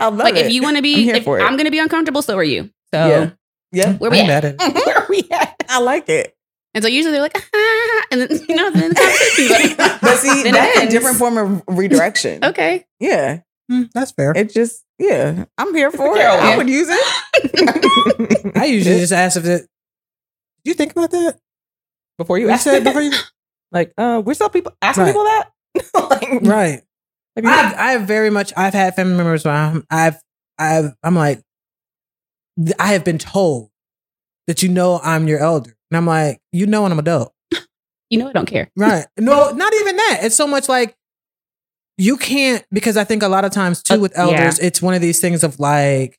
[0.00, 0.46] I love like it.
[0.46, 1.26] if you want to I'm be, if.
[1.28, 2.64] I'm going to be uncomfortable, so are you.
[2.92, 3.30] So Yeah.
[3.72, 4.42] yeah, where we I'm at?
[4.42, 4.74] mad at it.
[4.86, 6.34] where are we at I like it.
[6.74, 10.16] And so usually they're like, ah, and then you know, then the conversation's like, But
[10.18, 12.44] see, Then that's a different form of redirection.
[12.44, 13.40] okay, Yeah,
[13.70, 14.32] Mm, that's fair.
[14.36, 16.18] it just yeah, I'm here for it.
[16.20, 18.52] Carol, I would use it.
[18.56, 19.66] I usually just ask if it.
[20.64, 21.38] Did you think about that?
[22.18, 23.12] before you You ask said before you.
[23.72, 25.10] like uh we're still people asking Right.
[25.10, 25.48] people that
[26.10, 26.82] like, Right.
[27.48, 28.52] Have you- I've, I've very much.
[28.56, 30.16] I've had family members where I'm, I've,
[30.58, 31.40] I've, I'm like,
[32.78, 33.70] I have been told
[34.46, 35.74] that you know I'm your elder.
[35.90, 37.32] And I'm like, you know, when I'm adult.
[38.10, 38.68] You know, I don't care.
[38.76, 39.06] Right.
[39.18, 40.20] No, not even that.
[40.22, 40.96] It's so much like
[41.96, 44.94] you can't because I think a lot of times too Uh, with elders, it's one
[44.94, 46.18] of these things of like,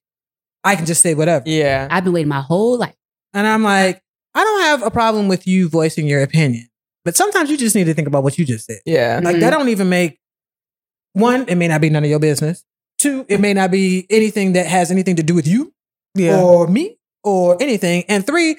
[0.64, 1.44] I can just say whatever.
[1.48, 1.88] Yeah.
[1.92, 2.96] I've been waiting my whole life.
[3.34, 4.02] And I'm like,
[4.34, 6.70] I don't have a problem with you voicing your opinion.
[7.04, 8.80] But sometimes you just need to think about what you just said.
[8.86, 9.20] Yeah.
[9.22, 10.20] Like that don't even make
[11.14, 12.64] one, it may not be none of your business.
[12.98, 15.74] Two, it may not be anything that has anything to do with you
[16.16, 16.40] Yeah.
[16.42, 18.04] or me or anything.
[18.08, 18.58] And three,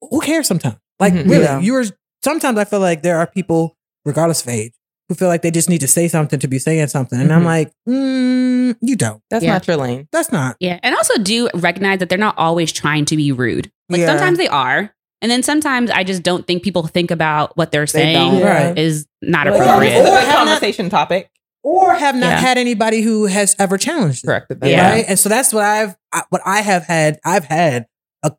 [0.00, 0.76] who cares sometimes?
[0.98, 1.28] Like Mhm.
[1.28, 1.60] really, Yeah.
[1.60, 1.84] you're
[2.24, 4.72] sometimes I feel like there are people, regardless of age,
[5.08, 7.20] who feel like they just need to say something to be saying something.
[7.20, 7.46] And I'm Mhm.
[7.46, 9.20] like, mm, you don't.
[9.30, 9.52] That's Yeah.
[9.52, 10.08] not your lane.
[10.12, 10.56] That's not.
[10.60, 10.78] Yeah.
[10.82, 13.70] And also do recognize that they're not always trying to be rude.
[13.90, 14.06] Like Yeah.
[14.06, 14.90] sometimes they are.
[15.20, 18.78] And then sometimes I just don't think people think about what they're They saying don't.
[18.78, 19.90] Is not appropriate.
[19.92, 21.30] It's a Or good have not- conversation topic.
[21.66, 22.40] Or have not Yeah.
[22.40, 24.26] had anybody who has ever challenged it.
[24.28, 24.68] Corrected that.
[24.70, 24.90] Yeah.
[24.92, 25.04] right?
[25.08, 27.18] And so that's what I've I- what I have had.
[27.24, 27.86] I've had
[28.22, 28.32] a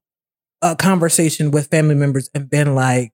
[0.61, 3.11] a conversation with family members and been like,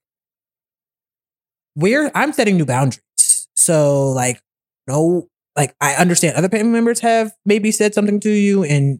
[1.75, 4.41] "We're I'm setting new boundaries." So like,
[4.87, 8.99] no, like I understand other family members have maybe said something to you, and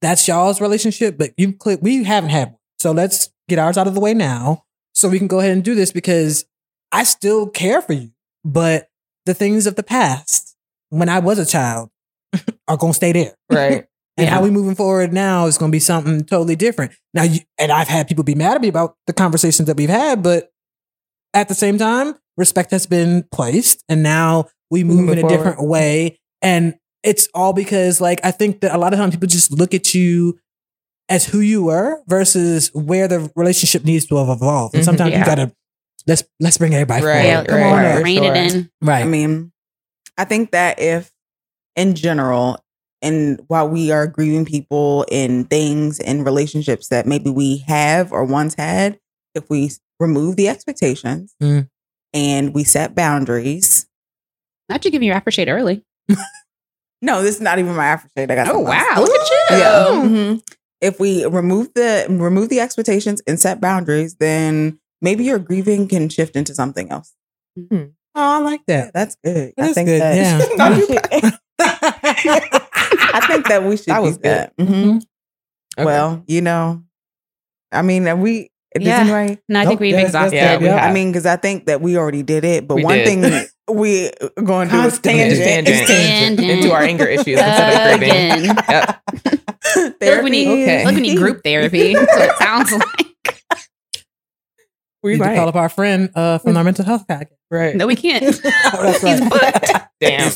[0.00, 2.58] that's y'all's relationship, but you cl- we haven't had one.
[2.78, 4.64] So let's get ours out of the way now,
[4.94, 6.44] so we can go ahead and do this because
[6.90, 8.10] I still care for you,
[8.44, 8.88] but
[9.26, 10.56] the things of the past
[10.90, 11.90] when I was a child
[12.68, 13.34] are gonna stay there.
[13.50, 13.86] Right.
[14.18, 14.34] And Yeah.
[14.34, 16.92] how we moving forward now is going to be something totally different.
[17.14, 19.88] Now, you, and I've had people be mad at me about the conversations that we've
[19.88, 20.50] had, but
[21.32, 25.20] at the same time, respect has been placed, and now we move Moving in a
[25.22, 25.36] forward.
[25.38, 26.18] different way.
[26.42, 29.72] And it's all because, like, I think that a lot of times people just look
[29.72, 30.38] at you
[31.08, 34.74] as who you were versus where the relationship needs to have evolved.
[34.74, 34.84] And Mhm.
[34.84, 35.24] sometimes you Yeah.
[35.24, 35.52] gotta
[36.06, 37.26] let's let's bring everybody Right, forward.
[37.28, 37.96] yeah, Come right, on, right.
[37.98, 38.04] up.
[38.04, 38.34] rein sure.
[38.34, 38.70] it in.
[38.82, 39.02] right?
[39.02, 39.52] I mean,
[40.18, 41.10] I think that if,
[41.76, 42.58] in general,
[43.00, 48.24] and while we are grieving people in things and relationships that maybe we have or
[48.24, 48.98] once had,
[49.34, 51.68] if we remove the expectations Mm.
[52.12, 53.86] and we set boundaries.
[54.68, 55.84] Not you giving your aftershave early.
[57.04, 58.30] No, this is not even my aftershave.
[58.30, 58.96] I got Oh something else.
[58.96, 59.56] wow, look at you.
[59.58, 60.08] Yeah.
[60.08, 60.42] mhm.
[60.80, 66.08] If we remove the remove the expectations and set boundaries, then maybe your grieving can
[66.08, 67.12] shift into something else.
[67.56, 67.84] Hmm.
[68.14, 68.94] Oh, I like Yeah, that.
[68.94, 69.52] that's good.
[69.56, 71.30] That I think good, that yeah.
[73.14, 74.24] I think that we should That do was good.
[74.24, 74.56] that.
[74.56, 74.96] Mhm.
[75.78, 75.84] Okay.
[75.84, 76.82] Well, you know,
[77.70, 79.00] I mean, are we does Yeah.
[79.00, 79.38] anybody?
[79.48, 80.36] No, I Nope, think we've yeah, that's exhausted.
[80.36, 80.60] Yeah, it.
[80.60, 80.78] we Yeah.
[80.78, 80.90] have.
[80.90, 82.66] I mean, because I think that we already did it.
[82.66, 83.06] But We one did.
[83.06, 83.46] thing
[83.76, 85.20] we uh, are going to do is Constantly.
[85.20, 85.66] Tangent.
[85.66, 85.86] tangent.
[85.88, 86.50] Tangent.
[86.50, 88.50] Into our anger issues instead of grieving.
[88.50, 88.56] Again.
[88.68, 89.00] Yep.
[90.00, 90.84] Look, we need, Okay.
[90.86, 91.94] look, we need group therapy.
[91.94, 93.06] That's what it sounds like.
[95.02, 97.36] We need to call up our friend uh, from our mental health package.
[97.50, 97.74] Right.
[97.76, 98.24] No, we can't.
[98.44, 99.70] Oh, that's He's booked.
[100.00, 100.32] Damn.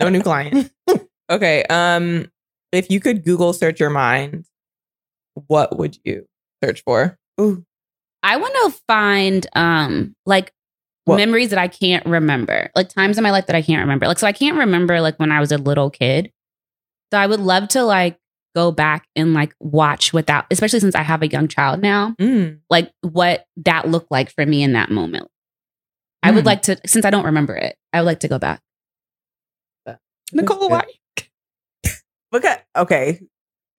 [0.00, 0.72] no new client.
[1.30, 1.64] Okay.
[1.64, 2.30] Um,
[2.72, 4.46] if you could Google search your mind,
[5.46, 6.26] what would you
[6.62, 7.18] search for?
[7.40, 7.64] Ooh,
[8.22, 10.52] I want to find um like
[11.04, 11.16] What?
[11.16, 14.06] memories that I can't remember, like times in my life that I can't remember.
[14.06, 16.32] Like so, I can't remember like when I was a little kid.
[17.12, 18.18] So I would love to like
[18.54, 22.60] go back and like watch without, especially since I have a young child now, Mm.
[22.70, 25.28] like what that looked like for me in that moment.
[26.22, 26.46] I would Mm.
[26.46, 28.60] like to, since I don't remember it, I would like to go back.
[30.32, 30.84] Nicole, why?
[32.32, 33.20] look at okay.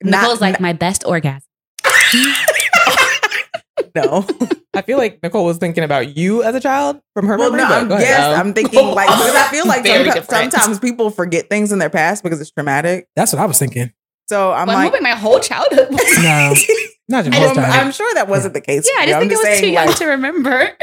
[0.04, 1.42] Nicole's Not- like my best orgasm.
[3.96, 4.26] no.
[4.74, 7.64] I feel like Nicole was thinking about you as a child from her Well, memory.
[7.64, 8.02] no, but I'm, ahead.
[8.08, 8.40] yes.
[8.40, 12.24] I'm thinking like because I feel like Very sometimes people forget things in their past
[12.24, 13.08] because it's traumatic.
[13.16, 13.92] That's what I was thinking.
[14.28, 16.02] So I'm Well, I'm like, hoping my whole childhood was.
[16.24, 16.54] No,
[17.10, 17.88] not just I this just- I'm.
[17.88, 18.90] I'm sure that wasn't the case.
[18.92, 19.12] Yeah, I for you.
[19.12, 20.78] just I'm think it was too young like, to remember.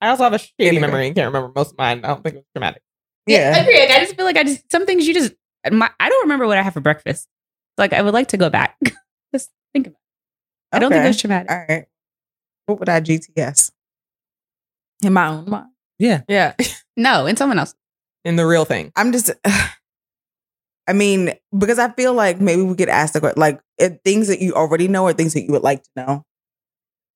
[0.00, 0.80] I also have a shady Anyway.
[0.80, 2.04] memory and can't remember most of mine.
[2.04, 2.82] I don't think it was traumatic.
[3.26, 3.78] Yeah, I agree.
[3.80, 5.32] Like, I just feel like I just some things you just
[5.70, 7.28] my, I don't remember what I have for breakfast.
[7.78, 8.76] Like I would like to go back.
[9.34, 9.96] just think about.
[10.72, 10.76] it.
[10.76, 11.50] I don't think it was traumatic.
[11.50, 11.84] All right.
[12.66, 13.70] What would I GTS?
[15.04, 15.66] In my own mind.
[15.98, 16.54] yeah, Yeah.
[16.96, 17.74] No, in someone else.
[18.24, 18.92] In the real thing.
[18.96, 19.30] I'm just.
[20.88, 23.60] I mean, because I feel like maybe we could ask the question, like
[24.04, 26.24] things that you already know or things that you would like to know.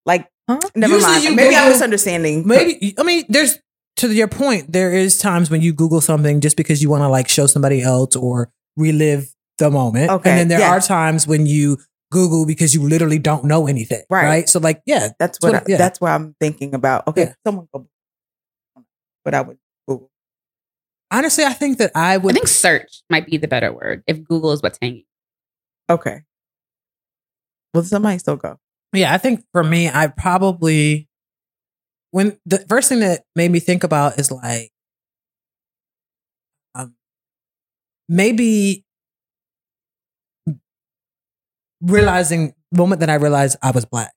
[0.04, 0.60] Like, Huh?
[0.76, 1.34] never Usually mind.
[1.36, 2.46] Maybe I'm misunderstanding.
[2.46, 2.94] maybe.
[2.96, 3.58] I mean, there's
[3.96, 4.72] to your point.
[4.72, 7.82] There is times when you Google something just because you want to like show somebody
[7.82, 10.10] else or relive the moment.
[10.10, 10.70] Okay, and then there yeah.
[10.70, 11.78] are times when you
[12.12, 14.04] Google because you literally don't know anything.
[14.08, 14.24] Right.
[14.24, 14.48] Right.
[14.48, 15.56] So like, yeah, That's what.
[15.56, 15.78] I, yeah.
[15.78, 17.08] That's what I'm thinking about.
[17.08, 17.32] Okay, Yeah.
[17.44, 17.88] someone go.
[19.24, 19.58] But I would.
[21.16, 22.32] Honestly, I think that I would.
[22.32, 25.04] I think search might be the better word if Google is what's hanging.
[25.88, 26.22] Okay.
[27.72, 28.58] Well, somebody still go.
[28.92, 31.08] Yeah, I think for me, I probably
[32.10, 34.70] when the first thing that made me think about is like
[36.74, 36.94] um
[38.08, 38.84] maybe
[41.82, 44.12] realizing the moment that I realized I was black.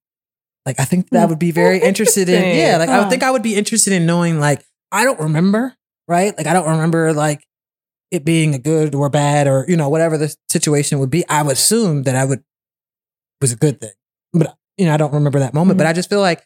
[0.65, 2.55] Like I think that would be very interested in.
[2.55, 4.39] Yeah, like I would think I would be interested in knowing.
[4.39, 5.76] Like I don't remember,
[6.10, 6.36] right?
[6.36, 7.45] Like I don't remember like
[8.11, 11.26] it being a good or bad or you know whatever the situation would be.
[11.30, 12.44] I would assume that I would
[13.40, 13.94] was a good thing,
[14.34, 15.77] but you know I don't remember that moment.
[15.77, 15.91] But mm-hmm.
[15.91, 16.44] I just feel like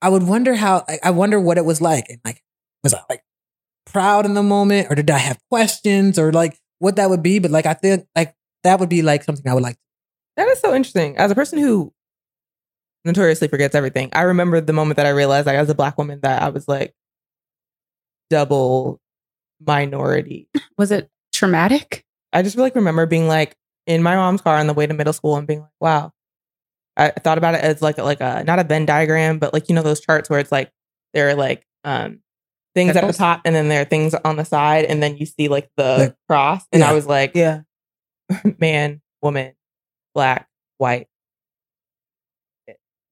[0.00, 0.84] I would wonder how.
[0.86, 2.42] I, I wonder what it was like, and like
[2.84, 3.24] was I like
[3.86, 7.38] proud in the moment, or did I have questions, or like what that would be?
[7.38, 9.78] But like I think like that would be like something I would like.
[10.36, 11.16] That is so interesting.
[11.16, 11.92] As a person who
[13.04, 16.20] notoriously forgets everything, I remember the moment that I realized, like, as a black woman,
[16.22, 16.94] that I was like
[18.30, 19.00] double
[19.64, 20.48] minority.
[20.76, 22.04] Was it traumatic?
[22.32, 23.56] I just like remember being like
[23.86, 26.12] in my mom's car on the way to middle school and being like, wow.
[26.96, 29.68] I thought about it as like a, like a not a Venn diagram, but like
[29.68, 30.72] you know those charts where it's like
[31.14, 32.20] there are like um
[32.74, 35.24] things at the top and then there are things on the side and then you
[35.26, 37.62] see like the Like- cross and I was like Yeah.
[38.60, 39.54] man, woman,
[40.14, 40.48] black,
[40.78, 41.06] white.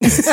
[0.01, 0.27] That's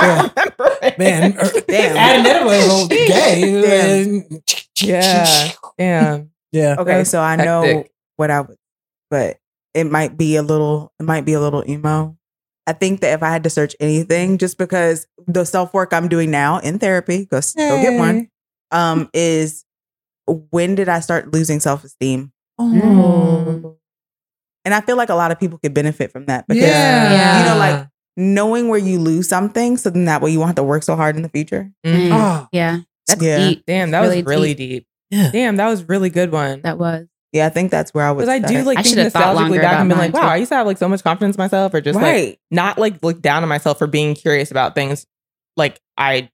[0.00, 0.43] how it.
[0.98, 1.96] Man, or- Damn.
[1.96, 4.22] Adam Edward was gay.
[4.80, 5.50] Yeah.
[5.78, 6.30] Damn.
[6.52, 6.76] yeah.
[6.78, 7.92] Okay, That's so I know hectic.
[8.16, 8.56] what I would,
[9.10, 9.38] but
[9.74, 12.16] it might be a little, it might be a little emo.
[12.66, 16.08] I think that if I had to search anything, just because the self work I'm
[16.08, 18.28] doing now in therapy, go, s- go get one,
[18.70, 19.64] um, is
[20.26, 22.32] when did I start losing self esteem?
[22.58, 23.76] Oh.
[24.64, 27.40] And I feel like a lot of people could benefit from that because Yeah.
[27.40, 30.56] you know, like knowing where you lose something, so then that way you won't have
[30.56, 31.70] to work so hard in the future.
[31.84, 32.10] Mhm.
[32.12, 32.80] Oh, Yeah.
[33.06, 33.36] That's Yeah.
[33.48, 33.64] deep.
[33.66, 34.86] Damn, that Really was really deep.
[35.10, 35.30] yeah.
[35.30, 36.62] Damn, that was really good one.
[36.62, 37.06] That was.
[37.32, 38.26] Yeah, I think that's where I would.
[38.26, 40.32] Because I do like I think nostalgically back and been like, mine, wow, too.
[40.34, 42.38] I used to have like so much confidence in myself, or just like right.
[42.50, 45.04] not like look down on myself for being curious about things.
[45.56, 46.30] Like I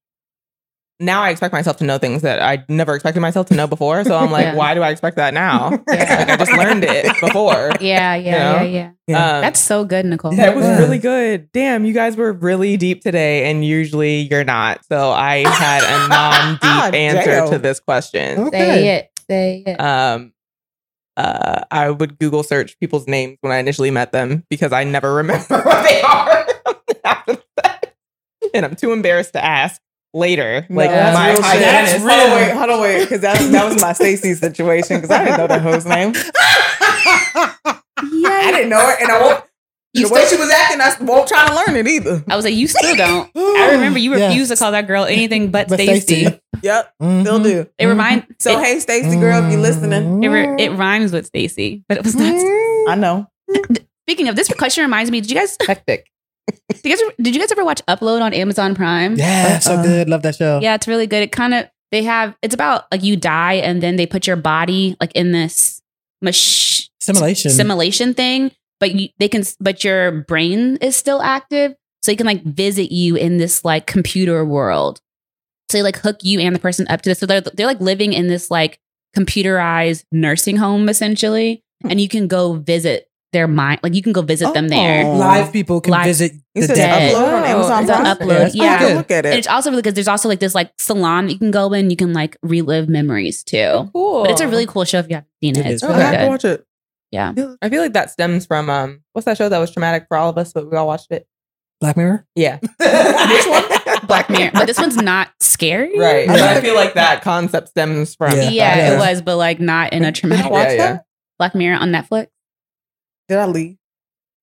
[1.00, 4.04] now I expect myself to know things that I never expected myself to know before.
[4.04, 4.54] So I'm like, Yeah.
[4.54, 5.70] why do I expect that now?
[5.88, 6.16] Yeah.
[6.18, 7.72] Like I just learned it before.
[7.80, 8.62] Yeah, yeah, You yeah, know?
[8.68, 8.90] yeah.
[9.06, 9.34] Yeah.
[9.36, 10.32] Um, That's so good, Nicole.
[10.36, 10.78] that was Yeah.
[10.78, 11.50] really good.
[11.52, 14.84] Damn, you guys were really deep today, and usually you're not.
[14.86, 17.50] So I had a non-deep answer Damn.
[17.50, 18.50] to this question.
[18.50, 19.10] Say it.
[19.28, 19.80] Say it.
[19.80, 20.32] Um,
[21.16, 25.14] uh, I would Google search people's names when I initially met them because I never
[25.14, 26.46] remember what they are.
[27.04, 27.94] after that.
[28.54, 29.80] and I'm too embarrassed to ask
[30.14, 30.66] later.
[30.68, 31.44] No, Like that's my real shit.
[31.44, 31.92] hygienist.
[31.92, 32.36] That's Hold on, real.
[32.36, 35.46] wait, hold on, wait, because that, that was my Stacy situation because I didn't know
[35.46, 36.12] that hoe's name.
[37.96, 39.44] I didn't know it, and I won't.
[39.92, 42.22] You the way still- she was acting, I won't try to learn it either.
[42.28, 43.28] I was like, you still don't.
[43.34, 44.28] I remember you Yeah.
[44.28, 46.00] refused to call that girl anything but, But Stacy.
[46.26, 46.40] Stacey.
[46.62, 47.20] Yep, Mhm.
[47.22, 47.66] still do.
[47.78, 51.26] It remind So it, hey, Stacy girl, if you listening, it, re- it rhymes with
[51.26, 52.34] Stacy, but it was not.
[52.88, 53.26] I know.
[54.08, 55.20] Speaking of this question, reminds me.
[55.20, 55.56] Did you guys?
[55.66, 56.06] Hectic.
[56.68, 59.16] Did you guys, did you guys ever watch Upload on Amazon Prime?
[59.16, 59.82] Yeah, so Uh-uh.
[59.82, 60.08] good.
[60.08, 60.60] Love that show.
[60.62, 61.22] Yeah, it's really good.
[61.22, 64.36] It kind of they have it's about like you die and then they put your
[64.36, 65.82] body like in this
[66.22, 66.34] mach-
[67.02, 67.50] Simulation.
[67.50, 72.26] simulation thing, but you, they can but your brain is still active, so you can
[72.26, 75.00] like visit you in this like computer world.
[75.70, 77.18] So they like hook you and the person up to this.
[77.18, 78.78] So they're they're like living in this like
[79.16, 81.90] computerized nursing home essentially, hmm.
[81.90, 83.80] and you can go visit their mind.
[83.82, 85.04] Like you can go visit them there.
[85.04, 85.16] Oh.
[85.16, 87.14] Live people can Live- visit the dead.
[87.14, 88.04] upload on Oh, Amazon it's Prime?
[88.16, 88.78] Upload, That's yeah.
[88.80, 88.96] good.
[88.96, 89.28] look at it.
[89.28, 89.38] And it.
[89.38, 89.94] it's also really good.
[89.94, 91.90] There's also like this like salon that you can go in.
[91.90, 93.88] You can like relive memories too.
[93.92, 94.22] Cool.
[94.22, 95.66] But it's a really cool show if you haven't seen it.
[95.66, 95.82] It It's is.
[95.84, 96.28] Oh, really I have to good.
[96.28, 96.66] watch it.
[97.12, 97.34] Yeah.
[97.62, 100.30] I feel like that stems from um, what's that show that was traumatic for all
[100.30, 101.26] of us, but we all watched it.
[101.80, 102.26] Black Mirror.
[102.34, 102.58] Yeah.
[102.62, 104.06] Which one?
[104.06, 104.50] Black Mirror.
[104.52, 105.98] But this one's not scary.
[105.98, 106.26] Right.
[106.28, 108.32] But I feel like that concept stems from.
[108.36, 108.42] Yeah.
[108.50, 108.94] Yeah, Yeah.
[108.94, 110.98] it was, but like not in a Did I traumatic watch Yeah, yeah.
[111.38, 112.26] Black Mirror on Netflix.
[113.30, 113.76] Did I leave?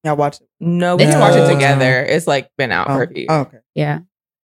[0.05, 0.47] Yeah, I watched it.
[0.61, 1.53] No, we It's can watch it good.
[1.55, 2.01] together.
[2.05, 3.25] It's like been out for oh, a few.
[3.27, 3.57] Oh, okay.
[3.75, 3.99] Yeah.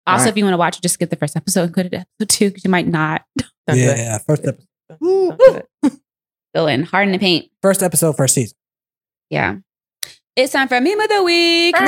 [0.05, 0.29] Also, Right.
[0.31, 2.27] if you want to watch it, just skip the first episode and go to episode
[2.29, 3.81] two because you might not Don't do.
[3.81, 4.67] Yeah, first episode.
[5.01, 5.93] Don't do it.
[6.53, 7.49] go in hard in the paint.
[7.61, 8.57] First episode, first season.
[9.29, 9.55] Yeah.
[10.35, 11.73] It's time for meme of the week.
[11.79, 11.83] Meme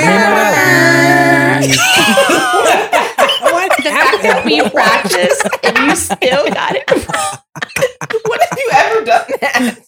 [1.60, 1.78] the week.
[3.68, 3.76] what?
[3.78, 6.84] The fact that we practiced and you still got it.
[8.26, 9.78] What have you ever done that?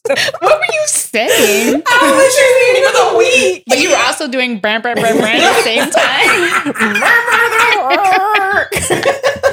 [0.40, 1.82] What were you saying?
[1.86, 3.64] I was just meme of the week.
[3.66, 6.28] But you were also doing brand, brand, brand, brand at the same time.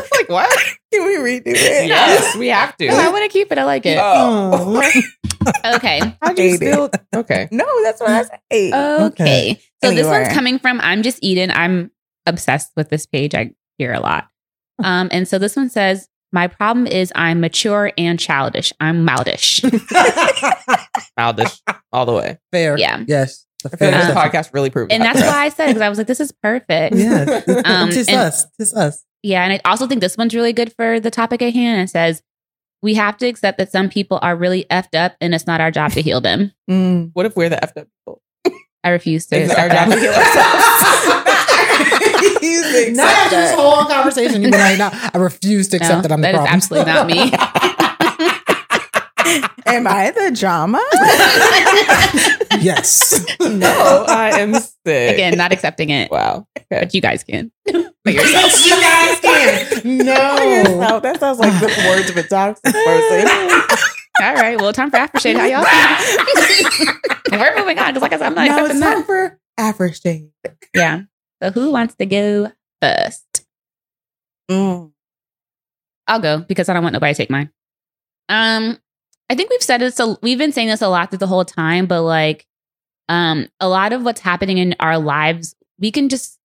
[0.12, 0.50] like what?
[0.94, 1.88] Can we redo it?
[1.88, 2.88] Yes, we have to.
[2.88, 3.58] No, I want to keep it.
[3.58, 3.98] I like it.
[4.02, 4.82] Oh.
[5.76, 6.00] Okay.
[6.22, 6.72] How'd you Hate it.
[6.72, 6.90] still?
[7.14, 7.48] Okay.
[7.52, 8.40] No, that's what I said.
[9.12, 9.60] Okay.
[9.84, 11.52] So this one's coming from I'm just Eden.
[11.52, 11.92] I'm
[12.26, 13.36] obsessed with this page.
[13.36, 14.28] I hear a lot.
[14.84, 18.74] Um, and so this one says, My problem is I'm mature and childish.
[18.80, 19.62] I'm childish.
[21.18, 21.62] Childish
[21.92, 22.38] all the way.
[22.52, 22.78] Fair.
[22.78, 23.04] Yeah.
[23.08, 23.46] Yes.
[23.64, 24.34] The I feel like fair this assessment.
[24.34, 25.16] podcast really proved and that.
[25.16, 26.96] that's why I said it because I was like, this is perfect.
[26.96, 27.42] Yeah.
[27.66, 28.46] Um, Tis and- us.
[28.60, 29.04] Tis us.
[29.24, 29.44] Yeah.
[29.44, 31.82] And I also think this one's really good for the topic at hand.
[31.82, 32.22] It says,
[32.84, 35.72] we have to accept that some people are really effed up and it's not our
[35.72, 36.52] job to heal them.
[36.70, 37.10] Mm.
[37.14, 38.22] What if we're the effed up people?
[38.84, 39.38] I refuse to.
[39.38, 41.25] It's our job to heal ourselves.
[42.46, 44.42] You Not after this whole conversation.
[44.42, 46.56] You be like, no, I refuse to accept No, that I'm the that is problem.
[46.56, 47.32] absolutely not me.
[49.68, 50.78] Am I the drama?
[52.62, 53.26] yes.
[53.40, 55.14] no, I am sick.
[55.16, 56.48] Again, not accepting it, Wow.
[56.58, 56.66] Okay.
[56.70, 57.52] but you guys can.
[57.68, 58.64] For yourself.
[58.66, 59.98] you guys can.
[59.98, 60.38] No.
[60.44, 61.02] Yourself.
[61.04, 63.28] That sounds like the words of a toxic person.
[64.22, 64.62] All right.
[64.62, 65.36] Well, time for aftershave.
[65.36, 66.94] How y'all feel?
[67.40, 68.94] We're moving on because, like I said, I'm not no, accepting it's that.
[68.94, 70.30] time for aftershave.
[70.76, 71.02] Yeah.
[71.42, 72.52] So, who wants to go
[72.82, 73.46] first?
[74.50, 74.92] Mm.
[76.08, 77.50] I'll go because I don't want nobody to take mine.
[78.30, 78.80] Um,
[79.30, 79.96] I think we've said this.
[79.96, 82.46] So we've been saying this a lot through the whole time, but like,
[83.10, 86.40] um, a lot of what's happening in our lives, we can just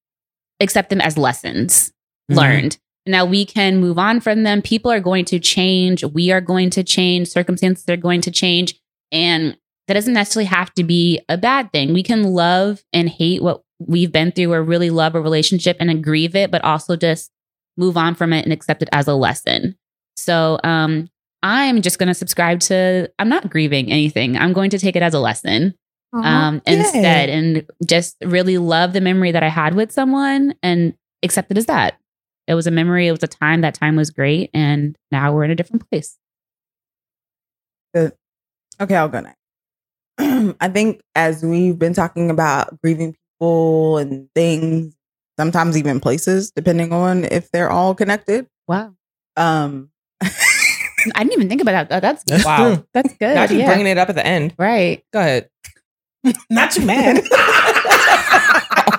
[0.60, 1.92] accept them as lessons
[2.30, 2.36] Mhm.
[2.36, 2.78] learned.
[3.06, 4.62] Now we can move on from them.
[4.62, 6.04] People are going to change.
[6.04, 7.28] We are going to change.
[7.28, 8.78] Circumstances are going to change,
[9.10, 9.56] and
[9.88, 11.92] that doesn't necessarily have to be a bad thing.
[11.92, 16.04] We can love and hate what we've been through, or really love a relationship and
[16.04, 17.30] grieve it, but also just
[17.76, 19.76] move on from it and accept it as a lesson.
[20.16, 21.08] So um,
[21.42, 24.36] I'm just going to subscribe to, I'm not grieving anything.
[24.36, 25.74] I'm going to take it as a lesson
[26.12, 26.78] um, Yay.
[26.78, 31.58] instead and just really love the memory that I had with someone and accept it
[31.58, 31.98] as that.
[32.46, 34.50] It was a memory, it was a time, that time was great.
[34.52, 36.18] And now we're in a different place.
[37.94, 38.12] Good.
[38.80, 39.36] Okay, I'll go next.
[40.60, 44.94] I think as we've been talking about grieving people and things,
[45.38, 48.46] sometimes even places, depending on if they're all connected.
[48.68, 48.94] Wow.
[49.36, 49.90] Um,
[50.22, 52.02] I didn't even think about that.
[52.02, 52.74] That's That's Wow.
[52.74, 52.86] true.
[52.92, 53.34] that's good.
[53.34, 53.66] Not you yeah.
[53.66, 54.54] bringing it up at the end.
[54.58, 55.02] right.
[55.12, 55.48] Go ahead.
[56.50, 57.16] Not you mad.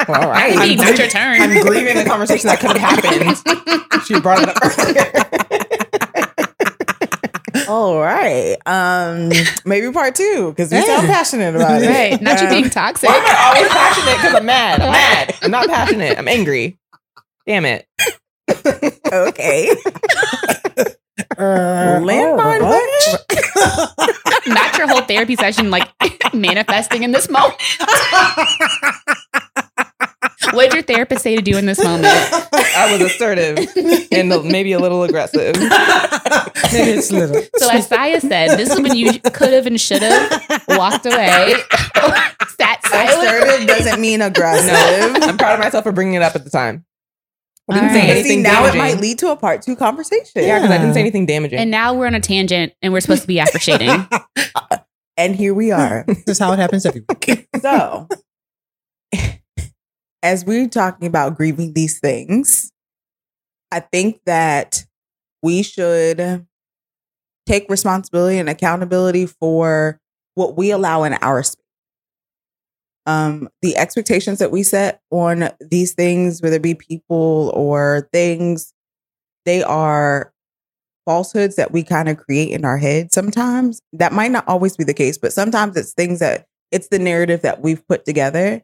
[0.08, 0.54] all right.
[0.54, 0.68] I right.
[0.70, 1.40] think not your turn.
[1.40, 3.38] I'm grieving the conversation that could have happened.
[4.06, 5.12] She brought it up earlier.
[7.72, 8.58] All right.
[8.66, 9.32] Um,
[9.66, 11.14] maybe part two because we sound Yeah.
[11.14, 11.88] passionate about it.
[11.88, 12.22] right.
[12.22, 13.08] Not you Um, being toxic.
[13.10, 14.16] Why am I always passionate?
[14.18, 14.82] Because I'm mad.
[14.82, 15.36] I'm mad.
[15.42, 16.18] I'm not passionate.
[16.18, 16.78] I'm angry.
[17.48, 17.88] Damn it.
[19.12, 19.70] okay.
[21.38, 24.48] Uh, Landmine oh, punch?
[24.48, 25.88] not your whole therapy session like
[26.34, 27.56] manifesting in this moment.
[30.54, 32.08] What did your therapist say to do in this moment?
[32.12, 33.58] I was assertive
[34.12, 35.56] and maybe a little aggressive.
[35.56, 37.42] Maybe it's little.
[37.58, 41.54] So as Saya said, this is when you could have and should have walked away,
[42.58, 43.28] sat silent.
[43.28, 45.22] Assertive doesn't mean aggressive.
[45.24, 46.86] I'm proud of myself for bringing it up at the time.
[47.70, 48.10] I didn't All say right.
[48.10, 48.80] Anything see, now damaging.
[48.82, 50.44] it might lead to a part two conversation.
[50.44, 51.60] Yeah, because I didn't say anything damaging.
[51.60, 54.08] And now we're on a tangent and we're supposed to be after shading.
[55.18, 56.04] And here we are.
[56.08, 57.48] This is how it happens every week.
[57.62, 58.08] So,
[60.24, 62.72] as we're talking about grieving these things,
[63.72, 64.86] I think that
[65.42, 66.46] we should
[67.46, 70.00] take responsibility and accountability for
[70.36, 71.58] what we allow in our space.
[73.08, 78.74] Um, the expectations that we set on these things, whether it be people or things,
[79.46, 80.32] they are
[81.06, 83.82] falsehoods that we kind of create in our head sometimes.
[83.92, 87.42] That might not always be the case, but sometimes it's things that it's the narrative
[87.42, 88.62] that we've put together.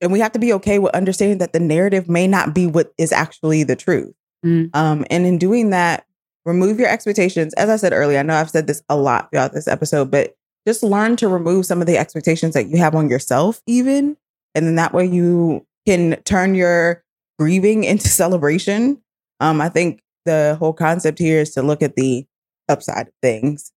[0.00, 2.92] And we have to be okay with understanding that the narrative may not be what
[2.98, 4.14] is actually the truth.
[4.44, 4.74] Mm.
[4.74, 6.06] Um, and in doing that,
[6.44, 7.52] remove your expectations.
[7.54, 10.36] As I said earlier, I know I've said this a lot throughout this episode, but
[10.66, 14.16] just learn to remove some of the expectations that you have on yourself, even.
[14.54, 17.02] And then that way you can turn your
[17.38, 19.02] grieving into celebration.
[19.40, 22.26] Um, I think the whole concept here is to look at the
[22.68, 23.72] upside of things.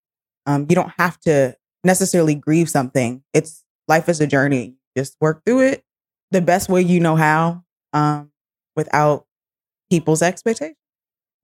[0.45, 3.23] Um, you don't have to necessarily grieve something.
[3.33, 4.75] It's life is a journey.
[4.97, 5.83] Just work through it
[6.31, 7.63] the best way you know how,
[7.93, 8.31] um,
[8.75, 9.25] without
[9.89, 10.77] people's expectations.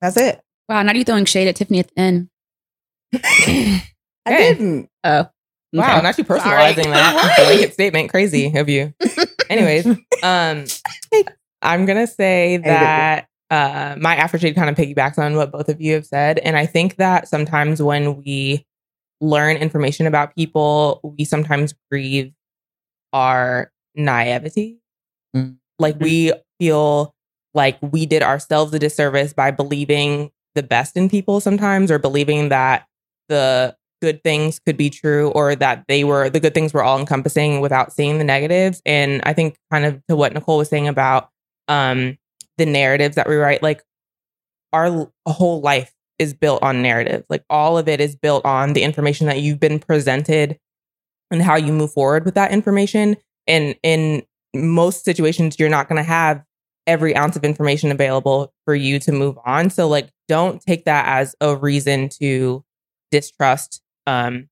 [0.01, 0.41] That's it.
[0.69, 2.29] Wow, now you're throwing shade at Tiffany at the end.
[3.13, 3.83] I
[4.27, 4.89] didn't.
[5.03, 5.27] Oh.
[5.73, 6.01] Wow, Okay.
[6.01, 6.39] not you Sorry.
[6.39, 8.09] personalizing that blanket statement.
[8.09, 8.93] Crazy of you.
[9.49, 9.85] Anyways,
[10.23, 10.65] um,
[11.61, 15.93] I'm gonna say that uh, my aftershade kind of piggybacks on what both of you
[15.95, 18.65] have said, and I think that sometimes when we
[19.19, 22.31] learn information about people, we sometimes grieve
[23.11, 24.79] our naivety.
[25.35, 25.57] Mm.
[25.79, 27.13] Like we feel
[27.53, 32.49] like we did ourselves a disservice by believing the best in people sometimes, or believing
[32.49, 32.87] that
[33.29, 36.99] the good things could be true or that they were the good things were all
[36.99, 40.87] encompassing without seeing the negatives and i think kind of to what nicole was saying
[40.87, 41.29] about
[41.67, 42.17] um
[42.57, 43.83] the narratives that we write like
[44.73, 48.83] our whole life is built on narrative like all of it is built on the
[48.83, 50.59] information that you've been presented
[51.31, 53.17] and how you move forward with that information
[53.47, 54.23] and in
[54.55, 56.43] most situations you're not going to have
[56.85, 61.05] every ounce of information available for you to move on so like don't take that
[61.07, 62.63] as a reason to
[63.11, 64.49] distrust um,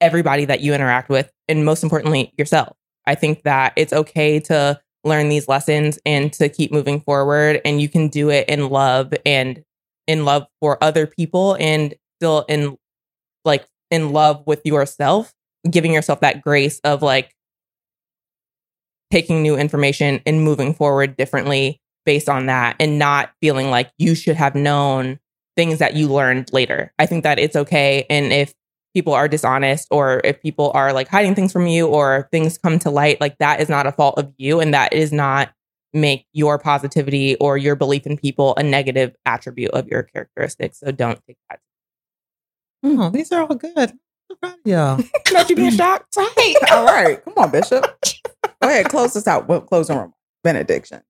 [0.00, 2.76] everybody that you interact with, and most importantly, yourself.
[3.06, 7.60] I think that it's okay to learn these lessons and to keep moving forward.
[7.64, 9.62] And you can do it in love and
[10.06, 12.76] in love for other people and still in
[13.44, 15.34] like in love with yourself,
[15.70, 17.34] giving yourself that grace of like
[19.14, 24.12] taking new information and moving forward differently based on that and not feeling like you
[24.12, 25.20] should have known
[25.54, 26.92] things that you learned later.
[26.98, 28.06] I think that it's okay.
[28.10, 28.54] And if
[28.92, 32.76] people are dishonest or if people are like hiding things from you or things come
[32.80, 35.52] to light, like that is not a fault of you and that is not
[35.92, 40.80] make your positivity or your belief in people a negative attribute of your characteristics.
[40.80, 41.60] So don't take that.
[42.82, 43.92] Oh, these are all good.
[44.28, 45.00] I'm proud of y'all.
[45.32, 46.16] Not you being shocked.
[46.16, 46.54] Right.
[46.72, 47.96] All right, come on, Bishop.
[48.64, 49.48] Go ahead, close this out.
[49.48, 50.12] with Closing remark.
[50.42, 51.02] Benediction.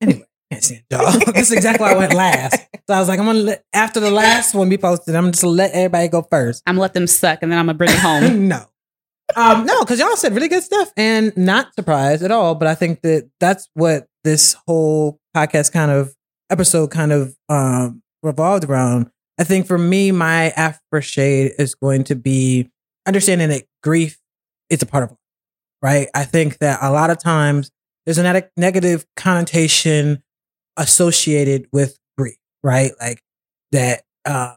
[0.00, 1.12] Anyway, can't stand y'all.
[1.32, 2.56] this is exactly why I went last.
[2.88, 5.42] So I was like, I'm gonna let after the last one be posted, I'm just
[5.42, 6.62] gonna let everybody go first.
[6.66, 8.48] I'm gonna let them suck and then I'm gonna bring it home.
[8.48, 8.64] no.
[9.36, 12.54] Um, no, because y'all said really good stuff and not surprised at all.
[12.54, 16.14] But I think that that's what this whole podcast kind of
[16.50, 19.10] episode kind of um, revolved around.
[19.38, 22.70] I think for me, my after shade is going to be
[23.06, 24.18] understanding that grief
[24.68, 25.18] is a part of life,
[25.82, 26.08] right?
[26.14, 27.70] I think that a lot of times
[28.06, 30.22] there's a neg- negative connotation
[30.76, 32.92] associated with grief, right?
[33.00, 33.20] Like
[33.72, 34.54] that, uh,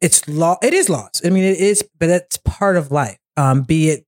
[0.00, 1.22] it's law, it is loss.
[1.24, 3.18] I mean, it is, but it's part of life.
[3.36, 4.04] Um, be it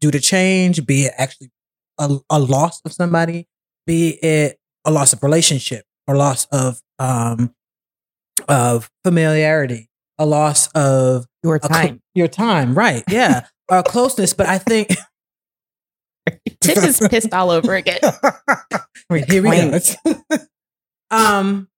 [0.00, 1.50] due to change, be it actually
[1.98, 3.48] a, a loss of somebody,
[3.86, 7.54] be it a loss of relationship or loss of, um,
[8.48, 12.02] of familiarity, a loss of Your a cl- time.
[12.14, 13.02] your time, right?
[13.08, 14.32] Yeah, or closeness.
[14.34, 14.88] But I think
[16.64, 18.00] Tip is pissed all over again.
[19.10, 19.78] Wait, here we go.
[21.10, 21.68] um,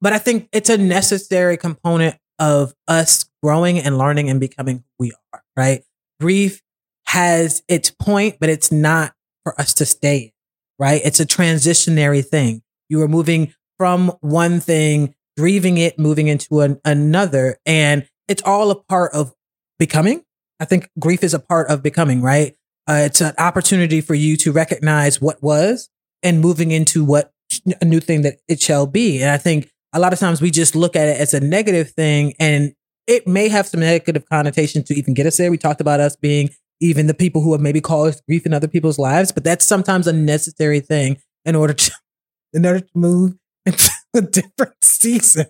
[0.00, 5.06] but I think it's a necessary component of us growing and learning and becoming who
[5.06, 5.42] we are.
[5.56, 5.82] Right?
[6.20, 6.62] Grief
[7.06, 10.32] has its point, but it's not for us to stay.
[10.78, 11.00] Right?
[11.04, 12.62] It's a transitionary thing.
[12.88, 18.70] You are moving from one thing, grieving it, moving into an, another, and it's all
[18.70, 19.32] a part of
[19.78, 20.24] becoming.
[20.58, 22.22] I think grief is a part of becoming.
[22.22, 22.56] Right?
[22.88, 25.88] Uh, it's an opportunity for you to recognize what was
[26.22, 27.32] and moving into what
[27.80, 29.20] a new thing that it shall be.
[29.20, 31.90] And I think a lot of times we just look at it as a negative
[31.90, 32.72] thing and
[33.06, 35.50] it may have some negative connotation to even get us there.
[35.50, 36.50] We talked about us being
[36.80, 40.06] even the people who have maybe caused grief in other people's lives, but that's sometimes
[40.06, 41.92] a necessary thing in order to
[42.52, 43.34] in order to move
[43.66, 45.46] into a different season.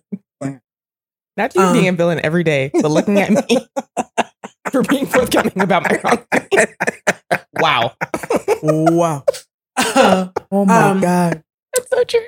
[1.36, 3.66] Not you Um, being a villain every day, but looking at me
[4.70, 6.66] for being forthcoming about my wrongdoing.
[7.60, 7.94] wow.
[8.62, 9.24] Wow.
[9.76, 11.42] Uh, Oh my Um, God.
[11.74, 12.26] That's so true.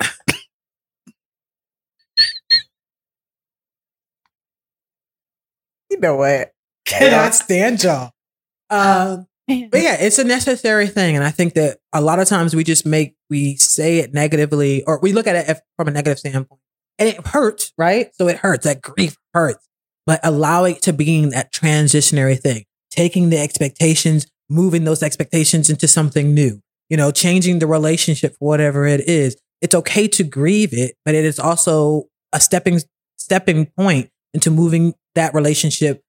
[5.91, 6.53] You know what?
[6.87, 8.11] cannot stand y'all.
[8.71, 11.15] Um, But yeah, it's a necessary thing.
[11.17, 14.83] And I think that a lot of times we just make, we say it negatively
[14.85, 16.61] or we look at it from a negative standpoint
[16.99, 18.15] and it hurts, right?
[18.15, 18.65] So it hurts.
[18.65, 19.67] That grief hurts.
[20.07, 25.87] But allow it to being that transitionary thing, taking the expectations, moving those expectations into
[25.89, 29.37] something new, you know, changing the relationship for whatever it is.
[29.61, 32.81] It's okay to grieve it, but it is also a stepping,
[33.17, 36.03] stepping point into moving that relationship,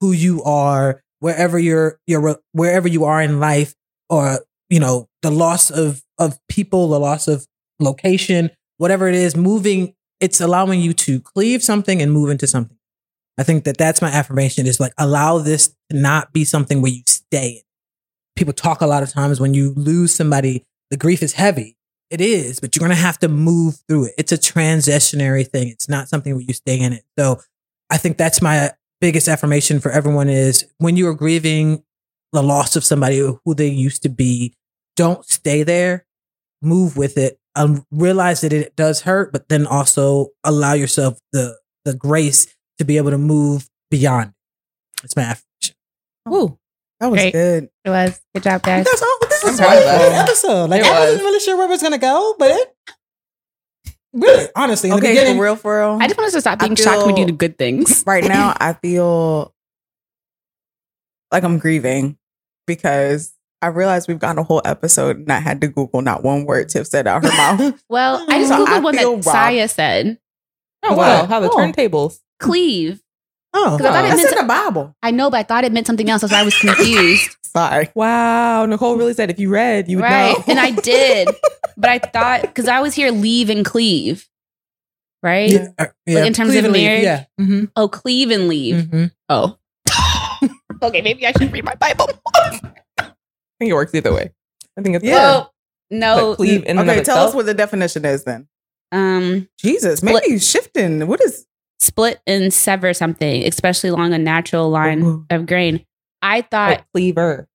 [0.00, 3.74] who you are, wherever you're, you're, wherever you are in life,
[4.10, 7.46] or, you know, the loss of, of people, the loss of
[7.80, 12.77] location, whatever it is, moving, it's allowing you to cleave something and move into something.
[13.38, 16.92] I think that that's my affirmation is like, allow this to not be something where
[16.92, 17.62] you stay.
[18.34, 21.76] People talk a lot of times when you lose somebody, the grief is heavy.
[22.10, 24.14] It is, but you're going to have to move through it.
[24.18, 25.68] It's a transitionary thing.
[25.68, 27.04] It's not something where you stay in it.
[27.18, 27.40] So
[27.90, 31.82] I think that's my biggest affirmation for everyone is when you are grieving
[32.32, 34.54] the loss of somebody who they used to be,
[34.96, 36.06] don't stay there.
[36.62, 37.38] Move with it.
[37.54, 42.46] Um, realize that it does hurt, but then also allow yourself the the grace
[42.78, 44.32] to be able to move beyond.
[45.04, 45.74] It's my affirmation.
[46.26, 46.30] Oh.
[46.30, 46.58] Woo.
[47.00, 47.32] That was Great.
[47.32, 47.68] good.
[47.84, 48.20] It was.
[48.34, 48.84] Good job, guys.
[48.84, 49.18] That's all.
[49.28, 50.70] This is I'm a proud really good episode.
[50.70, 51.00] Like It I was.
[51.10, 52.76] wasn't really sure where it was gonna go, but it
[54.12, 55.98] really, honestly, in the Okay, beginning, for real, for real.
[56.00, 58.02] I just want us to stop I being shocked when we do the good things.
[58.06, 59.54] right now, I feel
[61.30, 62.18] like I'm grieving
[62.66, 63.32] because
[63.62, 66.68] I realized we've gotten a whole episode and I had to Google not one word
[66.68, 67.80] Tiff said out her mouth.
[67.88, 69.24] Well, I just So googled I one that robbed.
[69.24, 70.18] Saya said.
[70.84, 71.26] Oh, wow.
[71.26, 71.56] How the Oh.
[71.56, 72.20] turntables.
[72.40, 73.00] Cleave.
[73.54, 74.96] oh, Because I thought it That's meant in the Bible.
[75.02, 76.20] I know, but I thought it meant something else.
[76.22, 77.36] That's why I was confused.
[77.42, 77.90] Sorry.
[77.94, 78.66] Wow.
[78.66, 80.36] Nicole really said if you read, you would right.
[80.36, 80.44] know.
[80.48, 81.28] And I did.
[81.80, 84.28] But I thought, because I always hear leave and cleave.
[85.22, 85.48] Right?
[85.52, 86.24] yeah, uh, yeah.
[86.24, 87.02] in terms of Cleveland, marriage?
[87.04, 87.24] yeah.
[87.40, 87.64] Mm-hmm.
[87.76, 88.74] Oh, cleave and leave.
[88.74, 89.04] Mm-hmm.
[89.28, 89.56] Oh.
[90.82, 92.08] okay, maybe I should read my Bible.
[92.32, 92.50] I
[93.60, 94.30] think it works either way.
[94.76, 95.14] I think it's Yeah.
[95.14, 95.54] Well,
[95.90, 96.30] no.
[96.30, 97.28] But cleave in and okay, tell itself.
[97.28, 98.48] us what the definition is then.
[98.90, 101.06] um, Jesus, maybe you shifting.
[101.06, 101.46] What is
[101.78, 105.26] split and sever something, especially along a natural line Ooh.
[105.30, 105.84] of grain.
[106.22, 107.48] I thought like cleaver.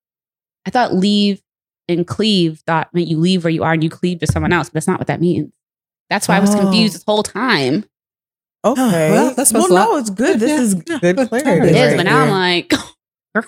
[0.65, 1.41] I thought leave
[1.89, 4.69] and cleave thought meant you leave where you are and you cleave to someone else,
[4.69, 5.51] but that's not what that means.
[6.09, 6.59] That's why I was Oh.
[6.59, 7.85] confused this whole time.
[8.65, 9.11] okay?
[9.11, 10.39] well, that's what's well, no, lo- it's good.
[10.39, 11.67] This is good It clarity.
[11.69, 12.69] It is, right but now I'm like,
[13.35, 13.43] girl,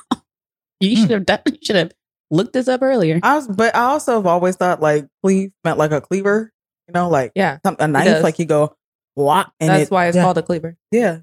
[0.82, 1.02] you hmm.
[1.02, 1.92] should have done you should have
[2.32, 3.20] looked this up earlier.
[3.24, 6.52] I was, but I also have always thought like cleave meant like a cleaver.
[6.88, 7.60] You know, like Yeah.
[7.66, 8.22] some, a knife.
[8.24, 8.76] Like you go
[9.16, 9.92] what and That's it.
[9.92, 10.24] why it's yeah.
[10.24, 10.78] called a cleaver.
[10.92, 11.20] yeah.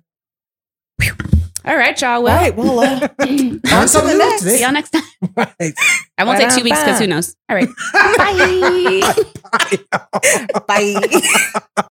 [1.65, 2.25] All right, y'all.
[2.25, 2.57] Well, right.
[2.57, 4.43] Well, uh, On on to to the the next.
[4.43, 4.43] next.
[4.57, 5.03] see y'all next time.
[5.37, 5.73] Right.
[6.19, 7.37] I won't take two weeks because who knows?
[7.49, 7.69] All right.
[8.19, 9.15] Bye.
[10.67, 11.73] Bye.